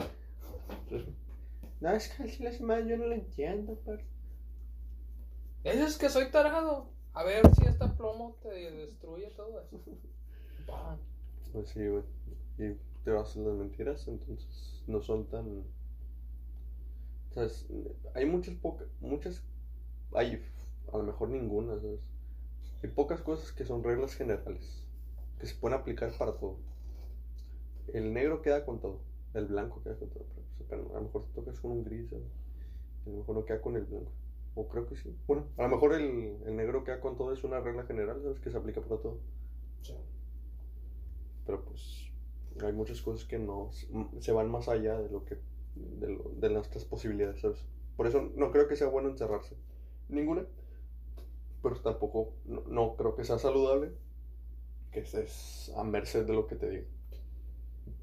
No, 1.80 1.90
es 1.92 2.10
que 2.10 2.28
si 2.28 2.42
la 2.42 2.52
semana 2.52 2.86
yo 2.86 2.98
no 2.98 3.06
lo 3.06 3.14
entiendo, 3.14 3.80
pero... 3.82 4.02
Es 5.64 5.96
que 5.96 6.10
soy 6.10 6.30
tarado. 6.30 6.90
A 7.14 7.24
ver 7.24 7.42
si 7.54 7.64
este 7.64 7.88
plomo 7.96 8.36
te 8.42 8.50
destruye 8.72 9.30
todo 9.30 9.58
eso. 9.58 9.80
Pues 11.54 11.68
sí, 11.70 11.86
güey. 11.86 12.04
Y 12.58 12.76
te 13.04 13.10
vas 13.10 13.34
a 13.36 13.40
las 13.40 13.54
mentiras, 13.54 14.06
entonces 14.06 14.82
no 14.86 15.00
son 15.00 15.26
tan 15.28 15.64
hay 18.14 18.26
muchas 18.26 18.54
pocas, 18.54 18.88
muchas, 19.00 19.42
hay 20.14 20.42
a 20.92 20.98
lo 20.98 21.04
mejor 21.04 21.28
ninguna, 21.30 21.78
¿sabes? 21.78 22.00
Hay 22.82 22.90
pocas 22.90 23.20
cosas 23.20 23.52
que 23.52 23.64
son 23.64 23.82
reglas 23.82 24.14
generales, 24.14 24.84
que 25.38 25.46
se 25.46 25.54
pueden 25.54 25.78
aplicar 25.78 26.12
para 26.18 26.32
todo. 26.32 26.58
El 27.92 28.12
negro 28.12 28.42
queda 28.42 28.64
con 28.64 28.80
todo, 28.80 29.00
el 29.34 29.46
blanco 29.46 29.82
queda 29.82 29.96
con 29.96 30.10
todo, 30.10 30.24
pero, 30.68 30.90
a 30.90 30.98
lo 30.98 31.02
mejor 31.02 31.24
te 31.24 31.32
tocas 31.32 31.60
con 31.60 31.70
un 31.70 31.84
gris, 31.84 32.10
¿sabes? 32.10 32.24
a 33.06 33.10
lo 33.10 33.16
mejor 33.18 33.36
no 33.36 33.44
queda 33.44 33.60
con 33.60 33.76
el 33.76 33.84
blanco. 33.84 34.12
O 34.54 34.68
creo 34.68 34.86
que 34.86 34.96
sí. 34.96 35.16
Bueno, 35.26 35.46
a 35.56 35.62
lo 35.62 35.68
mejor 35.70 35.94
el, 35.94 36.36
el 36.44 36.56
negro 36.56 36.84
queda 36.84 37.00
con 37.00 37.16
todo 37.16 37.32
es 37.32 37.42
una 37.42 37.60
regla 37.60 37.84
general, 37.84 38.20
¿sabes? 38.22 38.38
Que 38.38 38.50
se 38.50 38.58
aplica 38.58 38.82
para 38.82 39.00
todo. 39.00 39.18
pero 41.46 41.64
pues 41.64 42.10
hay 42.62 42.72
muchas 42.72 43.00
cosas 43.00 43.26
que 43.26 43.38
no 43.38 43.70
se 44.20 44.32
van 44.32 44.50
más 44.50 44.68
allá 44.68 45.00
de 45.00 45.08
lo 45.08 45.24
que 45.24 45.38
de, 45.74 46.08
lo, 46.08 46.30
de 46.34 46.50
nuestras 46.50 46.84
posibilidades, 46.84 47.40
¿sabes? 47.40 47.64
Por 47.96 48.06
eso 48.06 48.30
no 48.34 48.50
creo 48.50 48.68
que 48.68 48.76
sea 48.76 48.88
bueno 48.88 49.08
encerrarse. 49.08 49.56
Ninguna. 50.08 50.46
Pero 51.62 51.76
tampoco 51.80 52.34
no, 52.44 52.96
creo 52.96 53.14
que 53.14 53.24
sea 53.24 53.38
saludable 53.38 53.92
que 54.90 55.00
estés 55.00 55.72
a 55.76 55.84
merced 55.84 56.26
de 56.26 56.32
lo 56.32 56.46
que 56.46 56.56
te 56.56 56.68
diga. 56.68 56.86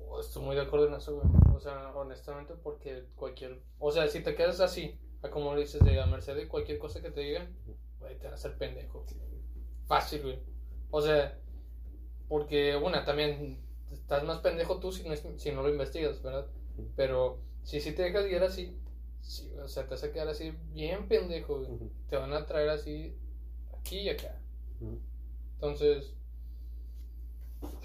Oh, 0.08 0.20
estoy 0.20 0.44
muy 0.44 0.56
de 0.56 0.62
acuerdo 0.62 0.88
en 0.88 0.94
eso, 0.94 1.20
güey. 1.20 1.28
O 1.54 1.60
sea, 1.60 1.94
honestamente, 1.96 2.54
porque 2.56 3.06
cualquier. 3.16 3.62
O 3.80 3.92
sea, 3.92 4.08
si 4.08 4.24
te 4.24 4.36
quedas 4.36 4.60
así, 4.60 4.98
a 5.22 5.30
como 5.30 5.56
dices, 5.56 5.84
de 5.84 6.00
a 6.00 6.06
merced 6.06 6.36
de 6.36 6.48
cualquier 6.48 6.80
cosa 6.80 7.02
que 7.02 7.12
te 7.12 7.22
digan, 7.22 7.54
güey, 8.00 8.18
te 8.18 8.26
vas 8.26 8.34
a 8.34 8.36
hacer 8.36 8.58
pendejo. 8.58 9.06
Fácil, 9.88 10.22
güey. 10.22 10.40
O 10.92 11.02
sea, 11.02 11.38
porque, 12.28 12.76
una, 12.78 13.04
también 13.06 13.60
estás 13.92 14.24
más 14.24 14.40
pendejo 14.40 14.80
tú 14.80 14.92
si 14.92 15.08
no, 15.08 15.16
si 15.16 15.52
no 15.52 15.62
lo 15.62 15.70
investigas, 15.70 16.22
¿verdad? 16.24 16.48
Pero 16.96 17.40
si 17.64 17.80
si 17.80 17.94
te 17.94 18.04
dejas 18.04 18.26
guiar 18.26 18.44
así, 18.44 18.76
sí, 19.22 19.52
o 19.64 19.68
sea, 19.68 19.84
te 19.84 19.92
vas 19.92 20.04
a 20.04 20.12
quedar 20.12 20.28
así 20.28 20.52
bien 20.74 21.08
pendejo, 21.08 21.62
Te 22.10 22.18
van 22.18 22.34
a 22.34 22.46
traer 22.46 22.70
así 22.70 23.16
aquí 23.78 24.00
y 24.00 24.10
acá. 24.10 24.40
Entonces, 25.56 26.14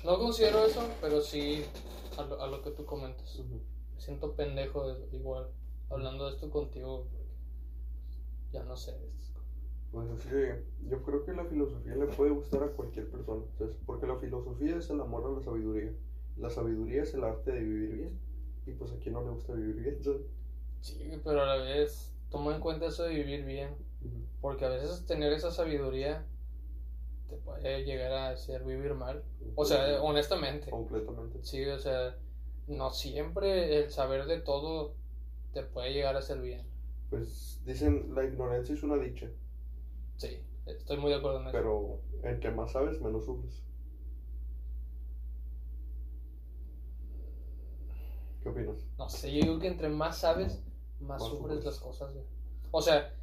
no 0.05 0.19
considero 0.19 0.65
eso, 0.65 0.89
pero 1.01 1.21
sí 1.21 1.65
a 2.17 2.23
lo, 2.23 2.41
a 2.41 2.47
lo 2.47 2.63
que 2.63 2.71
tú 2.71 2.85
comentas. 2.85 3.39
Me 3.39 4.01
siento 4.01 4.35
pendejo 4.35 4.97
igual 5.13 5.49
hablando 5.91 6.27
de 6.27 6.35
esto 6.35 6.51
contigo, 6.51 7.07
porque 7.11 7.25
ya 8.53 8.65
no 8.65 8.77
sé. 8.77 8.95
Pues 9.93 10.11
así 10.11 10.29
yo 10.89 11.03
creo 11.05 11.25
que 11.25 11.33
la 11.33 11.45
filosofía 11.45 11.95
le 11.95 12.07
puede 12.07 12.33
gustar 12.33 12.65
a 12.65 12.73
cualquier 12.73 13.09
persona, 13.11 13.45
porque 13.87 14.07
la 14.07 14.17
filosofía 14.17 14.77
es 14.77 14.91
el 14.91 15.01
amor 15.01 15.25
a 15.25 15.39
la 15.39 15.41
sabiduría, 15.41 15.93
la 16.37 16.51
sabiduría 16.51 17.05
es 17.05 17.15
el 17.15 17.23
arte 17.23 17.53
de 17.53 17.61
vivir 17.61 17.95
bien, 17.95 18.21
y 18.67 18.73
pues 18.73 18.93
a 18.93 18.99
quien 18.99 19.15
no 19.15 19.23
le 19.23 19.31
gusta 19.31 19.53
vivir 19.53 19.77
bien, 19.77 20.25
Sí, 20.81 21.21
pero 21.25 21.43
a 21.43 21.47
la 21.47 21.57
vez 21.57 22.13
toma 22.31 22.55
en 22.55 22.61
cuenta 22.61 22.87
eso 22.87 23.05
de 23.05 23.15
vivir 23.15 23.45
bien, 23.45 23.71
porque 24.41 24.65
a 24.67 24.69
veces 24.69 25.07
tener 25.07 25.33
esa 25.33 25.51
sabiduría 25.51 26.27
te 27.29 27.37
puede 27.37 27.85
llegar 27.85 28.13
a 28.13 28.29
hacer 28.31 28.65
vivir 28.65 28.95
mal, 28.95 29.25
o 29.55 29.65
sea, 29.65 30.03
honestamente. 30.03 30.71
Completamente. 30.71 31.39
Sí, 31.43 31.65
o 31.65 31.79
sea, 31.79 32.17
no 32.67 32.91
siempre 32.91 33.79
el 33.79 33.91
saber 33.91 34.27
de 34.27 34.41
todo 34.41 34.95
te 35.53 35.63
puede 35.63 35.93
llegar 35.93 36.17
a 36.17 36.19
hacer 36.19 36.41
bien. 36.41 36.67
Pues 37.11 37.63
dicen, 37.65 38.15
la 38.15 38.25
ignorancia 38.25 38.75
es 38.75 38.83
una 38.83 38.97
dicha. 38.97 39.31
Sí, 40.17 40.39
estoy 40.67 40.99
muy 40.99 41.11
de 41.11 41.17
acuerdo 41.17 41.41
en 41.41 41.49
eso. 41.49 41.53
Pero 41.57 42.01
entre 42.23 42.51
más 42.51 42.73
sabes, 42.73 43.01
menos 43.01 43.25
sufres. 43.25 43.63
¿Qué 48.45 48.51
opinas? 48.51 48.77
No 48.99 49.09
sé, 49.09 49.33
yo 49.33 49.41
digo 49.41 49.59
que 49.59 49.69
entre 49.69 49.89
más 49.89 50.19
sabes, 50.19 50.63
más, 51.01 51.23
sufres, 51.23 51.65
las 51.65 51.81
cosas, 51.81 52.13
O 52.71 52.83
sea, 52.83 53.15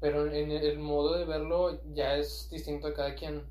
pero 0.00 0.26
en 0.26 0.50
el 0.50 0.80
modo 0.80 1.16
de 1.16 1.24
verlo 1.24 1.80
ya 1.94 2.16
es 2.16 2.50
distinto 2.50 2.88
a 2.88 2.94
cada 2.94 3.14
quien. 3.14 3.44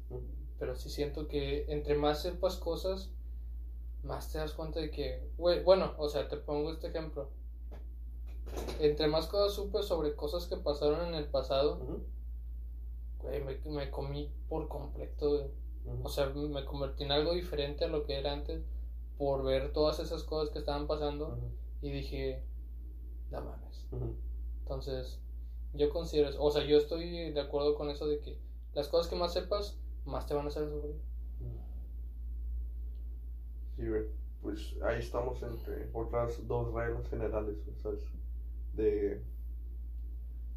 Pero 0.60 0.76
sí 0.76 0.90
siento 0.90 1.30
que 1.30 1.66
entre 1.70 1.96
más 1.96 2.24
sepas 2.24 2.58
cosas, 2.58 3.10
más 4.04 4.34
te 4.34 4.40
das 4.40 4.52
cuenta 4.52 4.82
de 4.82 4.92
que, 4.92 5.24
bueno, 5.38 5.94
o 5.98 6.10
sea, 6.10 6.28
te 6.28 6.36
pongo 6.36 6.74
este 6.74 6.88
ejemplo. 6.88 7.30
Entre 8.80 9.08
más 9.08 9.28
cosas 9.28 9.54
supe 9.54 9.84
sobre 9.84 10.14
cosas 10.14 10.48
que 10.48 10.58
pasaron 10.58 11.08
en 11.08 11.16
el 11.16 11.26
pasado, 11.30 12.02
me, 13.66 13.92
comí 13.92 14.30
por 14.50 14.68
completo, 14.68 15.52
O 16.04 16.10
sea, 16.10 16.28
me 16.28 16.66
convertí 16.66 17.06
en 17.06 17.14
algo 17.14 17.34
diferente 17.34 17.86
a 17.86 17.88
lo 17.88 18.06
que 18.06 18.20
era 18.20 18.34
antes 18.34 18.62
por 19.18 19.44
ver 19.44 19.74
todas 19.74 20.00
esas 20.00 20.24
cosas 20.24 20.52
que 20.52 20.60
estaban 20.60 20.88
pasando 20.88 21.40
y 21.82 21.92
dije, 21.92 22.44
no 23.32 23.42
mames. 23.42 23.88
Entonces, 24.60 25.20
yo 25.74 25.90
considero. 25.90 26.42
O 26.44 26.52
sea, 26.52 26.66
yo 26.66 26.78
estoy 26.78 27.32
de 27.32 27.42
acuerdo 27.42 27.76
con 27.76 27.90
eso 27.90 28.08
de 28.08 28.20
que 28.20 28.38
las 28.74 28.88
cosas 28.88 29.08
que 29.08 29.16
más 29.16 29.34
sepas, 29.34 29.80
más 30.06 30.26
te 30.28 30.34
van 30.34 30.46
a 30.46 30.50
hacer 30.50 30.70
sufrir. 30.70 30.96
Sí, 33.76 33.84
pues 34.42 34.76
ahí 34.84 35.00
estamos 35.00 35.42
entre 35.44 35.90
otras 35.94 36.48
dos 36.48 36.74
reglas 36.74 37.08
generales, 37.10 37.58
¿sabes? 37.82 38.04
De. 38.74 39.22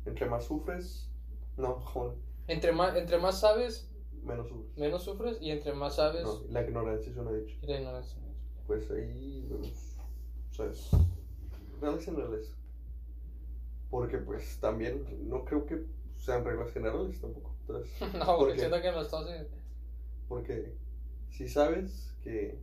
Entre 0.07 0.27
más 0.27 0.45
sufres, 0.45 1.11
no, 1.57 1.81
joder 1.81 2.17
entre 2.51 2.73
más, 2.73 2.97
entre 2.97 3.19
más 3.19 3.39
sabes, 3.39 3.89
menos 4.25 4.49
sufres. 4.49 4.77
Menos 4.77 5.05
sufres 5.05 5.39
y 5.41 5.51
entre 5.51 5.73
más 5.73 5.97
sabes. 5.97 6.27
la 6.49 6.63
ignorancia 6.63 7.13
es 7.13 7.17
una 7.17 7.33
dicha. 7.33 7.57
la 7.63 7.79
ignorancia. 7.79 8.20
Pues 8.71 8.89
ahí, 8.93 9.45
¿sabes? 10.53 10.91
Reales 11.81 12.05
generales. 12.05 12.55
Porque 13.91 14.18
pues 14.18 14.59
también 14.61 15.05
no 15.29 15.45
creo 15.45 15.66
que 15.66 15.87
sean 16.16 16.45
reglas 16.45 16.73
generales 16.73 17.21
tampoco. 17.21 17.53
no, 18.16 18.39
porque 18.39 18.61
siento 18.61 18.81
que 18.81 18.93
no 18.93 19.01
estás. 19.01 19.27
Porque 20.29 20.73
si 21.33 21.49
sabes 21.49 22.14
que 22.23 22.61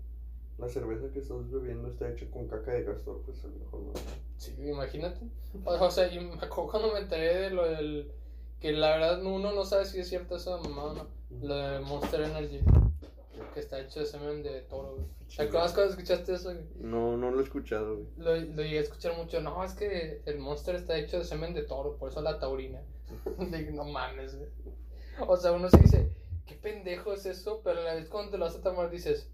la 0.57 0.69
cerveza 0.69 1.11
que 1.11 1.19
estás 1.19 1.51
bebiendo 1.51 1.89
está 1.89 2.09
hecha 2.09 2.25
con 2.31 2.47
caca 2.47 2.71
de 2.71 2.85
castor, 2.85 3.21
pues 3.25 3.43
a 3.43 3.47
lo 3.47 3.57
mejor 3.57 3.81
no. 3.81 3.91
Sí, 4.37 4.55
imagínate. 4.59 5.27
O 5.65 5.91
sea, 5.91 6.07
yo 6.09 6.21
me 6.21 6.35
acuerdo 6.35 6.71
cuando 6.71 6.93
me 6.93 6.99
enteré 6.99 7.35
de 7.35 7.49
lo 7.49 7.67
del 7.67 8.13
que 8.61 8.71
la 8.71 8.91
verdad 8.91 9.25
uno 9.25 9.51
no 9.51 9.65
sabe 9.65 9.85
si 9.85 9.99
es 9.99 10.07
cierto 10.07 10.37
eso 10.37 10.57
mamá 10.57 10.83
o 10.85 10.93
no. 10.93 11.07
Lo 11.41 11.53
de 11.53 11.81
Monster 11.81 12.21
Energy. 12.21 12.61
Que 13.53 13.59
está 13.59 13.79
hecho 13.79 13.99
de 13.99 14.05
semen 14.05 14.43
de 14.43 14.61
toro, 14.61 14.95
güey. 14.95 15.07
¿Te 15.35 15.43
acuerdas 15.43 15.73
cuando 15.73 15.91
escuchaste 15.91 16.33
eso, 16.33 16.53
güey? 16.53 16.65
No, 16.79 17.17
no 17.17 17.31
lo 17.31 17.39
he 17.39 17.43
escuchado, 17.43 17.95
güey. 17.95 18.07
Lo, 18.17 18.35
lo 18.35 18.63
llegué 18.63 18.79
a 18.79 18.81
escuchar 18.81 19.15
mucho. 19.17 19.41
No, 19.41 19.63
es 19.63 19.73
que 19.73 20.21
el 20.25 20.39
Monster 20.39 20.75
está 20.75 20.97
hecho 20.97 21.19
de 21.19 21.25
semen 21.25 21.53
de 21.53 21.63
toro, 21.63 21.97
por 21.97 22.09
eso 22.09 22.21
la 22.21 22.39
taurina. 22.39 22.81
no 23.73 23.83
mames, 23.85 24.35
güey. 24.35 24.49
O 25.27 25.37
sea, 25.37 25.51
uno 25.51 25.69
se 25.69 25.77
dice, 25.77 26.11
qué 26.45 26.55
pendejo 26.55 27.13
es 27.13 27.25
eso, 27.25 27.61
pero 27.63 27.81
a 27.81 27.83
la 27.83 27.95
vez 27.95 28.07
cuando 28.09 28.31
te 28.31 28.37
lo 28.37 28.45
vas 28.45 28.55
a 28.55 28.61
tomar 28.61 28.89
dices, 28.89 29.29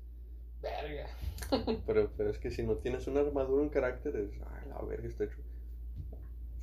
verga. 0.62 1.08
pero, 1.86 2.10
pero 2.16 2.30
es 2.30 2.40
que 2.40 2.52
si 2.52 2.64
no 2.64 2.76
tienes 2.76 3.08
una 3.08 3.22
armadura, 3.22 3.62
un 3.62 3.70
carácter, 3.70 4.16
es, 4.16 4.32
ay, 4.34 4.70
la 4.70 4.82
verga 4.82 5.08
está 5.08 5.26
hecho. 5.26 5.42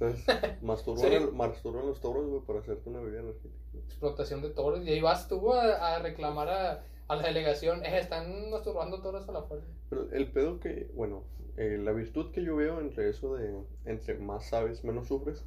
Entonces, 0.01 0.25
masturban, 0.63 1.87
los 1.87 2.01
toros, 2.01 2.27
güey, 2.27 2.41
para 2.43 2.61
hacerte 2.61 2.89
una 2.89 3.01
bebida 3.01 3.21
energética. 3.21 3.79
Explotación 3.87 4.41
de 4.41 4.51
toros. 4.51 4.85
Y 4.87 4.91
ahí 4.91 5.01
vas 5.01 5.29
tú 5.29 5.53
a, 5.53 5.99
reclamar 5.99 6.49
a, 6.49 6.85
a, 7.11 7.17
la 7.17 7.23
delegación. 7.23 7.85
Eh, 7.85 7.99
están 7.99 8.51
masturbando 8.51 9.03
toros 9.03 9.29
a 9.29 9.33
la 9.33 9.43
fuerza. 9.43 9.67
Pero 9.89 10.11
el 10.13 10.31
pedo 10.31 10.61
que, 10.61 10.91
bueno, 10.95 11.25
eh, 11.57 11.79
la 11.79 11.93
virtud 11.93 12.31
que 12.33 12.43
yo 12.43 12.57
veo 12.57 12.81
entre 12.81 13.09
eso 13.11 13.35
de, 13.35 13.55
entre 13.85 14.19
más 14.19 14.49
sabes, 14.49 14.85
menos 14.85 15.09
sufres, 15.09 15.45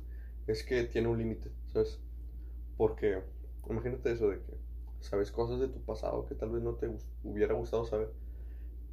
es 0.47 0.64
que 0.64 0.84
tiene 0.84 1.07
un 1.07 1.18
límite, 1.18 1.51
¿sabes? 1.68 1.99
Porque, 2.78 3.22
imagínate 3.70 4.11
eso 4.11 4.30
de 4.30 4.41
que 4.41 4.53
sabes 4.99 5.32
cosas 5.32 5.59
de 5.59 5.68
tu 5.68 5.82
pasado 5.82 6.26
que 6.26 6.36
tal 6.36 6.51
vez 6.51 6.64
no 6.64 6.76
te 6.76 6.89
hubiera 7.24 7.53
gustado 7.53 7.86
saber, 7.86 8.09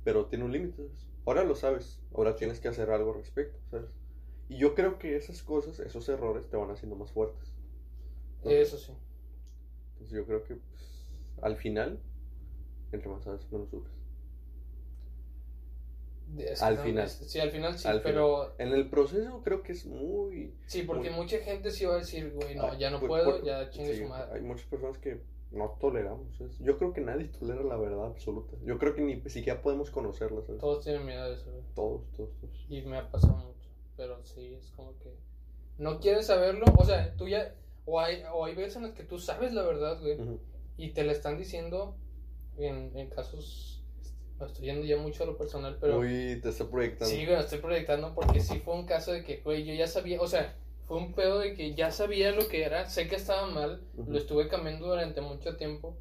pero 0.04 0.26
tiene 0.26 0.44
un 0.44 0.52
límite, 0.52 0.76
¿sabes? 0.76 1.06
Ahora 1.26 1.44
lo 1.44 1.54
sabes, 1.54 2.00
ahora 2.14 2.36
tienes 2.36 2.60
que 2.60 2.68
hacer 2.68 2.90
algo 2.90 3.12
al 3.12 3.18
respecto, 3.18 3.58
¿sabes? 3.70 3.90
Y 4.48 4.56
yo 4.56 4.74
creo 4.74 4.98
que 4.98 5.16
esas 5.16 5.42
cosas, 5.42 5.78
esos 5.78 6.08
errores 6.08 6.48
te 6.48 6.56
van 6.56 6.70
haciendo 6.70 6.96
más 6.96 7.12
fuertes. 7.12 7.52
Eso 8.44 8.78
sí. 8.78 8.92
Entonces 9.92 10.16
yo 10.16 10.26
creo 10.26 10.42
que 10.42 10.56
pues, 10.56 11.06
al 11.42 11.56
final, 11.56 12.00
entre 12.92 13.08
más 13.08 13.24
sabes, 13.24 13.50
menos 13.50 13.68
sufres. 13.70 13.94
al 16.62 16.78
final. 16.78 17.08
Sí, 17.08 17.40
al 17.40 17.50
final 17.50 17.78
sí, 17.78 17.88
pero... 18.02 18.54
En 18.58 18.68
el 18.68 18.88
proceso 18.88 19.42
creo 19.42 19.62
que 19.62 19.72
es 19.72 19.86
muy... 19.86 20.54
Sí, 20.66 20.82
porque 20.82 21.10
mucha 21.10 21.38
gente 21.38 21.70
sí 21.70 21.84
va 21.84 21.94
a 21.94 21.98
decir, 21.98 22.32
güey, 22.32 22.54
no, 22.54 22.76
ya 22.78 22.90
no 22.90 23.00
pues, 23.00 23.24
puedo, 23.24 23.42
ya 23.44 23.70
chingue 23.70 23.96
su 23.96 24.06
madre. 24.06 24.34
Hay 24.34 24.42
muchas 24.42 24.66
personas 24.66 24.98
que 24.98 25.20
no 25.50 25.76
toleramos. 25.80 26.26
Yo 26.60 26.78
creo 26.78 26.92
que 26.92 27.00
nadie 27.00 27.26
tolera 27.26 27.62
la 27.62 27.76
verdad 27.76 28.06
absoluta. 28.06 28.56
Yo 28.64 28.78
creo 28.78 28.94
que 28.94 29.02
ni 29.02 29.20
siquiera 29.28 29.60
podemos 29.60 29.90
conocerla. 29.90 30.42
Todos 30.58 30.84
tienen 30.84 31.04
miedo 31.04 31.28
de 31.28 31.34
eso. 31.34 31.50
Todos, 31.74 32.02
todos, 32.16 32.30
todos. 32.40 32.66
Y 32.68 32.82
me 32.82 32.98
ha 32.98 33.10
pasado 33.10 33.36
mucho 33.36 33.60
pero 34.00 34.18
sí, 34.24 34.54
es 34.54 34.70
como 34.70 34.96
que 34.98 35.14
no 35.76 36.00
quieres 36.00 36.24
saberlo, 36.24 36.64
o 36.78 36.84
sea, 36.86 37.14
tú 37.18 37.28
ya, 37.28 37.54
o 37.84 38.00
hay, 38.00 38.22
o 38.32 38.46
hay 38.46 38.54
veces 38.54 38.76
en 38.76 38.84
las 38.84 38.92
que 38.92 39.04
tú 39.04 39.18
sabes 39.18 39.52
la 39.52 39.62
verdad, 39.62 40.00
güey, 40.00 40.16
y 40.78 40.92
te 40.92 41.04
la 41.04 41.12
están 41.12 41.36
diciendo 41.36 41.96
en, 42.66 42.96
en 42.96 43.08
casos, 43.08 43.82
este, 44.02 44.18
me 44.38 44.46
estoy 44.46 44.64
yendo 44.66 44.84
ya 44.84 44.96
mucho 44.96 45.24
a 45.24 45.26
lo 45.26 45.36
personal, 45.36 45.78
pero... 45.80 45.98
Uy, 45.98 46.40
te 46.42 46.50
estoy 46.50 46.66
proyectando. 46.66 47.14
Sí, 47.14 47.26
güey, 47.26 47.38
estoy 47.38 47.58
proyectando 47.58 48.14
porque 48.14 48.40
sí 48.40 48.58
fue 48.60 48.74
un 48.74 48.86
caso 48.86 49.12
de 49.12 49.24
que, 49.24 49.38
güey, 49.38 49.64
yo 49.64 49.74
ya 49.74 49.86
sabía, 49.86 50.20
o 50.20 50.26
sea, 50.26 50.56
fue 50.86 50.96
un 50.96 51.12
pedo 51.12 51.38
de 51.38 51.54
que 51.54 51.74
ya 51.74 51.90
sabía 51.90 52.32
lo 52.32 52.48
que 52.48 52.64
era, 52.64 52.88
sé 52.88 53.08
que 53.08 53.16
estaba 53.16 53.46
mal, 53.48 53.82
lo 53.94 54.18
estuve 54.18 54.48
cambiando 54.48 54.88
durante 54.88 55.20
mucho 55.20 55.56
tiempo, 55.56 55.96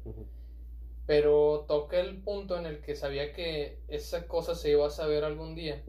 pero 1.06 1.64
toca 1.68 2.00
el 2.00 2.22
punto 2.22 2.58
en 2.58 2.66
el 2.66 2.80
que 2.80 2.94
sabía 2.94 3.32
que 3.32 3.78
esa 3.88 4.26
cosa 4.26 4.54
se 4.54 4.70
iba 4.70 4.86
a 4.86 4.90
saber 4.90 5.24
algún 5.24 5.54
día 5.54 5.82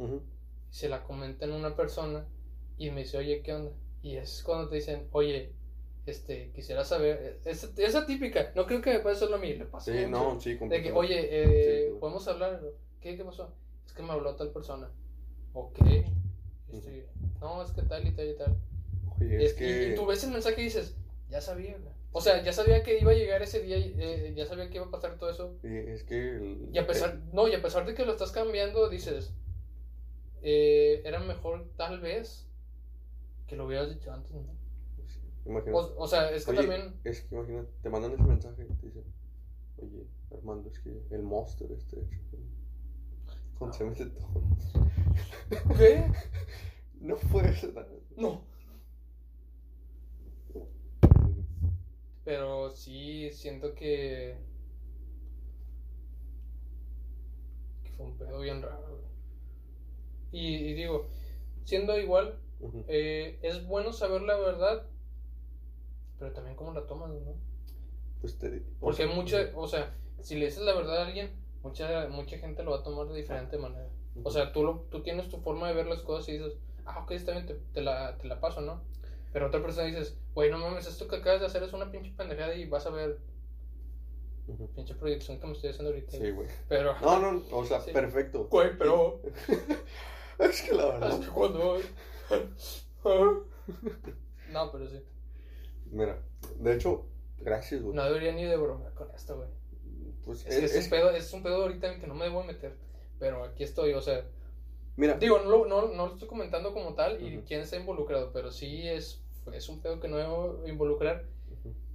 se 0.72 0.88
la 0.90 1.04
comentan 1.04 1.52
a 1.52 1.56
una 1.56 1.76
persona 1.76 2.26
y 2.78 2.90
me 2.90 3.02
dice, 3.02 3.18
oye, 3.18 3.42
¿qué 3.44 3.54
onda? 3.54 3.72
Y 4.02 4.16
es 4.16 4.42
cuando 4.42 4.70
te 4.70 4.78
dicen, 4.78 5.08
oye, 5.12 5.54
este, 6.06 6.52
quisiera 6.52 6.84
saber, 6.84 7.39
esa, 7.45 7.70
esa 7.78 8.06
típica, 8.06 8.52
no 8.56 8.66
creo 8.66 8.82
que 8.82 8.91
me 8.93 8.99
pase 8.99 9.20
solo 9.20 9.36
a 9.36 9.39
mí, 9.39 9.54
le 9.54 9.66
pasa 9.66 9.91
Sí, 9.91 10.06
mucho. 10.06 10.10
no, 10.10 10.41
sí, 10.41 10.56
De 10.56 10.82
que, 10.82 10.91
oye, 10.91 11.28
eh, 11.30 11.89
Sí, 11.91 11.97
podemos 11.99 12.28
hablar, 12.28 12.62
¿qué, 12.99 13.16
qué 13.18 13.24
pasó? 13.24 13.54
Es 13.86 13.93
que 13.93 14.04
me 14.04 14.12
habló 14.12 14.36
tal 14.36 14.49
persona. 14.52 14.89
Ok. 15.54 15.78
Este, 16.72 17.08
no, 17.39 17.62
es 17.64 17.72
que 17.72 17.82
tal 17.84 18.08
y 18.08 18.12
tal 18.12 18.28
y 18.30 18.36
tal. 18.38 18.56
Oye, 19.20 19.45
es 19.45 19.54
que. 19.54 19.91
y, 19.91 19.95
tú 19.95 20.06
ves 20.06 20.24
el 20.24 20.32
mensaje 20.32 20.62
y 20.62 20.66
dices, 20.66 20.95
ya 21.30 21.41
sabía. 21.41 21.76
O 22.14 22.20
sea, 22.22 22.41
ya 22.43 22.52
sabía 22.54 22.84
que 22.84 22.99
iba 22.99 23.12
a 23.12 23.16
llegar 23.16 23.41
ese 23.41 23.62
día, 23.62 23.78
y, 23.78 23.95
eh, 23.97 24.34
ya 24.36 24.45
sabía 24.45 24.70
que 24.70 24.78
iba 24.78 24.86
a 24.88 24.91
pasar 24.91 25.18
todo 25.18 25.30
eso. 25.30 25.56
y 25.64 25.68
es 25.91 26.04
que. 26.04 26.16
el- 26.38 26.70
Y 26.74 26.78
a 26.78 26.88
pesar, 26.88 27.20
no, 27.34 27.47
y 27.47 27.54
a 27.54 27.62
pesar 27.62 27.86
de 27.86 27.93
que 27.93 28.06
lo 28.06 28.12
estás 28.14 28.32
cambiando, 28.32 28.89
dices, 28.89 29.32
eh, 30.41 31.02
era 31.06 31.20
mejor 31.20 31.68
tal 31.78 31.99
vez 31.99 32.47
que 33.47 33.56
lo 33.56 33.66
hubieras 33.66 33.89
dicho 33.93 34.12
antes, 34.12 34.32
¿no? 34.32 34.61
Imagínate. 35.46 35.72
O, 35.72 36.04
o 36.04 36.08
sea, 36.08 36.32
es 36.32 36.46
que 36.46 36.52
Oye, 36.52 36.60
también... 36.62 37.00
Es 37.04 37.22
que 37.22 37.36
imagínate, 37.36 37.70
te 37.82 37.89
mandan 37.89 38.14
ese 38.14 38.24
mensaje 38.24 38.68
y 38.70 38.74
te 38.76 38.88
dicen, 38.88 39.04
oye, 39.78 40.08
Armando, 40.32 40.70
es 40.70 40.80
que 40.80 41.02
el 41.12 41.24
monster 41.24 41.72
este 41.72 42.00
hecho 42.00 42.20
con, 43.62 43.72
todo. 43.72 44.42
¿Qué? 45.78 46.12
No 47.00 47.16
puede 47.16 47.56
ser. 47.56 47.74
No. 48.18 48.42
Pero 52.24 52.72
sí 52.72 53.30
siento 53.32 53.76
que. 53.76 54.36
que 57.84 57.92
fue 57.92 58.06
un 58.08 58.18
pedo 58.18 58.39
bien 58.39 58.64
raro. 58.64 59.00
Y, 60.32 60.56
y 60.56 60.74
digo, 60.74 61.08
siendo 61.66 62.00
igual, 62.00 62.39
eh, 62.88 63.38
es 63.44 63.66
bueno 63.68 63.94
saber 63.94 64.22
la 64.24 64.38
verdad, 64.38 64.88
pero 66.22 66.34
también 66.34 66.56
cómo 66.56 66.72
la 66.72 66.86
tomas, 66.86 67.10
¿no? 67.10 67.34
Pues 68.22 68.38
te 68.38 68.62
Porque 68.80 69.08
sea, 69.08 69.16
mucha, 69.16 69.38
o 69.56 69.68
sea, 69.68 69.92
si 70.22 70.36
le 70.36 70.46
dices 70.46 70.62
la 70.62 70.76
verdad 70.76 71.00
a 71.02 71.08
alguien, 71.08 71.32
mucha, 71.64 72.08
mucha 72.10 72.38
gente 72.38 72.62
lo 72.62 72.72
va 72.72 72.78
a 72.78 72.84
tomar 72.84 73.08
de 73.08 73.18
diferente 73.18 73.58
manera. 73.58 73.90
O 74.24 74.30
sea, 74.30 74.52
tú, 74.54 74.64
lo, 74.64 74.82
tú 74.92 75.02
tienes 75.02 75.30
tu 75.30 75.40
forma 75.40 75.68
de 75.68 75.74
ver 75.74 75.88
las 75.88 76.04
cosas 76.04 76.30
y 76.30 76.34
dices, 76.34 76.54
ah, 76.86 77.00
ok, 77.00 77.12
está 77.14 77.32
bien, 77.32 77.48
te, 77.48 77.56
te 77.56 77.82
la, 77.82 78.20
te 78.20 78.28
la 78.28 78.40
paso, 78.40 78.62
¿no? 78.62 78.84
Pero 79.34 79.48
otra 79.48 79.64
persona 79.64 79.88
dices, 79.88 80.16
güey, 80.36 80.52
no 80.52 80.60
mames, 80.60 80.86
esto 80.86 81.08
que 81.08 81.16
acabas 81.16 81.40
de 81.40 81.48
hacer 81.48 81.64
es 81.64 81.74
una 81.74 81.90
pinche 81.90 82.14
pendejada 82.16 82.54
y 82.54 82.70
vas 82.70 82.86
a 82.86 82.92
ver 82.92 83.18
pinche 84.76 84.94
proyección 84.94 85.40
que 85.40 85.48
me 85.48 85.54
estoy 85.54 85.72
haciendo 85.72 85.90
ahorita. 85.90 86.12
Sí, 86.12 86.30
güey. 86.30 86.48
Pero, 86.70 86.94
No, 87.02 87.20
no, 87.20 87.42
o 87.52 87.66
sea, 87.66 87.82
Sí. 87.82 87.90
perfecto. 87.92 88.46
güey, 88.48 88.78
pero, 88.78 89.22
Es 90.38 90.62
que 90.62 90.74
la 90.76 90.84
es 90.84 91.00
verdad. 91.00 91.20
que 91.22 91.28
cuando... 91.30 91.78
no, 94.52 94.72
pero 94.72 94.88
sí. 94.88 95.02
Mira, 95.92 96.22
de 96.60 96.74
hecho, 96.74 97.06
gracias, 97.39 97.82
güey. 97.82 97.96
No 97.96 98.04
debería 98.06 98.32
ni 98.32 98.46
de 98.46 98.58
broma 98.58 98.89
con 98.96 99.10
esto, 99.16 99.38
güey. 99.38 99.50
Pues 100.26 100.46
Es, 100.46 100.58
que 100.60 100.66
es, 100.66 100.76
es- 100.76 100.84
un 100.86 100.89
pedo, 100.89 101.10
es 101.12 101.34
un 101.34 101.44
pedo 101.44 101.62
ahorita 101.64 101.88
en 101.88 101.94
el 101.96 102.00
que 102.00 102.08
no 102.08 102.16
me 102.16 102.26
debo 102.26 102.44
meter. 102.44 102.76
Pero 103.20 103.44
aquí 103.44 103.64
estoy, 103.64 103.94
o 103.94 104.02
sea, 104.02 104.26
Mira, 104.98 105.16
digo, 105.18 105.39
no, 105.39 105.50
lo- 105.50 105.66
no, 105.68 105.88
no 105.94 106.08
lo 106.08 106.14
estoy 106.14 106.28
comentando 106.28 106.74
como 106.74 106.94
tal 106.96 107.22
y 107.22 107.39
quién 107.48 107.62
está 107.62 107.78
involucrado, 107.78 108.32
pero 108.34 108.52
sí 108.52 108.88
es, 108.88 109.22
es 109.54 109.70
un 109.70 109.82
pedo 109.82 110.00
que 110.00 110.08
no 110.08 110.18
debo 110.18 110.64
involucrar. 110.68 111.26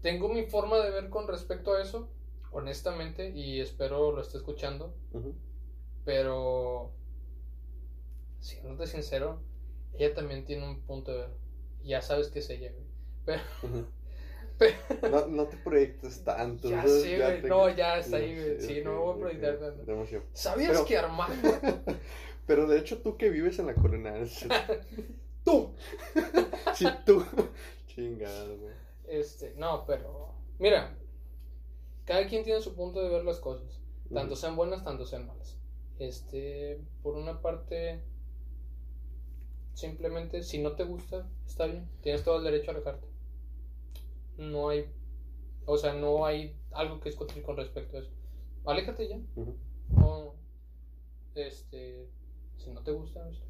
Tengo 0.03 0.29
mi 0.29 0.45
forma 0.47 0.79
de 0.79 0.91
ver 0.91 1.09
con 1.09 1.27
respecto 1.27 1.75
a 1.75 1.83
eso, 1.83 2.09
honestamente, 2.53 3.31
y 3.31 3.61
espero 3.61 4.13
lo 4.13 4.21
esté 4.21 4.37
escuchando, 4.39 4.95
Ujú. 5.13 5.35
pero 6.05 6.93
siéndote 8.41 8.87
sincero, 8.87 9.41
ella 9.95 10.15
también 10.15 10.45
tiene 10.45 10.65
un 10.69 10.81
punto 10.83 11.13
de 11.13 11.19
ver. 11.19 11.31
Ya 11.85 12.03
sabes 12.03 12.29
que 12.29 12.39
es 12.41 12.51
ella, 12.51 12.71
güey. 12.73 12.86
Pero, 14.59 14.75
No, 15.11 15.27
no 15.27 15.45
te 15.47 15.57
proyectes 15.59 16.25
tanto. 16.25 16.71
Ya 16.71 16.79
¿sabes? 16.83 17.03
sé, 17.03 17.19
güey. 17.19 17.43
te- 17.43 17.49
No, 17.49 17.69
ya 17.69 17.99
está 17.99 18.17
ahí, 18.17 18.35
güey. 18.35 18.61
Sí, 18.61 18.81
no 18.83 18.93
me 18.93 18.99
voy 18.99 19.15
a 19.17 19.21
proyectar 19.21 19.59
tanto. 19.59 20.07
¿sabías 20.33 20.71
Pero- 20.71 20.85
que 20.87 20.97
Armando? 20.97 21.49
Pero 22.47 22.67
de 22.69 22.79
hecho, 22.79 22.99
tú 23.03 23.17
que 23.17 23.29
vives 23.29 23.59
en 23.59 23.67
la 23.67 23.75
colina. 23.75 24.17
es- 24.19 24.47
¡Tú! 25.45 25.75
Sí, 26.75 26.87
tú. 27.05 27.25
Chingado, 27.89 28.57
güey. 28.59 28.73
Este, 29.09 29.53
no, 29.57 29.85
pero. 29.87 30.33
Mira, 30.59 30.97
cada 32.05 32.27
quien 32.27 32.43
tiene 32.45 32.61
su 32.61 32.75
punto 32.75 33.01
de 33.03 33.09
ver 33.11 33.25
las 33.25 33.39
cosas. 33.41 33.81
Tanto 34.13 34.35
sean 34.37 34.57
buenas, 34.57 34.83
tanto 34.85 35.05
sean 35.07 35.27
malas. 35.27 35.57
Este, 35.99 36.81
por 37.03 37.15
una 37.15 37.41
parte, 37.43 38.01
simplemente 39.75 40.43
si 40.43 40.59
no 40.59 40.73
te 40.73 40.85
gusta, 40.85 41.29
está 41.47 41.67
bien. 41.67 41.89
Tienes 42.03 42.25
todo 42.25 42.39
el 42.39 42.45
derecho 42.45 42.71
a 42.71 42.75
alejarte. 42.75 43.07
No 44.39 44.69
hay, 44.69 44.87
o 45.65 45.77
sea, 45.79 45.95
no 45.95 46.27
hay 46.27 46.57
algo 46.73 47.01
que 47.01 47.11
discutir 47.11 47.43
con 47.43 47.57
respecto 47.57 47.97
a 47.97 48.01
eso. 48.01 48.11
Aléjate 48.65 49.09
ya. 49.09 49.19
No, 49.91 50.35
este, 51.35 52.09
si 52.57 52.71
no 52.71 52.83
te 52.83 52.91
gusta, 52.91 53.25
bien. 53.29 53.43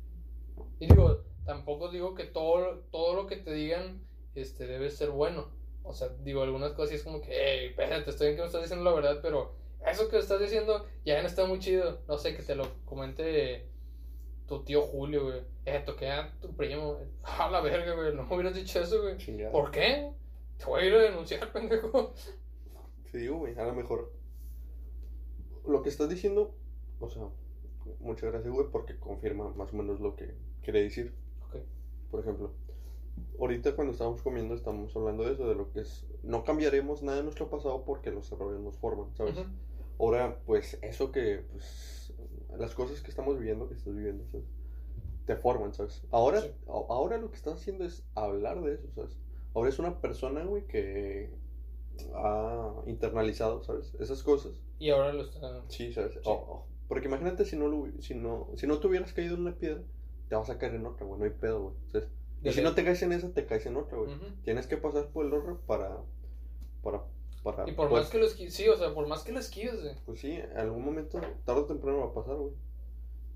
Y 0.80 0.86
digo, 0.86 1.24
tampoco 1.44 1.90
digo 1.90 2.14
que 2.14 2.24
todo, 2.24 2.80
todo 2.90 3.14
lo 3.14 3.26
que 3.26 3.36
te 3.36 3.52
digan, 3.52 4.02
este, 4.34 4.66
debe 4.66 4.90
ser 4.90 5.10
bueno. 5.10 5.48
O 5.82 5.92
sea, 5.92 6.08
digo, 6.22 6.42
algunas 6.42 6.72
cosas 6.72 6.96
es 6.96 7.04
como 7.04 7.20
que, 7.20 7.30
hey, 7.30 7.68
espérate, 7.70 8.10
estoy 8.10 8.28
bien 8.28 8.36
que 8.36 8.42
me 8.42 8.46
estás 8.46 8.62
diciendo 8.62 8.84
la 8.84 8.94
verdad, 8.94 9.20
pero 9.22 9.54
eso 9.86 10.08
que 10.08 10.18
estás 10.18 10.40
diciendo 10.40 10.84
ya 11.04 11.20
no 11.22 11.28
está 11.28 11.46
muy 11.46 11.58
chido. 11.60 12.00
No 12.08 12.18
sé, 12.18 12.36
que 12.36 12.42
te 12.42 12.56
lo 12.56 12.66
comente 12.84 13.68
tu 14.46 14.62
tío 14.64 14.82
Julio, 14.82 15.24
güey. 15.24 15.40
Eh, 15.64 15.82
toqué 15.84 16.10
a 16.10 16.32
tu 16.40 16.54
primo. 16.56 16.98
A 17.22 17.50
la 17.50 17.60
verga, 17.60 17.94
güey. 17.94 18.14
No 18.14 18.24
me 18.24 18.34
hubieras 18.34 18.54
dicho 18.54 18.80
eso, 18.80 19.02
güey. 19.02 19.16
¿Por 19.50 19.70
qué? 19.70 20.10
Te 20.58 20.64
voy 20.64 20.82
a 20.82 20.84
ir 20.86 20.94
a 20.94 20.98
denunciar, 20.98 21.52
pendejo. 21.52 22.12
Digo, 23.12 23.38
güey, 23.38 23.58
a 23.58 23.64
lo 23.64 23.74
mejor. 23.74 24.12
Lo 25.66 25.82
que 25.82 25.88
estás 25.88 26.08
diciendo, 26.08 26.54
o 27.00 27.08
sea, 27.08 27.28
muchas 28.00 28.30
gracias, 28.30 28.52
güey, 28.52 28.68
porque 28.70 28.98
confirma 28.98 29.48
más 29.54 29.72
o 29.72 29.76
menos 29.76 30.00
lo 30.00 30.14
que 30.16 30.34
quiere 30.62 30.82
decir. 30.82 31.14
Ok. 31.46 31.56
Por 32.10 32.20
ejemplo, 32.20 32.52
ahorita 33.40 33.74
cuando 33.74 33.92
estamos 33.92 34.22
comiendo 34.22 34.54
estamos 34.54 34.94
hablando 34.94 35.24
de 35.24 35.32
eso, 35.32 35.48
de 35.48 35.54
lo 35.54 35.72
que 35.72 35.80
es, 35.80 36.06
no 36.22 36.44
cambiaremos 36.44 37.02
nada 37.02 37.18
de 37.18 37.24
nuestro 37.24 37.48
pasado 37.50 37.84
porque 37.84 38.10
los 38.10 38.30
errores 38.32 38.60
nos 38.60 38.76
forman, 38.78 39.14
¿sabes? 39.16 39.36
Ahora, 39.98 40.38
pues 40.44 40.78
eso 40.82 41.10
que, 41.10 41.44
pues, 41.50 42.12
las 42.58 42.74
cosas 42.74 43.00
que 43.00 43.10
estamos 43.10 43.38
viviendo, 43.38 43.66
que 43.68 43.74
estás 43.74 43.94
viviendo, 43.94 44.26
¿sabes? 44.26 44.46
Te 45.24 45.36
forman, 45.36 45.74
¿sabes? 45.74 46.04
Ahora, 46.10 46.42
Sí. 46.42 46.52
ahora 46.66 47.16
lo 47.18 47.30
que 47.30 47.36
estás 47.36 47.54
haciendo 47.54 47.84
es 47.84 48.04
hablar 48.14 48.62
de 48.62 48.74
eso, 48.74 48.88
¿sabes? 48.94 49.18
Ahora 49.56 49.70
es 49.70 49.78
una 49.78 50.00
persona, 50.02 50.44
güey, 50.44 50.66
que 50.66 51.30
ha 52.14 52.74
internalizado, 52.86 53.64
¿sabes? 53.64 53.94
Esas 53.98 54.22
cosas. 54.22 54.52
Y 54.78 54.90
ahora 54.90 55.14
lo 55.14 55.22
está. 55.22 55.62
Sí, 55.68 55.94
¿sabes? 55.94 56.12
Sí. 56.12 56.20
O- 56.24 56.32
o- 56.32 56.66
porque 56.88 57.08
imagínate 57.08 57.46
si 57.46 57.56
no, 57.56 57.66
lo 57.66 57.86
si, 58.02 58.14
no, 58.14 58.50
si 58.54 58.66
no 58.66 58.78
te 58.78 58.86
hubieras 58.86 59.14
caído 59.14 59.34
en 59.34 59.40
una 59.40 59.56
piedra, 59.56 59.82
te 60.28 60.34
vas 60.36 60.50
a 60.50 60.58
caer 60.58 60.74
en 60.74 60.84
otra, 60.84 61.06
güey, 61.06 61.18
no 61.18 61.24
hay 61.24 61.30
pedo, 61.32 61.62
güey. 61.92 62.04
Y 62.44 62.52
si 62.52 62.60
no 62.60 62.74
te 62.74 62.84
caes 62.84 63.02
en 63.02 63.12
esa, 63.12 63.32
te 63.32 63.46
caes 63.46 63.64
en 63.64 63.76
otra, 63.76 63.96
güey. 63.96 64.14
Ujú. 64.14 64.24
Tienes 64.44 64.66
que 64.66 64.76
pasar 64.76 65.08
por 65.08 65.24
el 65.24 65.32
horror 65.32 65.62
para, 65.66 66.02
para, 66.82 67.02
para... 67.42 67.68
Y 67.68 67.72
por 67.72 67.88
pues, 67.88 68.02
más 68.02 68.10
que 68.10 68.18
lo 68.18 68.26
esquives, 68.26 68.52
sí, 68.54 68.68
o 68.68 68.76
sea, 68.76 68.92
por 68.94 69.08
más 69.08 69.24
que 69.24 69.32
lo 69.32 69.40
esquives, 69.40 69.80
güey. 69.82 69.94
Pues 70.04 70.20
sí, 70.20 70.32
en 70.32 70.56
algún 70.58 70.84
momento, 70.84 71.18
tarde 71.46 71.62
o 71.62 71.64
temprano 71.64 72.00
va 72.00 72.06
a 72.08 72.12
pasar, 72.14 72.36
güey. 72.36 72.52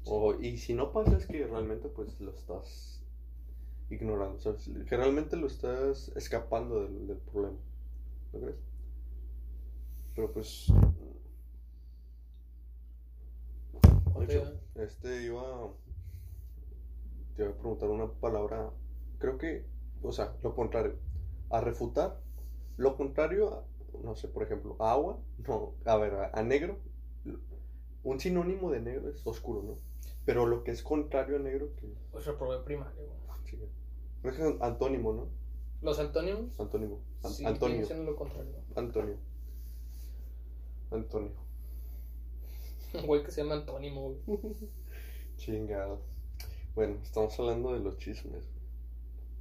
Sí. 0.05 0.11
O, 0.13 0.35
y 0.41 0.59
si 0.59 0.75
no 0.75 0.93
pasa 0.93 1.17
es 1.17 1.27
que 1.27 1.47
realmente 1.47 1.89
pues 1.89 2.21
lo 2.21 2.31
estás 2.33 2.90
ignorando, 3.91 4.39
¿sabes? 4.41 4.71
Que 4.89 4.97
realmente 4.97 5.37
lo 5.37 5.47
estás 5.47 6.11
escapando 6.17 6.83
del, 6.83 7.07
del 7.09 7.19
problema. 7.19 7.59
¿No 8.33 8.41
crees? 8.41 8.57
Pero 10.15 10.33
pues... 10.33 10.67
Hecho, 14.21 14.61
este 14.77 15.23
iba... 15.25 15.71
Te 17.37 17.43
iba 17.43 17.51
a 17.53 17.55
preguntar 17.55 17.89
una 17.91 18.07
palabra, 18.13 18.71
creo 19.19 19.39
que, 19.39 19.65
o 20.03 20.13
sea, 20.13 20.37
lo 20.43 20.55
contrario. 20.55 20.95
A 21.51 21.61
refutar, 21.61 22.21
lo 22.77 22.97
contrario, 22.97 23.53
a- 23.55 23.65
no 24.05 24.15
sé, 24.15 24.29
por 24.29 24.43
ejemplo, 24.43 24.77
a 24.79 24.93
agua, 24.93 25.19
no, 25.49 25.75
a 25.85 25.97
ver, 25.97 26.15
a, 26.15 26.31
a 26.33 26.43
negro, 26.43 26.79
un 28.03 28.21
sinónimo 28.21 28.71
de 28.71 28.81
negro 28.81 29.09
es 29.11 29.27
oscuro, 29.27 29.63
¿no? 29.63 29.79
Pero 30.25 30.47
lo 30.47 30.65
que 30.65 30.71
es 30.71 30.83
contrario 30.83 31.37
a 31.37 31.41
negro, 31.41 31.75
que... 31.77 31.93
Pues 32.13 32.27
reprobé 32.27 32.59
primario, 32.65 33.03
güey. 33.07 33.21
Creo 34.23 34.35
que 34.35 34.49
es 34.57 34.61
antónimo, 34.63 35.13
¿no? 35.13 35.29
Los 35.83 35.99
antónimos. 35.99 36.59
Antónimo. 36.59 37.01
An- 37.23 37.33
sí, 37.33 37.45
Antonio. 37.45 37.87
lo 38.05 38.17
contrario. 38.17 38.53
Antonio. 38.77 39.17
Antonio. 40.91 41.33
Un 42.95 43.03
güey 43.07 43.23
que 43.23 43.31
se 43.31 43.43
llama 43.43 43.55
antónimo, 43.55 44.13
güey. 44.27 44.41
Chingado. 45.37 46.03
Bueno, 46.75 46.99
estamos 47.03 47.39
hablando 47.41 47.73
de 47.73 47.81
los 47.81 47.97
chismes. 47.99 48.45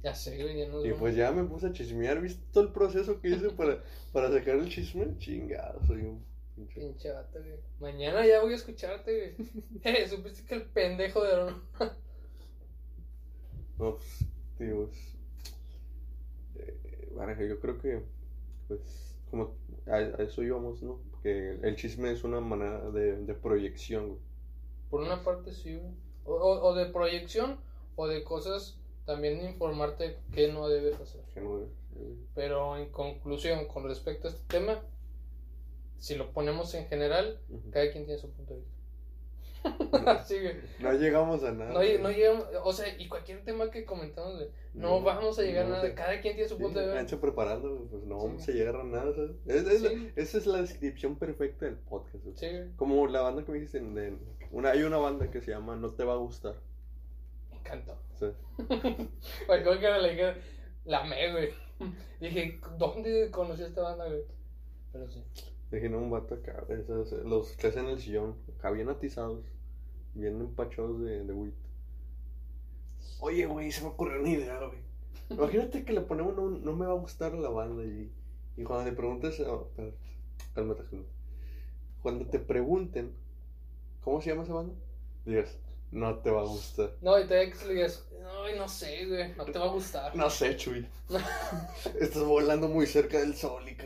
Ya 0.02 0.14
sé, 0.14 0.42
güey, 0.42 0.58
ya 0.58 0.68
nos 0.68 0.82
Y 0.84 0.88
vamos. 0.88 1.00
pues 1.00 1.14
ya 1.16 1.30
me 1.30 1.44
puse 1.44 1.66
a 1.66 1.72
chismear. 1.72 2.20
¿Viste 2.22 2.42
todo 2.52 2.64
el 2.64 2.72
proceso 2.72 3.20
que 3.20 3.28
hice 3.28 3.50
para, 3.50 3.82
para 4.12 4.30
sacar 4.32 4.56
el 4.56 4.68
chisme? 4.68 5.16
Chingado, 5.18 5.84
soy 5.86 6.02
un 6.02 6.24
pinche. 6.56 6.80
Pinche 6.80 7.10
vato, 7.12 7.38
güey. 7.38 7.58
Mañana 7.80 8.26
ya 8.26 8.40
voy 8.40 8.52
a 8.54 8.56
escucharte, 8.56 9.34
güey. 9.36 9.50
Eh, 9.84 10.08
supiste 10.08 10.44
que 10.44 10.54
el 10.54 10.62
pendejo 10.70 11.22
de 11.22 11.32
Aaron. 11.32 11.62
No, 13.78 13.96
pues, 13.96 14.24
digo, 14.66 14.88
es- 14.90 15.16
eh, 16.56 17.48
yo 17.48 17.60
creo 17.60 17.78
que, 17.78 18.02
pues, 18.68 19.16
como 19.30 19.54
a, 19.86 19.94
a 19.96 20.22
eso 20.22 20.42
íbamos, 20.42 20.82
¿no? 20.82 20.98
Que 21.22 21.58
el 21.62 21.76
chisme 21.76 22.10
es 22.12 22.24
una 22.24 22.40
manera 22.40 22.90
de, 22.90 23.16
de 23.24 23.34
proyección, 23.34 24.08
güey. 24.08 24.20
Por 24.90 25.02
una 25.02 25.22
parte 25.22 25.52
sí, 25.52 25.76
güey. 25.76 25.92
O, 26.24 26.34
o, 26.34 26.68
o 26.68 26.74
de 26.74 26.86
proyección 26.86 27.58
o 27.96 28.06
de 28.06 28.22
cosas 28.24 28.78
también 29.06 29.40
informarte 29.44 30.18
qué 30.32 30.52
no 30.52 30.68
debes 30.68 31.00
hacer. 31.00 31.22
Que 31.34 31.40
no 31.40 31.60
Pero 32.34 32.76
en 32.76 32.90
conclusión, 32.90 33.66
con 33.66 33.84
respecto 33.84 34.28
a 34.28 34.30
este 34.30 34.44
tema, 34.48 34.80
si 35.98 36.14
lo 36.14 36.32
ponemos 36.32 36.72
en 36.74 36.86
general, 36.86 37.40
cada 37.70 37.90
quien 37.92 38.04
tiene 38.06 38.20
su 38.20 38.30
punto 38.30 38.54
de 38.54 38.60
vista. 38.60 38.79
Güey. 40.28 40.54
No 40.78 40.92
llegamos 40.94 41.42
a 41.44 41.52
nada. 41.52 41.72
No, 41.72 41.82
lle- 41.82 42.00
no 42.00 42.10
llegamos, 42.10 42.46
o 42.64 42.72
sea, 42.72 42.86
y 42.98 43.08
cualquier 43.08 43.44
tema 43.44 43.70
que 43.70 43.84
comentamos, 43.84 44.36
güey, 44.36 44.48
no, 44.74 45.02
vamos 45.02 45.38
a 45.38 45.42
llegar 45.42 45.66
a 45.66 45.68
nada. 45.68 45.94
Cada 45.94 46.20
quien 46.20 46.34
tiene 46.34 46.48
su 46.48 46.56
Sí, 46.56 46.62
punto 46.62 46.78
de 46.80 46.86
vista. 47.02 47.20
preparando, 47.20 47.86
pues 47.90 48.04
no 48.04 48.20
Sí. 48.20 48.26
vamos 48.26 48.48
a 48.48 48.52
llegar 48.52 48.76
a 48.76 48.84
nada, 48.84 49.12
¿sabes? 49.14 49.32
Es- 49.46 49.66
es 49.66 49.82
la- 49.82 49.88
Sí. 49.90 50.12
esa 50.16 50.38
es 50.38 50.46
la 50.46 50.60
descripción 50.62 51.16
perfecta 51.16 51.66
del 51.66 51.76
podcast, 51.76 52.24
güey. 52.24 52.36
Sí, 52.36 52.48
güey. 52.48 52.70
Como 52.76 53.06
la 53.06 53.20
banda 53.22 53.44
que 53.44 53.52
me 53.52 53.58
dijiste, 53.58 53.80
de, 53.80 54.16
una, 54.50 54.70
hay 54.70 54.82
una 54.82 54.96
banda 54.98 55.30
que 55.30 55.40
se 55.40 55.50
llama 55.50 55.76
No 55.76 55.90
Te 55.92 56.04
Va 56.04 56.14
a 56.14 56.16
Gustar, 56.16 56.54
Me. 57.52 58.34
Güey, 58.58 58.58
creo 59.62 59.78
que 59.80 59.88
la 59.88 60.08
dije, 60.08 60.34
la 60.84 61.00
amé, 61.00 61.32
güey. 61.32 61.50
Dije, 62.20 62.60
¿dónde 62.78 63.30
conocí 63.30 63.62
a 63.62 63.66
esta 63.66 63.82
banda, 63.82 64.06
güey? 64.06 64.22
Pero 64.92 65.08
sí. 65.08 65.22
Dije, 65.70 65.88
no, 65.88 65.98
un 65.98 66.10
vato 66.10 66.34
acá, 66.34 66.64
¿sabes? 66.66 67.12
los 67.24 67.56
tres 67.56 67.76
en 67.76 67.86
el 67.86 68.00
sillón, 68.00 68.36
acá 68.56 68.70
bien 68.70 68.88
atizados, 68.88 69.44
bien 70.14 70.40
empachados 70.40 71.00
de, 71.00 71.24
de 71.24 71.32
weed. 71.32 71.52
Oye, 73.20 73.46
güey, 73.46 73.70
se 73.70 73.82
me 73.82 73.88
ocurrió 73.88 74.20
una 74.20 74.30
idea, 74.30 74.58
güey. 74.58 74.80
Imagínate 75.30 75.84
que 75.84 75.92
le 75.92 76.00
ponemos 76.00 76.34
no, 76.34 76.48
no 76.50 76.72
me 76.74 76.86
va 76.86 76.92
a 76.92 76.96
gustar 76.96 77.34
la 77.34 77.50
banda 77.50 77.84
y, 77.84 78.10
y 78.56 78.64
cuando 78.64 78.90
le 78.90 78.96
preguntes, 78.96 79.38
oh, 79.40 79.68
espérate, 79.68 79.96
cálmate, 80.54 80.84
cálmate. 80.84 81.10
Cuando 82.02 82.26
te 82.26 82.38
pregunten, 82.40 83.12
¿cómo 84.02 84.20
se 84.20 84.30
llama 84.30 84.42
esa 84.42 84.54
banda? 84.54 84.74
Digas, 85.24 85.56
no 85.92 86.18
te 86.18 86.30
va 86.30 86.40
a 86.40 86.46
gustar. 86.46 86.96
No, 87.00 87.18
y 87.18 87.26
te 87.26 87.50
que 87.50 87.66
le 87.66 87.74
digas, 87.74 88.06
ay, 88.44 88.58
no 88.58 88.68
sé, 88.68 89.06
güey, 89.06 89.34
no 89.36 89.44
te 89.44 89.58
va 89.58 89.66
a 89.66 89.72
gustar. 89.72 90.16
No 90.16 90.30
sé, 90.30 90.56
Chuy. 90.56 90.86
Estás 92.00 92.24
volando 92.24 92.68
muy 92.68 92.86
cerca 92.86 93.20
del 93.20 93.36
sol, 93.36 93.68
y 93.68 93.76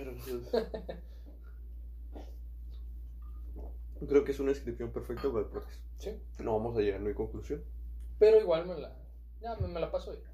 Creo 4.09 4.25
que 4.25 4.33
es 4.33 4.41
una 4.41 4.51
descripción 4.51 4.91
perfecta 4.93 5.29
para 5.29 5.41
el 5.41 5.47
podcast. 5.47 5.81
Sí. 5.97 6.11
No 6.41 6.53
vamos 6.59 6.77
a 6.77 6.81
llegar 6.81 7.01
a 7.01 7.05
una 7.05 7.15
conclusión. 7.15 7.63
Pero 8.19 8.41
igual 8.41 8.67
me 8.67 8.79
la, 8.79 8.97
ya, 9.41 9.57
me, 9.57 9.69
me 9.69 9.81
la 9.81 9.91
paso 9.91 10.13
ya. 10.15 10.31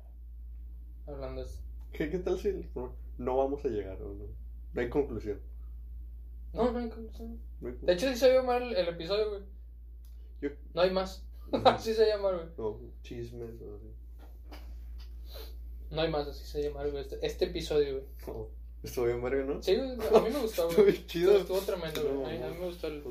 Hablando 1.12 1.40
de 1.42 1.46
esto. 1.46 1.62
¿Qué, 1.92 2.10
qué 2.10 2.18
tal 2.18 2.38
si 2.38 2.68
no, 2.74 2.94
no 3.18 3.36
vamos 3.36 3.64
a 3.64 3.68
llegar? 3.68 4.00
o 4.02 4.14
No, 4.14 4.26
no 4.72 4.80
hay 4.80 4.88
conclusión. 4.88 5.40
No, 6.52 6.70
no 6.72 6.78
hay 6.78 6.88
conclusión. 6.88 7.40
No 7.60 7.68
hay 7.68 7.76
De 7.82 7.92
hecho, 7.92 8.08
sí 8.08 8.16
se 8.16 8.32
llama 8.32 8.56
el, 8.56 8.74
el 8.74 8.88
episodio, 8.88 9.28
güey. 9.30 9.42
Yo- 10.40 10.50
No 10.74 10.80
hay 10.82 10.90
más. 10.90 11.24
Así 11.64 11.94
se 11.94 12.06
llama, 12.06 12.32
güey. 12.32 12.46
no, 12.56 12.80
chismes 13.02 13.60
o 13.62 13.74
así. 13.76 13.86
No 15.90 16.00
hay 16.02 16.10
más, 16.10 16.28
así 16.28 16.44
se 16.44 16.62
llama, 16.62 16.84
güey. 16.86 17.02
Este, 17.02 17.18
este 17.26 17.44
episodio, 17.46 17.94
güey. 17.94 18.06
No, 18.26 18.48
estuvo 18.82 19.06
bien 19.06 19.22
verga, 19.22 19.44
¿no? 19.44 19.62
Sí, 19.62 19.74
a 19.76 19.82
mí 19.82 20.30
me 20.32 20.40
gustó, 20.40 20.68
Estuvo 20.68 20.82
güey. 20.82 20.92
bien 20.92 21.06
chido. 21.06 21.36
Estuvo, 21.38 21.58
estuvo 21.58 21.76
tremendo, 21.76 22.02
güey. 22.02 22.38
No, 22.38 22.46
a, 22.46 22.50
mí, 22.50 22.56
me 22.58 22.66
gustó 22.66 22.86
el. 22.86 23.02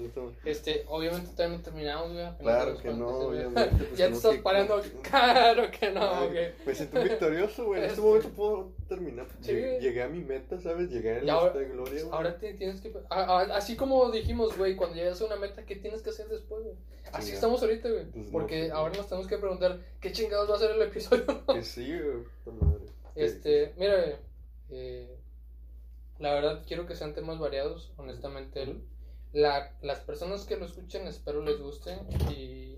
Este, 0.46 0.84
obviamente 0.88 1.32
todavía 1.36 1.58
no 1.58 1.64
terminamos, 1.64 2.14
güey. 2.14 2.26
Claro 2.40 2.78
que 2.78 2.90
no, 2.94 3.08
obviamente, 3.10 3.70
pues, 3.78 3.98
ya 3.98 4.08
te 4.08 4.14
estás 4.14 4.36
que- 4.36 4.42
parando. 4.42 4.82
Claro 5.04 5.64
que 5.72 5.92
no, 5.92 6.30
güey. 6.30 6.52
Me 6.66 6.76
siento 6.76 7.04
victorioso, 7.04 7.66
güey. 7.66 7.82
En 7.84 7.90
este 7.90 8.02
momento 8.06 8.30
puedo 8.30 8.72
terminar. 8.88 9.28
Sí, 9.42 9.52
Llegué, 9.54 10.02
a 10.04 10.08
mi 10.10 10.20
meta, 10.24 10.60
¿sabes? 10.60 10.90
Llegué 10.90 11.20
a 11.20 11.24
la 11.24 11.50
de 11.52 11.66
gloria, 11.70 12.02
güey. 12.04 12.12
Ahora 12.16 12.38
te 12.38 12.54
tienes 12.54 12.82
que. 12.82 12.94
así 13.10 13.76
como 13.76 14.10
dijimos, 14.12 14.58
güey, 14.58 14.76
cuando 14.76 14.96
llegas 14.96 15.22
a 15.22 15.26
una 15.26 15.36
meta, 15.36 15.66
¿qué 15.66 15.76
tienes 15.76 16.02
que 16.02 16.10
hacer 16.10 16.28
después, 16.30 16.64
güey? 16.64 16.76
Así 17.12 17.26
Chinga. 17.28 17.36
estamos 17.36 17.62
ahorita, 17.64 17.90
güey. 17.90 18.06
Pues 18.12 18.28
Porque 18.32 18.66
sé. 18.68 18.72
ahora 18.72 18.96
nos 18.96 19.08
tenemos 19.08 19.28
que 19.28 19.38
preguntar, 19.40 19.80
¿qué 20.00 20.12
chingados 20.12 20.50
va 20.52 20.56
a 20.56 20.60
ser 20.60 20.72
el 20.72 20.82
episodio? 20.84 21.26
Que 21.48 21.64
sí, 21.64 21.88
güey. 22.00 22.24
Este, 23.16 23.74
mira, 23.78 23.96
güey, 24.00 24.16
eh, 24.70 25.19
la 26.20 26.34
verdad 26.34 26.64
quiero 26.68 26.86
que 26.86 26.96
sean 26.96 27.14
temas 27.14 27.40
variados, 27.40 27.92
honestamente. 27.98 28.76
la, 29.34 29.74
las 29.82 30.00
personas 30.02 30.46
que 30.46 30.58
lo 30.58 30.66
escuchen 30.66 31.08
espero 31.08 31.44
les 31.44 31.60
guste 31.60 31.98
y 32.32 32.78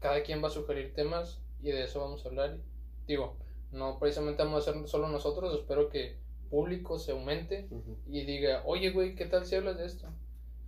cada 0.00 0.22
quien 0.22 0.42
va 0.42 0.48
a 0.48 0.50
sugerir 0.50 0.94
temas 0.94 1.40
y 1.62 1.70
de 1.72 1.84
eso 1.84 2.00
vamos 2.00 2.24
a 2.24 2.28
hablar. 2.28 2.58
Digo, 3.06 3.36
no 3.72 3.98
precisamente 3.98 4.42
vamos 4.42 4.66
a 4.66 4.70
hacer 4.70 4.88
solo 4.88 5.08
nosotros, 5.08 5.54
espero 5.58 5.88
que 5.88 6.16
público 6.50 6.98
se 6.98 7.12
aumente 7.12 7.66
Ujú. 7.70 7.96
y 8.06 8.24
diga, 8.24 8.62
oye, 8.66 8.90
güey, 8.90 9.14
¿qué 9.16 9.26
tal 9.26 9.44
si 9.46 9.56
hablas 9.56 9.78
de 9.78 9.86
esto? 9.86 10.06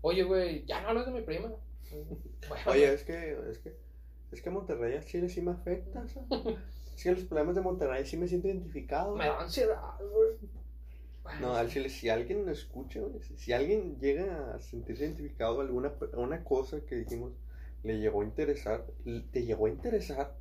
Oye, 0.01 0.25
güey, 0.25 0.65
ya 0.67 0.81
no 0.81 0.89
hablas 0.89 1.07
de 1.07 1.13
mi 1.13 1.23
prima. 1.23 1.53
Bueno, 2.49 2.71
Oye, 2.71 2.93
es 2.93 3.03
que, 3.05 3.37
es 3.51 3.59
que, 3.59 3.77
es 4.31 4.41
que 4.43 4.51
Monterrey 4.51 4.97
a 4.97 5.03
Chile 5.03 5.29
sí 5.29 5.41
me 5.43 5.51
afecta, 5.51 6.07
¿sabes? 6.07 6.59
Es 6.97 7.03
que 7.03 7.11
los 7.13 7.25
problemas 7.25 7.55
de 7.57 7.61
Monterrey 7.63 8.05
sí 8.07 8.17
me 8.17 8.29
siento 8.29 8.49
identificado. 8.49 9.15
me 9.17 9.27
da 9.27 9.41
ansiedad, 9.41 9.99
güey. 10.01 10.37
No, 11.41 11.55
al 11.55 11.69
Chile, 11.71 11.89
si 11.89 12.09
alguien 12.09 12.45
lo 12.47 12.53
escucha, 12.53 13.01
güey, 13.01 13.23
si- 13.37 13.53
alguien 13.53 13.99
llega 14.01 14.55
a 14.55 14.61
sentirse 14.61 15.05
identificado 15.05 15.61
alguna 15.61 15.93
una 16.15 16.43
cosa 16.45 16.81
que 16.87 16.97
dijimos, 16.97 17.33
le 17.83 17.99
llegó 17.99 18.23
a 18.23 18.25
interesar, 18.25 18.87
te 19.33 19.45
llegó 19.45 19.67
a 19.67 19.71
interesar, 19.71 20.35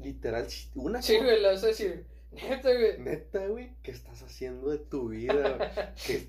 literal, 0.00 0.46
una 0.74 1.02
Sí, 1.02 1.14
cosa, 1.14 1.24
güey, 1.24 1.40
le 1.42 1.48
vas 1.48 1.64
a 1.64 1.66
decir, 1.68 2.06
neta, 2.32 2.72
güey. 2.72 2.98
neta, 3.00 3.46
güey, 3.48 3.70
¿qué 3.82 3.90
estás 3.90 4.22
haciendo 4.22 4.70
de 4.70 4.78
tu 4.78 5.08
vida? 5.08 5.94
¿Qué- 6.06 6.28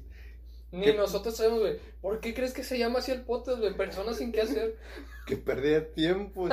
Ni 0.72 0.86
¿Qué? 0.86 0.94
nosotros 0.94 1.38
sabemos, 1.38 1.60
güey. 1.62 1.78
¿Por 2.02 2.20
qué 2.20 2.34
crees 2.34 2.54
que 2.54 2.64
se 2.64 2.78
llama 2.78 3.00
así 3.00 3.12
el 3.12 3.22
podcast, 3.22 3.60
güey? 3.60 3.78
Personas 3.78 4.18
sin 4.18 4.32
qué 4.32 4.42
hacer. 4.42 4.76
que 5.28 5.36
de 5.38 5.82
tiempo. 5.82 6.44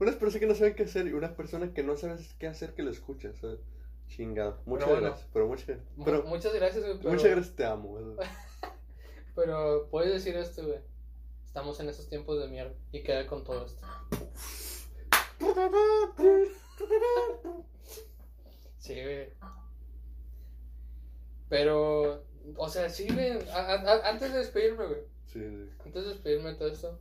unas 0.00 0.14
personas 0.16 0.36
que 0.40 0.46
no 0.46 0.54
saben 0.54 0.74
qué 0.74 0.84
hacer 0.84 1.06
y 1.08 1.12
una 1.12 1.36
persona 1.36 1.72
que 1.74 1.82
no 1.82 1.96
sabes 1.96 2.34
qué 2.38 2.46
hacer 2.46 2.74
que 2.74 2.82
lo 2.82 2.90
escucha. 2.90 3.32
¿sabes? 3.34 3.58
Chingado. 4.14 4.60
Muchas 4.64 5.00
gracias. 5.00 5.28
Pero 5.32 5.48
muchas, 5.48 5.78
pero, 6.04 6.22
Muchas 6.22 6.54
gracias, 6.54 6.84
güey. 6.84 6.98
Pero, 6.98 7.10
muchas 7.10 7.30
gracias, 7.30 7.56
te 7.56 7.64
amo. 7.64 7.88
güey. 7.88 8.04
Pero 9.34 9.88
puedes 9.90 10.12
decir 10.12 10.36
esto, 10.36 10.64
güey. 10.64 10.78
Estamos 11.44 11.80
en 11.80 11.88
esos 11.88 12.08
tiempos 12.08 12.38
de 12.38 12.46
mierda. 12.48 12.74
Y 12.92 13.02
queda 13.02 13.26
con 13.26 13.42
todo 13.42 13.66
esto. 13.66 13.84
Sí, 18.78 18.94
güey. 18.94 19.32
Pero, 21.48 22.24
o 22.56 22.68
sea, 22.68 22.88
sí, 22.88 23.08
güey. 23.12 23.32
Antes 23.50 24.32
de 24.32 24.38
despedirme, 24.38 24.86
güey. 24.86 25.00
Sí, 25.26 25.40
sí. 25.40 25.70
Antes 25.84 26.04
de 26.04 26.08
despedirme 26.10 26.50
de 26.50 26.54
todo 26.54 26.68
esto, 26.68 27.00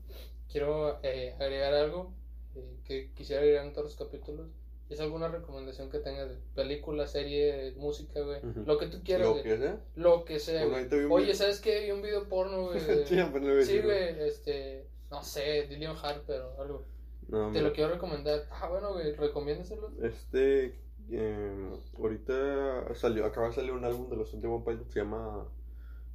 quiero 0.52 1.00
eh, 1.04 1.36
agregar 1.40 1.76
algo 1.76 2.12
eh, 2.56 2.80
que 2.86 3.12
quisiera 3.14 3.44
agregar 3.44 3.68
en 3.68 3.74
todos 3.74 3.86
los 3.86 3.96
capítulos. 3.96 4.48
¿Es 4.90 5.00
alguna 5.00 5.28
recomendación 5.28 5.90
que 5.90 6.00
tengas 6.00 6.30
de 6.30 6.38
película, 6.56 7.08
serie, 7.08 7.74
música, 7.78 8.20
güey? 8.22 8.40
Lo 8.66 8.78
que 8.78 8.88
tú 8.88 9.02
quieras, 9.04 9.26
Lo 9.28 9.32
güey. 9.34 9.44
que 9.44 9.58
sea. 9.58 9.82
Lo 9.96 10.26
que 10.26 10.40
sea, 10.40 10.66
güey. 10.66 10.84
un 11.06 11.12
Oye, 11.12 11.26
video- 11.26 11.36
¿sabes 11.36 11.60
qué? 11.62 11.86
Vi 11.86 11.92
un 11.92 12.02
video 12.02 12.28
porno, 12.30 12.64
güey. 12.68 12.80
de- 12.80 13.06
Sí, 13.08 13.16
pero 13.34 13.46
güey, 13.86 14.28
este, 14.28 14.88
no 15.10 15.24
sé, 15.24 15.68
Dillion 15.68 15.96
Harper 16.02 16.42
o 16.42 16.62
algo. 16.62 16.86
No, 17.30 17.46
Te 17.48 17.52
mira, 17.60 17.70
lo 17.70 17.74
quiero 17.74 17.94
recomendar. 17.94 18.44
Ah, 18.52 18.68
bueno, 18.70 18.94
güey, 18.94 19.14
recomiéndaselo. 19.16 19.92
Este. 20.04 20.78
eh, 21.10 21.70
ahorita 21.98 22.94
salió, 22.96 23.26
acaba 23.26 23.48
de 23.48 23.54
salir 23.54 23.72
un 23.72 23.84
álbum 23.86 24.10
de 24.10 24.18
los 24.18 24.32
21 24.32 24.64
Pilots. 24.64 24.94
Se 24.94 25.00
llama. 25.00 25.48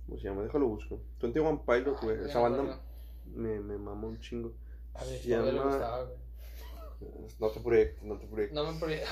¿Cómo 0.06 0.18
se 0.18 0.24
llama? 0.28 0.42
Déjalo 0.42 0.68
busco. 0.68 1.00
21 1.20 1.64
Pilots, 1.64 2.00
güey. 2.02 2.18
Ay, 2.18 2.24
Esa 2.26 2.38
banda 2.40 2.80
me, 3.26 3.58
me 3.60 3.76
mama 3.78 4.06
un 4.08 4.20
chingo. 4.20 4.52
A 4.94 5.04
ver, 5.04 5.18
Se 5.18 5.34
a 5.34 5.40
ver, 5.42 5.54
le 5.54 5.58
llama- 5.58 5.70
gustaba, 5.70 6.04
güey. 6.04 6.16
No 7.38 7.50
te 7.50 7.60
proyectes, 7.60 8.02
no 8.02 8.18
te 8.18 8.26
proyectes. 8.26 8.54
No 8.54 8.72
me 8.72 8.78
proye- 8.80 9.04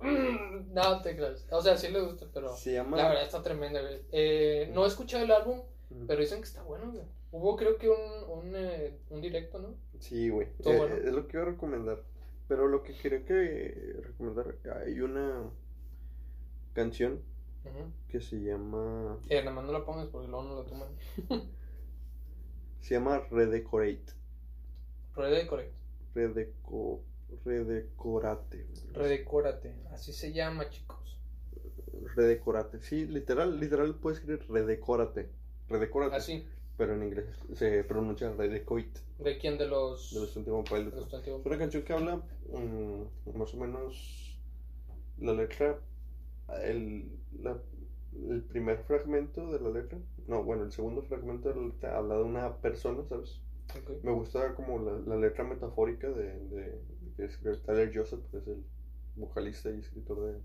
No 0.72 1.02
te 1.02 1.16
creas. 1.16 1.46
O 1.50 1.60
sea, 1.62 1.76
sí 1.76 1.88
le 1.88 2.00
gusta, 2.00 2.26
pero 2.32 2.54
Se 2.56 2.72
llama. 2.74 2.96
la 2.96 3.08
verdad 3.08 3.24
está 3.24 3.42
tremenda, 3.42 3.80
güey. 3.80 4.00
Eh, 4.12 4.70
no 4.72 4.84
he 4.84 4.88
escuchado 4.88 5.24
el 5.24 5.30
álbum, 5.32 5.62
pero 6.06 6.20
dicen 6.20 6.38
que 6.38 6.44
está 6.44 6.62
bueno, 6.62 6.90
güey. 6.92 7.04
Hubo 7.32 7.56
creo 7.56 7.76
que 7.78 7.88
un, 7.88 7.96
un, 8.28 8.52
eh, 8.54 8.98
un 9.10 9.20
directo, 9.20 9.58
¿no? 9.58 9.74
Sí, 9.98 10.28
güey. 10.28 10.46
Eh, 10.60 10.76
bueno. 10.76 10.94
Es 10.96 11.12
lo 11.12 11.26
que 11.26 11.36
iba 11.36 11.42
a 11.46 11.50
recomendar. 11.50 12.02
Pero 12.46 12.68
lo 12.68 12.82
que 12.82 12.94
quería 12.94 13.24
que 13.24 13.96
recomendar, 14.02 14.54
hay 14.84 15.00
una 15.00 15.50
canción 16.74 17.22
que 18.08 18.20
se 18.20 18.36
llama. 18.36 19.18
Eh, 19.30 19.40
nada 19.42 19.52
más 19.56 19.64
no 19.64 19.72
la 19.72 19.84
pongas 19.84 20.08
porque 20.08 20.28
luego 20.28 20.42
no 20.44 20.62
la 20.62 20.68
toman. 20.68 20.88
Se 22.80 22.94
llama 22.94 23.20
Redecorate. 23.30 24.12
Rede, 25.16 25.46
correcto. 25.46 25.74
Redeco, 26.14 27.00
redecorate. 27.44 28.66
Redecórate. 28.92 29.74
Así 29.90 30.12
se 30.12 30.32
llama, 30.32 30.68
chicos. 30.70 31.18
Redecorate. 32.16 32.80
Sí, 32.82 33.06
literal, 33.06 33.58
literal 33.58 33.94
puedes 33.96 34.18
escribir 34.18 34.44
redecórate. 34.48 35.30
Redecórate. 35.68 36.16
Así. 36.16 36.46
Pero 36.76 36.94
en 36.94 37.04
inglés 37.04 37.26
se 37.54 37.84
pronuncia 37.84 38.32
redecoit. 38.32 38.98
¿De 39.18 39.38
quién? 39.38 39.58
De 39.58 39.68
los. 39.68 40.12
De 40.12 40.20
los 40.20 40.36
antiguos. 40.36 40.70
Es 40.70 41.46
una 41.46 41.58
canción 41.58 41.84
que 41.84 41.92
habla 41.92 42.16
mm, 42.16 43.38
más 43.38 43.54
o 43.54 43.56
menos 43.58 44.24
la 45.18 45.32
letra, 45.32 45.78
el, 46.62 47.08
la, 47.40 47.56
el 48.28 48.42
primer 48.42 48.78
fragmento 48.84 49.52
de 49.52 49.60
la 49.60 49.70
letra, 49.70 49.98
no, 50.26 50.42
bueno, 50.42 50.64
el 50.64 50.72
segundo 50.72 51.02
fragmento 51.02 51.48
de 51.48 51.56
la 51.56 51.66
letra 51.66 51.96
habla 51.98 52.16
de 52.16 52.22
una 52.22 52.56
persona, 52.56 53.04
¿sabes? 53.08 53.40
Me 54.02 54.12
gusta 54.12 54.54
como 54.54 54.78
la, 54.78 54.92
la 55.06 55.16
letra 55.16 55.42
metafórica 55.44 56.08
de, 56.08 56.38
de, 56.48 56.80
que 57.16 57.24
escribe 57.24 57.56
Tyler 57.58 57.90
Joseph, 57.94 58.24
que 58.30 58.38
es 58.38 58.46
el 58.46 58.64
vocalista 59.16 59.70
y 59.70 59.78
escritor 59.78 60.20
de, 60.20 60.40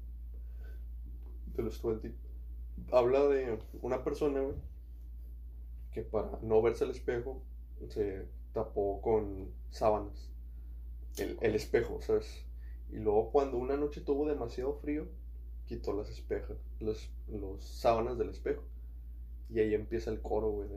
de 1.56 1.64
los 1.64 1.82
20. 1.82 2.14
Habla 2.92 3.28
de 3.28 3.60
una 3.82 4.04
persona, 4.04 4.42
que 5.92 6.04
para 6.04 6.40
no 6.42 6.62
verse 6.62 6.84
al 6.84 6.92
espejo 6.92 7.42
se 7.90 8.28
tapó 8.54 9.02
con 9.02 9.52
sábanas. 9.72 10.32
El, 11.18 11.38
el 11.42 11.56
espejo, 11.56 12.02
¿sabes? 12.02 12.46
Y 12.92 12.98
luego 12.98 13.32
cuando 13.32 13.58
una 13.58 13.76
noche 13.78 14.02
tuvo 14.02 14.28
demasiado 14.28 14.76
frío, 14.76 15.08
quitó 15.66 15.94
las 15.94 16.10
espejas, 16.10 16.58
los, 16.80 17.10
los 17.28 17.64
sábanas 17.64 18.18
del 18.18 18.30
espejo. 18.30 18.64
Y 19.50 19.60
ahí 19.60 19.74
empieza 19.74 20.12
el 20.12 20.22
coro, 20.22 20.50
güey. 20.50 20.70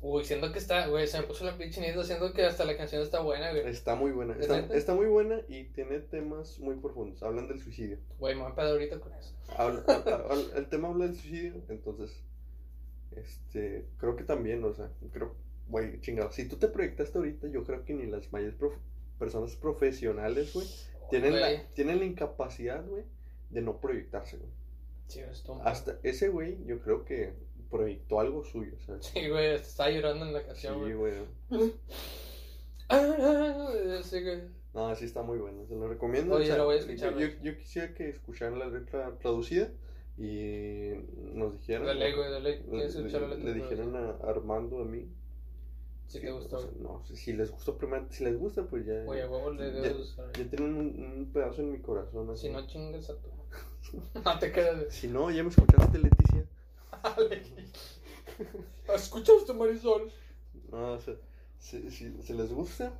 Uy, 0.00 0.24
siento 0.24 0.52
que 0.52 0.58
está, 0.60 0.86
güey, 0.86 1.08
se 1.08 1.20
me 1.20 1.26
puso 1.26 1.44
la 1.44 1.58
pinche 1.58 1.80
chinita, 1.80 2.04
siento 2.04 2.32
que 2.32 2.44
hasta 2.44 2.64
la 2.64 2.76
canción 2.76 3.02
está 3.02 3.20
buena, 3.20 3.50
güey. 3.50 3.66
Está 3.68 3.96
muy 3.96 4.12
buena. 4.12 4.34
¿Es 4.34 4.42
Está, 4.42 4.60
neta? 4.60 4.74
está 4.76 4.94
muy 4.94 5.06
buena 5.06 5.40
y 5.48 5.64
tiene 5.64 5.98
temas 5.98 6.60
muy 6.60 6.76
profundos. 6.76 7.20
Hablan 7.22 7.48
del 7.48 7.60
suicidio. 7.60 7.98
Güey, 8.18 8.36
me 8.36 8.42
voy 8.42 8.52
a 8.52 8.54
pegar 8.54 8.70
ahorita 8.72 9.00
con 9.00 9.12
eso. 9.14 9.34
Habla- 9.56 9.82
habla- 9.88 10.56
el 10.56 10.68
tema 10.68 10.88
habla 10.88 11.06
del 11.06 11.16
suicidio, 11.16 11.62
entonces, 11.68 12.22
este, 13.16 13.86
creo 13.98 14.16
que 14.16 14.24
también, 14.24 14.62
o 14.64 14.72
sea, 14.72 14.90
creo, 15.12 15.34
güey, 15.68 16.00
chingado, 16.00 16.30
si 16.30 16.46
tú 16.48 16.56
te 16.56 16.68
proyectaste 16.68 17.18
ahorita, 17.18 17.48
yo 17.48 17.64
creo 17.64 17.84
que 17.84 17.94
ni 17.94 18.06
las 18.06 18.32
mayores 18.32 18.54
prof- 18.56 18.78
personas 19.18 19.56
profesionales, 19.56 20.52
güey, 20.54 20.66
tienen 21.10 21.40
la, 21.40 21.66
tienen 21.74 21.98
la 21.98 22.04
incapacidad, 22.04 22.84
güey, 22.86 23.04
de 23.50 23.62
no 23.62 23.80
proyectarse, 23.80 24.36
güey. 24.36 24.50
Sí. 25.08 25.20
Hasta 25.64 25.98
ese 26.02 26.28
güey, 26.28 26.62
yo 26.66 26.78
creo 26.80 27.04
que 27.04 27.32
proyectó 27.70 28.20
algo 28.20 28.44
suyo, 28.44 28.72
¿sabes? 28.86 29.06
Sí, 29.14 29.28
güey, 29.28 29.54
estaba 29.54 29.90
llorando 29.90 30.26
en 30.26 30.32
la 30.32 30.40
Sí, 30.40 30.46
canción, 30.46 30.78
güey. 30.80 30.94
güey. 30.94 31.14
Ah, 32.90 34.00
sí, 34.02 34.22
güey. 34.22 34.40
No, 34.74 34.94
sí 34.94 35.04
está 35.04 35.22
muy 35.22 35.38
bueno, 35.38 35.66
se 35.66 35.74
lo 35.74 35.88
recomiendo. 35.88 36.36
Oye, 36.36 36.44
o 36.44 36.46
sea, 36.46 36.56
lo 36.58 36.64
voy 36.66 36.76
a 36.76 36.78
escuchar, 36.78 37.12
Yo, 37.14 37.20
yo- 37.26 37.34
yo 37.42 37.56
quisiera 37.58 37.92
que 37.94 38.08
escucharan 38.08 38.58
la 38.58 38.66
letra 38.68 39.18
traducida 39.18 39.70
y 40.16 40.92
nos 41.34 41.52
dijeran. 41.54 41.86
Dale, 41.86 42.14
güey, 42.16 42.30
dale. 42.30 42.62
Que 42.64 42.84
escuchar 42.84 43.22
la 43.22 43.28
le- 43.28 43.36
letra, 43.36 43.52
le 43.52 43.54
dijeron 43.62 43.96
a 43.96 44.10
Armando 44.28 44.80
a 44.80 44.84
mí. 44.84 45.06
Si 46.06 46.20
te 46.20 46.30
gustó, 46.30 46.56
o 46.56 46.60
sea, 46.60 46.70
no, 46.80 47.04
si, 47.04 47.32
les 47.34 47.50
gustó 47.50 47.76
primero, 47.76 48.06
si 48.10 48.24
les 48.24 48.38
gusta, 48.38 48.64
pues 48.64 48.86
ya. 48.86 49.02
A 49.02 49.04
huevo 49.04 49.50
le 49.52 49.70
ya, 49.70 49.80
debes 49.80 49.96
usar. 49.98 50.32
ya 50.32 50.44
tienen 50.48 50.74
un, 50.74 51.02
un 51.18 51.30
pedazo 51.32 51.60
en 51.60 51.72
mi 51.72 51.80
corazón. 51.80 52.30
así. 52.30 52.46
Si 52.46 52.52
no 52.52 52.66
chingas 52.66 53.10
a 53.10 53.14
tu. 53.16 53.28
no 54.24 54.38
te 54.38 54.50
quedas. 54.52 54.94
Si 54.94 55.08
no, 55.08 55.30
ya 55.30 55.42
me 55.42 55.50
escuchaste, 55.50 55.98
Leticia. 55.98 56.46
¿Escuchaste, 58.94 59.52
Marisol? 59.52 60.10
No, 60.70 60.92
o 60.92 61.00
sea, 61.00 61.14
si, 61.58 61.90
si, 61.90 62.22
si 62.22 62.32
les 62.32 62.52
gusta, 62.52 62.92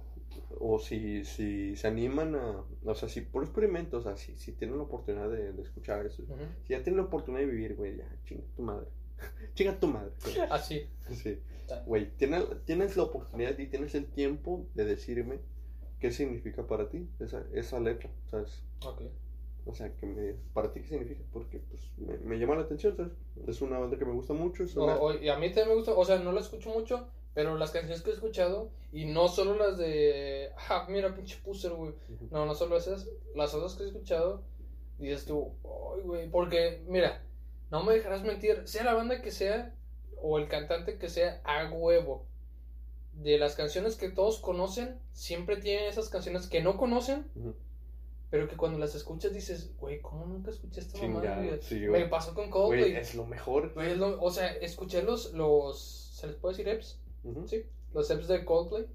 o 0.58 0.78
si, 0.78 1.24
si 1.24 1.76
se 1.76 1.86
animan 1.86 2.34
a. 2.34 2.64
O 2.84 2.94
sea, 2.94 3.08
si 3.08 3.20
por 3.20 3.44
experimento, 3.44 3.98
o 3.98 4.02
sea, 4.02 4.16
si, 4.16 4.36
si 4.36 4.52
tienen 4.52 4.78
la 4.78 4.84
oportunidad 4.84 5.30
de, 5.30 5.52
de 5.52 5.62
escuchar 5.62 6.04
eso. 6.06 6.22
Ujú. 6.22 6.34
Si 6.64 6.72
ya 6.72 6.82
tienen 6.82 6.98
la 6.98 7.06
oportunidad 7.06 7.42
de 7.42 7.50
vivir, 7.50 7.76
güey, 7.76 7.96
ya, 7.96 8.08
chinga 8.24 8.44
tu 8.56 8.62
madre. 8.62 8.86
chinga 9.54 9.78
tu 9.78 9.86
madre. 9.86 10.12
güey. 10.24 10.38
Así. 10.50 10.86
Sí. 11.10 11.38
Está. 11.60 11.82
Güey, 11.84 12.10
tienes, 12.16 12.44
tienes 12.64 12.96
la 12.96 13.04
oportunidad 13.04 13.58
y 13.58 13.66
tienes 13.66 13.94
el 13.94 14.06
tiempo 14.06 14.66
de 14.74 14.84
decirme 14.84 15.40
qué 16.00 16.10
significa 16.10 16.66
para 16.66 16.88
ti 16.88 17.08
esa, 17.18 17.44
esa 17.52 17.80
letra, 17.80 18.10
¿sabes? 18.30 18.62
Ok. 18.84 19.02
O 19.68 19.74
sea, 19.74 19.94
que 19.94 20.06
me, 20.06 20.32
para 20.54 20.72
ti 20.72 20.80
qué 20.80 20.88
significa, 20.88 21.20
porque 21.32 21.58
pues 21.58 21.82
me, 21.98 22.16
me 22.18 22.38
llama 22.38 22.54
la 22.56 22.62
atención, 22.62 22.96
¿sabes? 22.96 23.12
Es 23.46 23.60
una 23.60 23.78
banda 23.78 23.98
que 23.98 24.06
me 24.06 24.12
gusta 24.14 24.32
mucho, 24.32 24.64
es 24.64 24.74
una... 24.76 24.94
o- 24.96 25.12
y 25.14 25.28
a 25.28 25.36
mí 25.36 25.48
también 25.48 25.68
me 25.68 25.74
gusta, 25.74 25.92
o 25.92 26.04
sea, 26.06 26.18
no 26.18 26.32
la 26.32 26.40
escucho 26.40 26.70
mucho, 26.70 27.06
pero 27.34 27.56
las 27.58 27.70
canciones 27.70 28.00
que 28.02 28.10
he 28.10 28.14
escuchado, 28.14 28.70
y 28.92 29.04
no 29.04 29.28
solo 29.28 29.54
las 29.56 29.76
de, 29.76 30.50
ah, 30.70 30.86
mira, 30.88 31.14
pinche 31.14 31.38
puser, 31.44 31.72
güey. 31.72 31.92
No, 32.30 32.46
no 32.46 32.54
solo 32.54 32.78
esas, 32.78 33.08
las 33.34 33.52
otras 33.54 33.74
que 33.76 33.82
he 33.84 33.86
escuchado, 33.88 34.42
dices 34.98 35.26
tú, 35.26 35.52
ay, 35.64 36.00
güey, 36.02 36.30
porque, 36.30 36.82
mira, 36.88 37.22
no 37.70 37.84
me 37.84 37.92
dejarás 37.92 38.22
mentir, 38.22 38.66
sea 38.66 38.84
la 38.84 38.94
banda 38.94 39.20
que 39.20 39.30
sea, 39.30 39.74
o 40.22 40.38
el 40.38 40.48
cantante 40.48 40.96
que 40.98 41.10
sea, 41.10 41.42
a 41.44 41.70
huevo. 41.70 42.24
De 43.12 43.36
las 43.36 43.54
canciones 43.54 43.96
que 43.96 44.08
todos 44.10 44.38
conocen, 44.38 44.98
siempre 45.12 45.56
tienen 45.58 45.86
esas 45.88 46.08
canciones 46.08 46.46
que 46.46 46.62
no 46.62 46.76
conocen. 46.78 47.26
Pero 48.30 48.48
que 48.48 48.56
cuando 48.56 48.78
las 48.78 48.94
escuchas 48.94 49.32
dices, 49.32 49.72
güey, 49.78 50.00
¿cómo 50.00 50.26
nunca 50.26 50.50
escuché 50.50 50.80
esta 50.80 50.98
mamá? 50.98 51.20
Chingado, 51.22 51.62
sí, 51.62 51.80
Me 51.80 51.88
güey. 51.88 52.10
pasó 52.10 52.34
con 52.34 52.50
Güey, 52.50 52.80
Coldplay. 52.80 52.96
es 52.96 53.14
lo 53.14 53.24
mejor. 53.26 53.72
Güey, 53.74 53.92
es 53.92 53.98
lo- 53.98 54.20
o 54.22 54.30
sea, 54.30 54.48
escuché 54.56 55.02
los, 55.02 55.32
los, 55.34 55.80
¿se 56.14 56.26
les 56.26 56.36
puede 56.36 56.56
decir 56.56 56.68
EPs? 56.68 57.00
Ujú. 57.24 57.46
Sí, 57.48 57.64
los 57.94 58.10
EPs 58.10 58.28
de 58.28 58.44
Coldplay. 58.44 58.86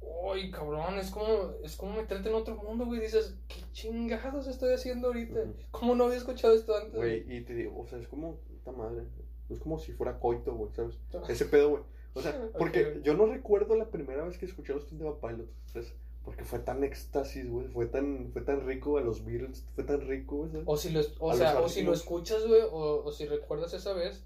Uy, 0.00 0.50
cabrón, 0.50 0.98
es 0.98 1.10
como, 1.10 1.52
es 1.64 1.76
como 1.76 1.94
meterte 1.96 2.28
en 2.28 2.34
otro 2.34 2.56
mundo, 2.56 2.86
güey. 2.86 3.00
Dices, 3.00 3.34
¿qué 3.48 3.60
chingados 3.72 4.46
estoy 4.46 4.72
haciendo 4.72 5.08
ahorita? 5.08 5.40
Ujú. 5.40 5.54
¿Cómo 5.70 5.94
no 5.94 6.04
había 6.04 6.16
escuchado 6.18 6.54
esto 6.54 6.76
antes? 6.76 6.94
Güey, 6.94 7.24
y 7.36 7.40
te 7.42 7.54
digo, 7.54 7.78
o 7.80 7.86
sea, 7.86 7.98
es 7.98 8.08
como, 8.08 8.36
puta 8.36 8.72
madre, 8.72 9.04
es 9.48 9.58
como 9.58 9.78
si 9.78 9.92
fuera 9.92 10.18
coito, 10.18 10.54
güey, 10.54 10.70
¿sabes? 10.72 10.96
güey? 11.12 11.24
Ese 11.32 11.44
pedo, 11.46 11.70
güey. 11.70 11.82
O 12.14 12.22
sea, 12.22 12.32
porque 12.58 12.84
güey. 12.84 13.02
yo 13.02 13.14
no 13.14 13.26
recuerdo 13.26 13.74
la 13.76 13.90
primera 13.90 14.24
vez 14.24 14.38
que 14.38 14.46
escuché 14.46 14.72
a 14.72 14.76
los 14.76 14.86
Tune 14.86 15.04
Pilots, 15.20 15.50
¿sabes? 15.72 15.92
Porque 16.28 16.44
fue 16.44 16.58
tan 16.58 16.84
éxtasis, 16.84 17.48
güey, 17.48 17.68
fue 17.68 17.86
tan, 17.86 18.28
fue 18.34 18.42
tan 18.42 18.66
rico 18.66 18.98
a 18.98 19.00
los 19.00 19.24
Beatles, 19.24 19.64
fue 19.74 19.82
tan 19.82 20.06
rico, 20.06 20.36
güey. 20.46 20.62
O 20.66 20.76
si 20.76 20.90
lo, 20.90 21.00
o 21.20 21.30
A 21.30 21.34
sea, 21.34 21.58
o 21.58 21.70
si 21.70 21.80
lo 21.82 21.94
escuchas, 21.94 22.46
güey, 22.46 22.60
o, 22.70 23.02
o 23.02 23.10
si 23.10 23.24
recuerdas 23.24 23.72
esa 23.72 23.94
vez, 23.94 24.22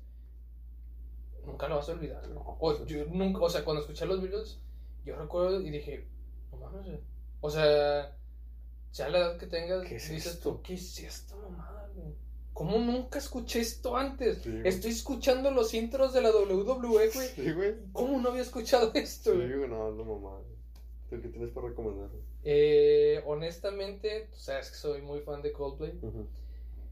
nunca 1.47 1.69
lo 1.69 1.77
vas 1.77 1.89
a 1.89 1.93
olvidar. 1.93 2.29
No, 2.29 2.41
O, 2.41 2.59
pues, 2.59 2.85
yo 2.87 3.05
nunca, 3.07 3.39
o 3.39 3.49
sea, 3.49 3.65
cuando 3.65 3.83
escuché 3.83 4.05
los 4.05 4.21
Beatles, 4.21 4.59
yo 5.05 5.15
recuerdo 5.15 5.61
y 5.61 5.71
dije, 5.71 6.05
no 6.51 6.59
mames, 6.59 6.87
güey. 6.87 7.01
O 7.41 7.49
sea, 7.49 8.17
sea 8.91 9.09
la 9.09 9.19
edad 9.19 9.39
que 9.39 9.47
tengas, 9.47 9.87
¿Qué 9.87 9.95
es 9.95 10.11
dices 10.11 10.35
esto? 10.35 10.55
tú, 10.55 10.63
¿qué 10.63 10.75
es 10.75 10.99
esta 10.99 11.37
mamada, 11.37 11.89
güey? 11.95 12.17
¿Cómo 12.53 12.79
nunca 12.79 13.21
escuché 13.21 13.61
esto 13.61 13.97
antes? 13.97 14.43
Sí. 14.43 14.61
Estoy 14.65 14.91
escuchando 14.91 15.53
los 15.53 15.73
intros 15.73 16.13
de 16.15 16.21
la 16.21 16.33
WWE, 16.33 17.11
güey. 17.11 17.29
Sí, 17.29 17.53
güey. 17.53 17.77
¿Cómo 17.93 18.19
no 18.19 18.31
había 18.31 18.43
escuchado 18.43 18.91
esto, 18.93 19.37
güey? 19.37 19.57
güey, 19.57 19.71
no, 19.71 19.93
no 19.93 20.05
mamá. 20.05 20.41
¿Tú 21.13 21.21
qué 21.21 21.29
tienes 21.29 21.51
para 21.51 21.69
recomendar? 21.69 22.09
Eh, 22.43 23.23
honestamente, 23.27 24.29
tú 24.33 24.39
sabes 24.39 24.71
que 24.71 24.77
soy 24.77 25.03
muy 25.03 25.21
fan 25.21 25.43
de 25.43 25.53
Coldplay. 25.53 25.93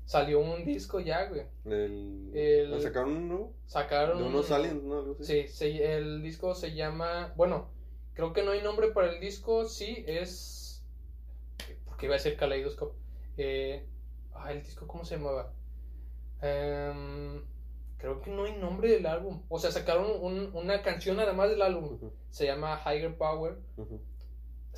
Salió 0.05 0.41
un 0.41 0.65
disco 0.65 1.01
ya, 1.01 1.25
güey. 1.29 1.43
El... 1.65 2.31
El- 2.35 2.71
¿Me 2.71 2.81
sacaron 2.83 3.17
uno? 3.17 3.53
Sacaron. 3.67 4.19
De 4.19 4.25
unos 4.25 4.51
aliens, 4.51 4.83
¿no? 4.83 4.99
Algo 4.99 5.17
así. 5.19 5.25
Sí, 5.45 5.49
se- 5.49 5.97
el 5.97 6.23
disco 6.23 6.55
se 6.55 6.75
llama. 6.75 7.33
Bueno, 7.37 7.69
creo 8.13 8.33
que 8.35 8.43
no 8.43 8.51
hay 8.51 8.61
nombre 8.63 8.89
para 8.89 9.11
el 9.11 9.21
disco. 9.21 9.65
Sí, 9.67 10.05
es. 10.07 10.85
Porque 11.87 12.07
iba 12.07 12.17
a 12.17 12.19
decir 12.19 12.37
Kaleidoscope. 12.37 12.95
Eh, 13.39 13.87
ah, 14.35 14.53
el 14.53 14.63
disco, 14.63 14.87
¿cómo 14.87 15.05
se 15.07 15.17
llamaba? 15.17 15.53
Em, 16.43 17.43
creo 17.99 18.21
que 18.21 18.31
no 18.31 18.45
hay 18.45 18.57
nombre 18.57 18.91
del 18.91 19.07
álbum. 19.07 19.43
O 19.49 19.59
sea, 19.59 19.71
sacaron 19.71 20.07
un- 20.21 20.51
una 20.55 20.83
canción 20.83 21.21
además 21.21 21.51
del 21.51 21.63
álbum. 21.63 21.99
Se 22.31 22.47
llama 22.47 22.81
Higher 22.85 23.17
Power. 23.17 23.59
ujú, 23.77 24.01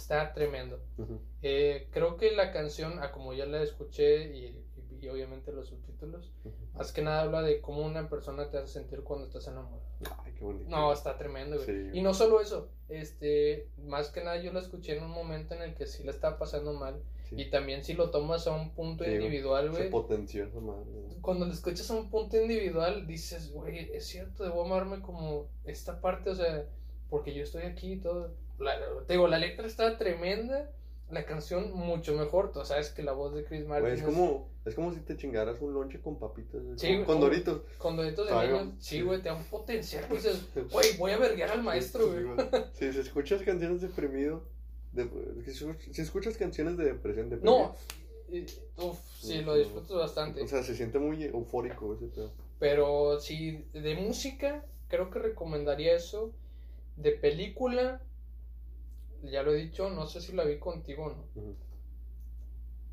Está 0.02 0.32
tremendo. 0.34 0.80
ujú. 0.98 1.20
Eh, 1.42 1.88
creo 1.92 2.16
que 2.16 2.32
la 2.32 2.50
canción, 2.52 2.98
a 3.02 3.12
como 3.12 3.32
ya 3.34 3.46
la 3.46 3.62
escuché 3.62 4.34
y, 4.36 4.46
y 4.46 4.96
vi 4.98 5.08
obviamente 5.08 5.52
los 5.52 5.68
subtítulos, 5.68 6.30
Ujú. 6.44 6.54
más 6.74 6.92
que 6.92 7.02
nada 7.02 7.22
habla 7.22 7.42
de 7.42 7.60
cómo 7.60 7.82
una 7.84 8.08
persona 8.08 8.50
te 8.50 8.58
hace 8.58 8.72
sentir 8.72 9.02
cuando 9.02 9.26
estás 9.26 9.46
enamorado. 9.48 9.82
Ay, 10.24 10.32
qué 10.36 10.44
bonito. 10.44 10.68
No, 10.70 10.92
está 10.92 11.16
tremendo, 11.18 11.56
güey. 11.56 11.66
Sí. 11.66 11.98
Y 11.98 12.02
no 12.02 12.14
solo 12.14 12.40
eso, 12.40 12.68
este, 12.88 13.68
más 13.78 14.10
que 14.10 14.22
nada 14.22 14.40
yo 14.42 14.52
la 14.52 14.60
escuché 14.60 14.96
en 14.96 15.04
un 15.04 15.10
momento 15.10 15.54
en 15.54 15.62
el 15.62 15.74
que 15.74 15.86
sí 15.86 16.02
la 16.04 16.10
estaba 16.10 16.38
pasando 16.38 16.72
mal. 16.72 17.00
Sí. 17.28 17.36
Y 17.40 17.50
también 17.50 17.82
si 17.82 17.94
lo 17.94 18.10
tomas 18.10 18.46
a 18.46 18.52
un 18.54 18.70
punto 18.74 19.04
Sí, 19.04 19.10
güey. 19.10 19.24
individual, 19.24 19.70
Se 19.72 19.78
güey. 19.78 19.90
potenció 19.90 20.44
esa 20.44 20.60
madre. 20.60 20.90
güey. 20.90 21.20
Cuando 21.20 21.46
lo 21.46 21.52
escuchas 21.52 21.90
a 21.90 21.94
un 21.94 22.10
punto 22.10 22.36
individual, 22.40 23.06
dices, 23.06 23.50
güey, 23.52 23.90
es 23.94 24.06
cierto, 24.06 24.44
debo 24.44 24.64
amarme 24.64 25.00
como 25.00 25.48
esta 25.64 26.00
parte, 26.00 26.30
o 26.30 26.34
sea, 26.34 26.66
porque 27.10 27.32
yo 27.34 27.42
estoy 27.42 27.62
aquí 27.64 27.92
y 27.94 28.00
todo. 28.00 28.34
La- 28.62 28.78
te 29.06 29.14
digo, 29.14 29.28
la 29.28 29.38
letra 29.38 29.66
está 29.66 29.98
tremenda, 29.98 30.70
la 31.10 31.24
canción 31.26 31.72
mucho 31.72 32.14
mejor. 32.14 32.52
Tú 32.52 32.64
sabes 32.64 32.90
que 32.90 33.02
la 33.02 33.12
voz 33.12 33.34
de 33.34 33.44
Chris 33.44 33.66
Martin 33.66 33.92
es 33.92 34.02
como, 34.02 34.48
es 34.64 34.74
como 34.74 34.92
si 34.92 35.00
te 35.00 35.16
chingaras 35.16 35.60
un 35.60 35.74
lonche 35.74 36.00
con 36.00 36.18
papitas. 36.18 36.62
Sí, 36.76 36.96
con, 36.96 37.04
con 37.04 37.20
Doritos. 37.20 37.62
con 37.78 37.96
deditos 37.96 38.28
de 38.28 38.46
niños. 38.46 38.74
Sí, 38.78 39.02
güey, 39.02 39.20
te 39.20 39.28
da 39.28 39.34
un 39.34 39.44
potencial. 39.44 40.06
Dices, 40.10 40.42
güey, 40.70 40.96
voy 40.96 41.12
a 41.12 41.18
verguiar 41.18 41.50
al 41.50 41.62
maestro, 41.62 42.06
güey. 42.06 42.24
Sí, 42.72 42.92
si 42.92 43.00
escuchas 43.00 43.42
canciones 43.42 43.80
deprimido, 43.82 44.44
de, 44.92 45.08
si, 45.90 46.00
escuchas 46.00 46.36
canciones 46.36 46.76
de 46.76 46.84
depresión, 46.84 47.30
de 47.30 47.36
No, 47.38 47.74
uf, 48.76 48.98
sí, 49.20 49.42
lo 49.42 49.54
disfruto 49.54 49.98
bastante. 49.98 50.42
O 50.42 50.48
sea, 50.48 50.62
se 50.62 50.74
siente 50.74 50.98
muy 50.98 51.24
eufórico 51.24 51.94
ese 51.94 52.06
pedo. 52.06 52.32
Pero 52.58 53.20
sí, 53.20 53.64
de 53.72 53.96
música, 53.96 54.64
creo 54.88 55.10
que 55.10 55.18
recomendaría 55.18 55.96
eso. 55.96 56.32
De 56.96 57.12
película, 57.12 58.02
ya 59.22 59.42
lo 59.42 59.52
he 59.52 59.56
dicho, 59.56 59.88
no 59.90 60.06
sé 60.06 60.20
si 60.20 60.32
la 60.32 60.44
vi 60.44 60.58
contigo 60.58 61.04
o 61.06 61.10
no. 61.10 61.24
Ujú. 61.34 61.56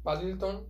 Paddington 0.04 0.66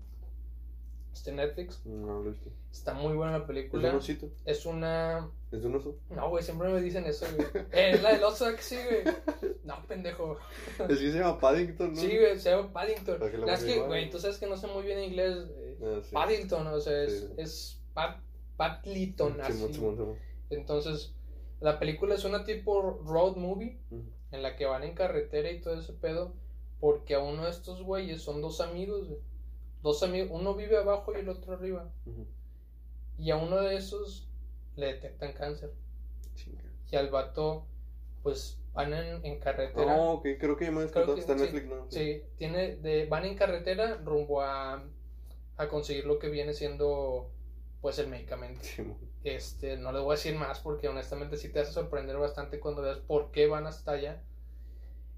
Está 1.13 1.31
en 1.31 1.37
Netflix. 1.37 1.83
No 1.85 2.21
lo 2.21 2.29
he 2.29 2.33
visto. 2.33 2.49
Está 2.71 2.93
muy 2.93 3.13
buena 3.13 3.31
la 3.33 3.37
¿Es 3.39 3.47
de 3.47 3.53
película. 3.53 3.89
un 3.89 3.95
osito? 3.97 4.29
Es 4.45 4.65
una. 4.65 5.27
¿Es 5.51 5.61
de 5.63 5.67
un 5.67 5.75
oso? 5.75 5.97
No, 6.11 6.29
güey, 6.29 6.43
siempre 6.43 6.69
me 6.69 6.79
dicen 6.81 7.03
eso, 7.05 7.25
güey. 7.35 7.47
Eh, 7.71 7.91
es 7.95 8.03
la 8.03 8.13
del 8.13 8.23
oso 8.23 8.45
que 8.55 8.61
sí, 8.61 8.77
güey. 8.77 9.15
No, 9.63 9.83
pendejo. 9.87 10.37
Es 10.77 10.99
que 10.99 11.11
se 11.11 11.17
llama 11.19 11.39
Paddington, 11.39 11.93
¿no? 11.93 11.99
Sí, 11.99 12.15
güey, 12.15 12.39
se 12.39 12.51
llama 12.51 12.71
Paddington. 12.71 13.19
Que 13.31 13.37
la 13.39 13.53
es 13.55 13.63
que, 13.63 13.79
güey, 13.81 14.09
tú 14.11 14.19
sabes 14.19 14.37
que 14.37 14.45
no 14.47 14.55
sé 14.55 14.67
muy 14.67 14.83
bien 14.83 14.99
inglés. 15.03 15.35
eh, 15.49 15.77
Ah, 15.83 15.99
sí. 16.03 16.13
Paddington, 16.13 16.67
o 16.67 16.79
sea, 16.79 17.03
es, 17.03 17.19
Sí. 17.21 17.33
es 17.37 17.81
Pat, 17.95 18.21
Patliton, 18.55 19.31
Simón, 19.33 19.41
así. 19.41 19.73
Simón. 19.73 20.15
Entonces, 20.51 21.15
la 21.59 21.79
película 21.79 22.15
es 22.15 22.23
una 22.23 22.45
tipo 22.45 23.01
road 23.03 23.35
movie 23.35 23.79
Ujú. 23.89 24.03
En 24.31 24.43
la 24.43 24.55
que 24.55 24.65
van 24.65 24.83
en 24.83 24.93
carretera 24.93 25.51
y 25.51 25.61
todo 25.61 25.79
ese 25.79 25.93
pedo. 25.93 26.33
Porque 26.79 27.15
a 27.15 27.19
uno 27.19 27.43
de 27.43 27.51
estos 27.51 27.81
güeyes 27.83 28.21
son 28.21 28.41
dos 28.41 28.61
amigos, 28.61 29.07
güey. 29.07 29.19
Dos 29.81 30.03
amigos, 30.03 30.29
uno 30.31 30.55
vive 30.55 30.77
abajo 30.77 31.13
y 31.13 31.19
el 31.19 31.29
otro 31.29 31.53
arriba. 31.53 31.89
Y 33.17 33.31
a 33.31 33.37
uno 33.37 33.61
de 33.61 33.75
esos 33.75 34.29
le 34.75 34.87
detectan 34.87 35.33
cáncer. 35.33 35.71
Chinga. 36.35 36.63
Y 36.91 36.95
al 36.95 37.09
vato, 37.09 37.65
pues 38.23 38.59
van 38.73 38.93
en, 38.93 39.25
en 39.25 39.39
carretera. 39.39 39.95
No, 39.95 40.13
ok, 40.13 40.27
creo 40.39 40.55
que 40.55 40.65
ya 40.65 40.71
me 40.71 40.85
Creo 40.87 41.13
que 41.15 41.19
Está 41.19 41.33
en 41.33 41.39
sí. 41.39 41.45
Netflix, 41.45 41.65
¿no? 41.67 41.91
Sí, 41.91 42.23
tiene 42.37 42.75
de, 42.77 43.05
van 43.07 43.25
en 43.25 43.35
carretera 43.35 43.97
rumbo 43.97 44.41
a, 44.41 44.83
a 45.57 45.67
conseguir 45.67 46.05
lo 46.05 46.19
que 46.19 46.29
viene 46.29 46.53
siendo 46.53 47.29
pues 47.81 47.99
el 47.99 48.07
medicamento. 48.07 48.63
Simón. 48.63 48.97
Este, 49.35 49.77
no 49.77 49.91
les 49.91 50.01
voy 50.01 50.13
a 50.13 50.15
decir 50.15 50.35
más 50.35 50.59
porque 50.59 50.87
honestamente 50.87 51.37
sí 51.37 51.49
te 51.49 51.59
hace 51.59 51.71
sorprender 51.71 52.17
bastante 52.17 52.59
cuando 52.59 52.81
veas 52.81 52.99
por 52.99 53.31
qué 53.31 53.47
van 53.47 53.67
hasta 53.67 53.91
allá. 53.91 54.21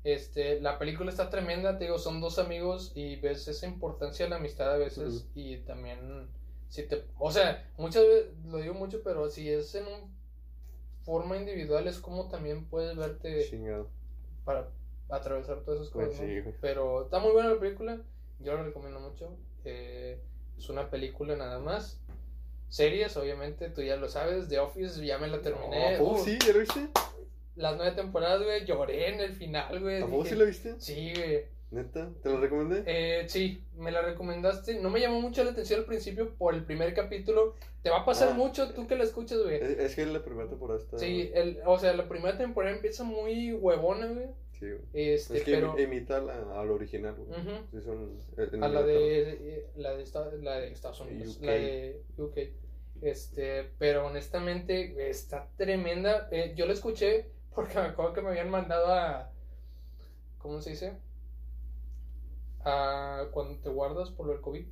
Este, 0.03 0.59
la 0.62 0.80
película 0.80 1.12
está 1.12 1.30
tremenda, 1.30 1.78
te 1.78 1.86
digo, 1.86 1.99
son 1.99 2.22
dos 2.22 2.39
amigos 2.39 2.91
y 2.95 3.18
ves 3.18 3.47
esa 3.47 3.68
importancia 3.68 4.26
de 4.26 4.32
la 4.32 4.38
amistad 4.38 4.74
a 4.74 4.78
veces 4.78 5.28
y 5.36 5.57
también 5.57 6.28
si 6.70 6.84
te, 6.84 7.03
o 7.20 7.32
sea, 7.32 7.70
muchas 7.78 8.03
veces 8.03 8.26
lo 8.45 8.57
digo 8.57 8.74
mucho, 8.74 9.01
pero 9.03 9.30
si 9.30 9.49
es 9.49 9.76
en 9.76 9.86
un 9.86 10.16
forma 11.03 11.38
individual 11.38 11.88
es 11.88 11.99
como 11.99 12.30
también 12.30 12.66
puedes 12.66 12.95
verte 12.95 13.45
Chingado. 13.49 13.89
para 14.43 14.70
atravesar 15.09 15.62
todas 15.62 15.82
esas 15.82 15.93
Pues 15.93 16.07
cosas. 16.07 16.22
¿no? 16.22 16.28
sí, 16.28 16.39
güey. 16.41 16.55
Pero 16.62 17.03
está 17.03 17.20
muy 17.20 17.32
buena 17.32 17.49
la 17.53 17.59
película, 17.59 18.01
yo 18.39 18.53
la 18.55 18.64
recomiendo 18.64 18.99
mucho. 18.99 19.36
Eh, 19.66 20.20
es 20.57 20.70
una 20.70 20.89
película 20.89 21.36
nada 21.36 21.59
más. 21.59 22.01
Series, 22.72 23.17
obviamente, 23.17 23.69
tú 23.69 23.82
ya 23.82 23.97
lo 23.97 24.07
sabes. 24.07 24.47
The 24.47 24.59
Office, 24.59 25.05
ya 25.05 25.17
me 25.17 25.28
la 25.28 25.41
terminé. 25.41 25.95
¿A 25.95 25.99
poco 25.99 26.22
Uh, 26.22 26.24
sí? 26.24 26.39
¿Ya 26.45 26.53
lo 26.53 26.59
viste? 26.59 26.88
Las 27.57 27.76
nueve 27.76 27.91
temporadas, 27.91 28.41
güey, 28.41 28.65
lloré 28.65 29.09
en 29.09 29.19
el 29.19 29.34
final, 29.36 29.80
güey. 29.82 30.01
¿A 30.01 30.05
dije- 30.07 30.30
sí 30.30 30.36
lo 30.36 30.45
viste? 30.45 30.76
Sí, 30.80 31.13
güey. 31.13 31.45
¿Neta? 31.72 32.09
¿Te 32.24 32.30
lo 32.30 32.39
recomendé? 32.39 32.84
Eh, 32.86 33.26
sí, 33.30 33.63
me 33.78 33.91
la 33.91 34.01
recomendaste. 34.01 34.76
No 34.82 34.89
me 34.89 34.99
llamó 35.01 35.22
mucho 35.22 35.43
la 35.43 35.51
atención 35.51 35.82
al 35.82 35.86
principio 35.86 36.34
por 36.38 36.53
el 36.53 36.63
primer 36.65 36.93
capítulo. 36.93 37.55
Te 37.84 37.89
va 37.89 37.99
a 37.99 38.05
pasar 38.05 38.30
Ah. 38.30 38.34
mucho 38.34 38.74
tú 38.74 38.88
que 38.88 38.95
la 38.97 39.03
escuchas, 39.03 39.39
güey. 39.43 39.55
Es, 39.55 39.69
es 39.80 39.95
que 39.95 40.05
la 40.05 40.24
primera 40.24 40.49
temporada 40.49 40.80
está. 40.80 40.97
Sí, 40.97 41.30
el, 41.34 41.59
o 41.65 41.78
sea, 41.78 41.93
la 41.93 42.07
primera 42.07 42.38
temporada 42.38 42.74
empieza 42.76 43.03
muy 43.03 43.53
huevona, 43.53 44.07
güey. 44.07 44.28
Sí, 44.62 44.68
güey. 44.70 44.82
Este, 44.93 45.38
Es 45.39 45.43
que 45.43 45.51
pero... 45.55 45.74
imi- 45.76 45.84
imita 45.86 46.18
a 46.18 46.22
la- 46.22 46.62
al 46.62 46.70
original, 46.70 47.16
güey. 47.16 47.32
Ujú. 47.32 47.66
Sí, 47.72 47.82
son. 47.82 48.20
en 48.38 48.64
A 48.64 48.68
la 48.70 48.84
de, 48.84 49.32
eh, 49.32 49.68
la 49.76 49.95
de, 49.97 50.03
esta- 50.03 50.32
la 50.36 50.57
de 50.59 50.72
Estados 50.72 51.01
Unidos, 51.01 51.36
UK. 51.38 51.43
la 51.43 51.51
de 51.53 52.03
UK. 52.18 52.38
Este, 53.01 53.72
pero 53.80 54.05
honestamente 54.05 55.09
está 55.09 55.49
tremenda. 55.57 56.30
Eh, 56.32 56.53
yo 56.55 56.68
la 56.68 56.74
escuché 56.74 57.32
porque 57.55 57.74
me 57.74 57.82
acuerdo 57.88 58.14
que 58.14 58.22
me 58.22 58.30
habían 58.30 58.51
mandado 58.51 58.93
a. 58.93 59.32
¿Cómo 60.38 60.62
se 60.62 60.70
dice? 60.70 60.93
A 62.64 63.26
cuando 63.32 63.59
te 63.62 63.70
guardas 63.70 64.12
por 64.12 64.28
lo 64.28 64.34
del 64.34 64.41
COVID. 64.41 64.66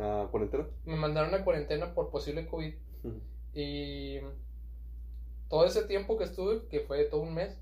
¿A 0.00 0.28
cuarentena? 0.30 0.66
Me 0.84 0.96
mandaron 0.96 1.34
a 1.34 1.44
cuarentena 1.44 1.94
por 1.94 2.10
posible 2.10 2.46
COVID. 2.46 2.74
Y 3.54 4.18
todo 5.48 5.64
ese 5.64 5.82
tiempo 5.84 6.16
que 6.16 6.24
estuve, 6.24 6.66
que 6.68 6.80
fue 6.80 7.04
todo 7.04 7.22
un 7.22 7.34
mes. 7.34 7.58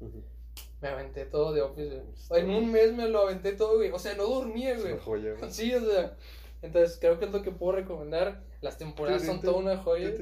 Me 0.80 0.88
aventé 0.88 1.24
todo 1.24 1.52
de 1.52 1.62
Office. 1.62 2.02
güey. 2.28 2.42
En 2.42 2.50
un 2.50 2.70
mes 2.70 2.92
me 2.92 3.08
lo 3.08 3.22
aventé 3.22 3.52
todo, 3.52 3.76
güey. 3.76 3.90
O 3.90 3.98
sea, 3.98 4.14
no 4.14 4.24
dormía, 4.26 4.74
Es 4.74 4.80
güey. 4.80 4.92
una 4.94 5.02
joya, 5.02 5.34
güey. 5.38 5.50
Sí, 5.52 5.74
o 5.74 5.80
sea. 5.80 6.16
Entonces 6.62 6.98
creo 7.00 7.18
que 7.18 7.26
es 7.26 7.32
lo 7.32 7.42
que 7.42 7.50
puedo 7.52 7.72
recomendar. 7.72 8.42
Las 8.60 8.78
temporadas 8.78 9.24
son 9.24 9.40
toda 9.40 9.58
una 9.58 9.76
joya. 9.78 10.12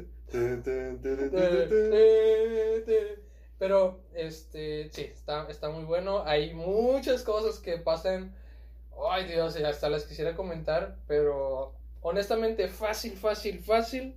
Pero, 3.59 4.01
este, 4.15 4.91
sí, 4.93 5.03
está, 5.03 5.47
está 5.49 5.71
muy 5.71 5.85
bueno. 5.85 6.23
Hay 6.25 6.53
muchas 6.55 7.23
cosas 7.23 7.59
que 7.59 7.79
pasan. 7.79 8.35
Ay, 9.11 9.25
Dios, 9.27 9.57
hasta 9.57 9.89
las 9.89 10.05
quisiera 10.05 10.35
comentar. 10.37 10.97
Pero, 11.07 11.75
honestamente, 12.03 12.69
fácil, 12.69 13.13
fácil, 13.17 13.61
fácil. 13.61 14.15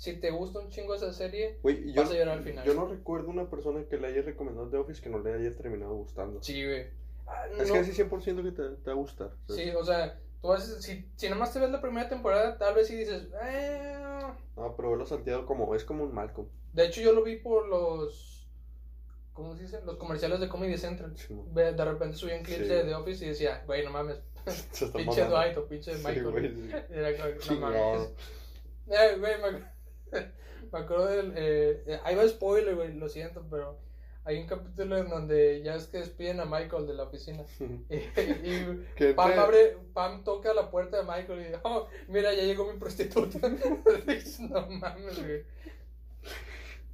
Si 0.00 0.14
te 0.14 0.30
gusta 0.30 0.60
un 0.60 0.70
chingo 0.70 0.94
esa 0.94 1.12
serie, 1.12 1.58
Güey, 1.62 1.92
yo, 1.92 2.00
Vas 2.00 2.10
a 2.10 2.14
llorar 2.14 2.38
al 2.38 2.42
final. 2.42 2.64
yo 2.64 2.72
no 2.72 2.86
recuerdo 2.86 3.28
una 3.28 3.50
persona 3.50 3.84
que 3.86 3.98
le 3.98 4.06
haya 4.06 4.22
recomendado 4.22 4.70
The 4.70 4.78
Office 4.78 5.02
que 5.02 5.10
no 5.10 5.18
le 5.18 5.34
haya 5.34 5.54
terminado 5.54 5.94
gustando. 5.94 6.42
sí, 6.42 6.64
güey. 6.64 6.86
Ah, 7.26 7.46
Es 7.58 7.68
no- 7.68 7.74
casi 7.74 7.92
100% 7.92 8.42
que 8.42 8.50
te, 8.52 8.62
te 8.76 8.86
va 8.86 8.92
a 8.92 8.94
gustar. 8.94 9.30
¿sabes? 9.46 9.62
Sí, 9.62 9.70
o 9.76 9.84
sea, 9.84 10.18
tú 10.40 10.48
vas, 10.48 10.64
si, 10.82 11.06
si 11.16 11.28
nomás 11.28 11.52
te 11.52 11.58
ves 11.60 11.70
la 11.70 11.82
primera 11.82 12.08
temporada, 12.08 12.56
tal 12.56 12.74
vez 12.74 12.86
sí 12.88 12.96
dices, 12.96 13.28
eh, 13.42 13.92
Ah, 14.56 14.72
pero 14.74 14.90
verlo 14.90 15.04
salteado 15.04 15.44
como, 15.44 15.74
es 15.74 15.84
como 15.84 16.04
un 16.04 16.14
Malcolm. 16.14 16.48
De 16.72 16.86
hecho, 16.86 17.02
yo 17.02 17.12
lo 17.12 17.22
vi 17.22 17.36
por 17.36 17.68
los. 17.68 18.48
¿Cómo 19.34 19.54
se 19.54 19.64
dice? 19.64 19.80
Los 19.84 19.96
comerciales 19.98 20.40
de 20.40 20.48
Comedy 20.48 20.76
Central. 20.78 21.14
De 21.52 21.84
repente 21.84 22.16
subían 22.16 22.42
clips 22.42 22.62
Sí. 22.62 22.68
de 22.68 22.84
The 22.84 22.94
Office 22.94 23.24
y 23.24 23.28
decía, 23.28 23.62
güey, 23.66 23.84
no 23.84 23.90
mames, 23.90 24.18
pinche. 24.96 25.24
Dwight 25.26 25.56
o 25.58 25.66
pinche 25.68 25.94
Michael. 25.96 26.30
güey, 26.30 26.54
sí. 26.54 26.70
Era 26.90 27.12
como, 27.16 27.60
no 27.60 27.60
mames. 27.60 28.08
Eh, 28.88 29.16
güey, 29.18 29.32
acu- 29.34 29.52
me 29.52 29.79
acuerdo 30.72 31.06
del. 31.06 31.32
Eh, 31.36 32.00
ahí 32.04 32.14
va 32.14 32.26
spoiler, 32.28 32.74
güey, 32.74 32.94
lo 32.94 33.08
siento, 33.08 33.44
pero 33.50 33.78
hay 34.24 34.38
un 34.38 34.46
capítulo 34.46 34.98
en 34.98 35.08
donde 35.08 35.62
ya 35.62 35.74
es 35.74 35.86
que 35.86 35.98
despiden 35.98 36.40
a 36.40 36.44
Michael 36.44 36.86
de 36.86 36.94
la 36.94 37.04
oficina. 37.04 37.44
Y, 37.88 39.04
y 39.04 39.12
Pam 39.14 39.38
abre, 39.38 39.76
Pam 39.94 40.24
toca 40.24 40.52
la 40.52 40.70
puerta 40.70 40.98
de 40.98 41.02
Michael 41.04 41.40
y 41.40 41.44
dice, 41.44 41.60
oh, 41.62 41.86
mira, 42.08 42.32
ya 42.34 42.42
llegó 42.42 42.70
mi 42.70 42.78
prostituta. 42.78 43.48
no 44.50 44.66
mames, 44.68 45.22
güey. 45.22 45.42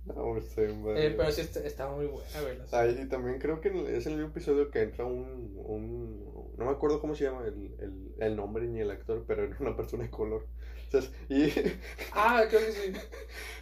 No, 0.07 0.41
sé. 0.41 0.71
Eh, 0.71 1.15
pero 1.17 1.33
sí 1.33 1.41
está, 1.41 1.61
está 1.61 1.89
muy 1.89 2.07
buena, 2.07 2.41
güey. 2.41 2.59
Ahí 2.71 3.01
y 3.03 3.09
también 3.09 3.41
creo 3.41 3.61
que 3.61 3.97
es 3.97 4.07
el 4.07 4.15
mismo 4.15 4.29
episodio 4.29 4.71
que 4.71 4.83
entra 4.83 5.05
un, 5.05 5.53
un 5.57 6.55
no 6.57 6.65
me 6.65 6.71
acuerdo 6.71 7.01
cómo 7.01 7.17
se 7.17 7.25
llama 7.25 7.45
el, 7.45 7.75
el, 7.81 8.15
el 8.21 8.37
nombre 8.37 8.69
ni 8.69 8.81
el 8.81 8.91
actor, 8.93 9.25
pero 9.27 9.45
era 9.45 9.57
una 9.59 9.77
persona 9.77 10.05
de 10.05 10.11
color. 10.11 10.47
Y, 11.29 11.51
Ah, 12.13 12.45
creo 12.49 12.61
que 12.61 12.73
sí. 12.73 12.93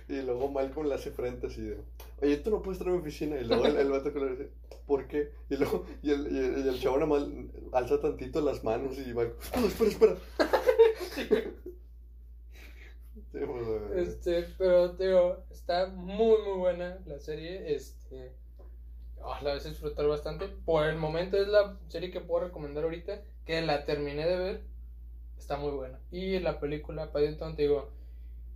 y 0.09 0.23
luego 0.23 0.49
Malcolm 0.51 0.89
le 0.89 0.95
hace 0.95 1.11
frente 1.11 1.47
así 1.47 1.63
de, 1.63 1.79
oye, 2.23 2.37
tú 2.39 2.51
no 2.51 2.63
puedes 2.63 2.79
estar 2.79 2.89
en 2.89 2.95
mi 2.95 3.01
oficina. 3.01 3.37
Y 3.41 3.45
luego 3.45 3.67
el, 3.67 3.77
el 3.77 3.91
vato 3.91 4.13
color 4.13 4.37
dice, 4.37 4.51
¿por 4.87 5.07
qué? 5.09 5.33
Y 5.51 5.57
luego, 5.57 5.87
y 6.03 6.11
el, 6.11 6.33
y 6.33 6.39
el, 6.39 6.67
y 6.67 6.69
el 6.69 6.81
chavo 6.81 6.97
nada 6.99 7.07
más 7.07 7.25
alza 7.73 8.01
tantito 8.01 8.41
las 8.41 8.63
manos 8.65 8.99
y 8.99 9.13
Malcolm, 9.15 9.39
no, 9.61 9.67
espera, 9.67 9.91
espera. 9.91 10.17
Sí, 13.33 13.39
pues, 13.47 14.09
Este, 14.09 14.43
pero 14.59 14.93
te 14.93 15.07
digo, 15.09 15.45
está 15.51 15.87
muy, 15.89 16.41
muy 16.43 16.59
buena 16.59 16.99
la 17.07 17.19
serie. 17.19 17.75
Este, 17.75 18.33
ah, 19.23 19.41
la 19.43 19.55
vas 19.55 19.67
a 19.67 19.69
disfrutar 19.71 20.07
bastante. 20.07 20.49
Por 20.49 20.87
el 20.87 20.97
momento 20.97 21.37
es 21.37 21.49
la 21.49 21.79
serie 21.89 22.11
que 22.11 22.21
puedo 22.21 22.47
recomendar 22.47 22.85
ahorita, 22.85 23.23
que 23.45 23.61
la 23.63 23.85
terminé 23.85 24.27
de 24.27 24.37
ver. 24.39 24.63
Está 25.39 25.57
muy 25.57 25.73
buena. 25.73 25.99
Y 26.11 26.39
la 26.41 26.59
película 26.61 27.13
Paddington, 27.13 27.57
te 27.57 27.63
digo, 27.63 27.91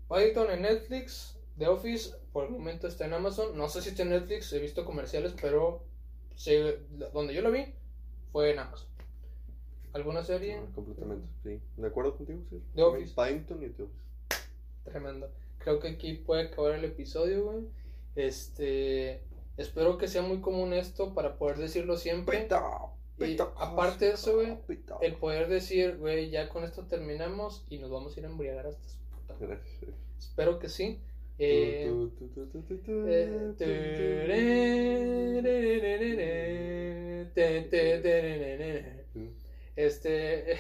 Paddington 0.09 0.51
en 0.51 0.63
Netflix, 0.63 1.39
The 1.59 1.69
Office, 1.69 2.15
por 2.33 2.45
el 2.45 2.51
momento 2.51 2.87
está 2.87 3.07
en 3.07 3.15
Amazon. 3.15 3.57
No 3.57 3.69
sé 3.69 3.83
si 3.83 3.91
está 3.91 4.03
en 4.03 4.11
Netflix, 4.11 4.53
he 4.53 4.59
visto 4.59 4.85
comerciales, 4.85 5.35
pero 5.41 5.83
donde 7.13 7.35
yo 7.35 7.43
la 7.43 7.51
vi 7.51 7.75
fue 8.33 8.53
en 8.53 8.61
Amazon. 8.61 8.89
¿Alguna 9.93 10.23
serie? 10.23 10.61
no, 10.61 10.73
completamente, 10.75 11.29
sí. 11.43 11.61
¿De 11.77 11.87
acuerdo 11.87 12.17
contigo? 12.17 12.41
Sí. 12.51 12.63
The 12.75 12.83
Office. 12.83 13.15
Paddington 13.15 13.63
y 13.63 13.69
The 13.71 13.83
Office. 13.83 13.99
Tremendo. 14.85 15.31
Creo 15.59 15.81
que 15.81 15.89
aquí 15.89 16.15
puede 16.15 16.43
acabar 16.45 16.73
el 16.73 16.85
episodio, 16.85 17.45
güey. 17.45 17.65
Este. 18.15 19.23
Espero 19.57 19.99
que 19.99 20.07
sea 20.07 20.23
muy 20.23 20.41
común 20.41 20.73
esto 20.73 21.15
para 21.15 21.37
poder 21.37 21.59
decirlo 21.59 21.97
siempre. 21.97 22.43
Pita, 22.43 22.63
Y 23.21 23.37
aparte 23.57 24.07
de 24.07 24.13
eso, 24.13 24.35
güey. 24.37 24.57
El 25.01 25.15
poder 25.17 25.49
decir, 25.49 25.97
güey, 25.99 26.31
ya 26.31 26.49
con 26.49 26.65
esto 26.65 26.85
terminamos 26.85 27.65
y 27.69 27.79
nos 27.79 27.91
vamos 27.91 28.17
a 28.17 28.21
ir 28.21 28.27
a 28.27 28.29
embriagar 28.29 28.67
hasta 28.67 28.89
su 28.89 28.99
puta. 28.99 29.35
Gracias. 29.41 29.91
Espero 30.19 30.59
que 30.59 30.69
sí. 30.69 31.01
Eh, 31.39 31.93
Este. 39.77 40.59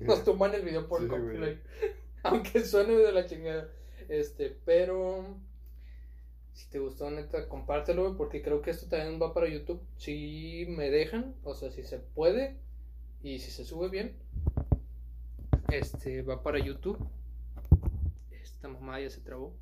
Nos 0.00 0.24
toman 0.24 0.54
el 0.54 0.62
video 0.62 0.86
por 0.88 1.00
Sí, 1.00 1.08
copyright. 1.08 1.58
Aunque 2.24 2.64
suene 2.64 2.94
de 2.94 3.12
la 3.12 3.26
chingada. 3.26 3.68
Este, 4.08 4.56
pero. 4.64 5.36
Si 6.52 6.68
te 6.68 6.78
gustó, 6.78 7.10
neta, 7.10 7.48
compártelo, 7.48 8.16
porque 8.16 8.42
creo 8.42 8.62
que 8.62 8.70
esto 8.70 8.86
también 8.86 9.20
va 9.20 9.32
para 9.32 9.48
YouTube. 9.48 9.80
Si 9.96 10.66
me 10.68 10.90
dejan, 10.90 11.34
o 11.44 11.54
sea, 11.54 11.70
si 11.70 11.82
se 11.82 11.98
puede 11.98 12.56
y 13.22 13.38
si 13.38 13.50
se 13.50 13.64
sube 13.64 13.88
bien, 13.88 14.16
este 15.70 16.22
va 16.22 16.42
para 16.42 16.58
YouTube. 16.58 16.98
Esta 18.30 18.68
mamá 18.68 19.00
ya 19.00 19.10
se 19.10 19.20
trabó. 19.20 19.54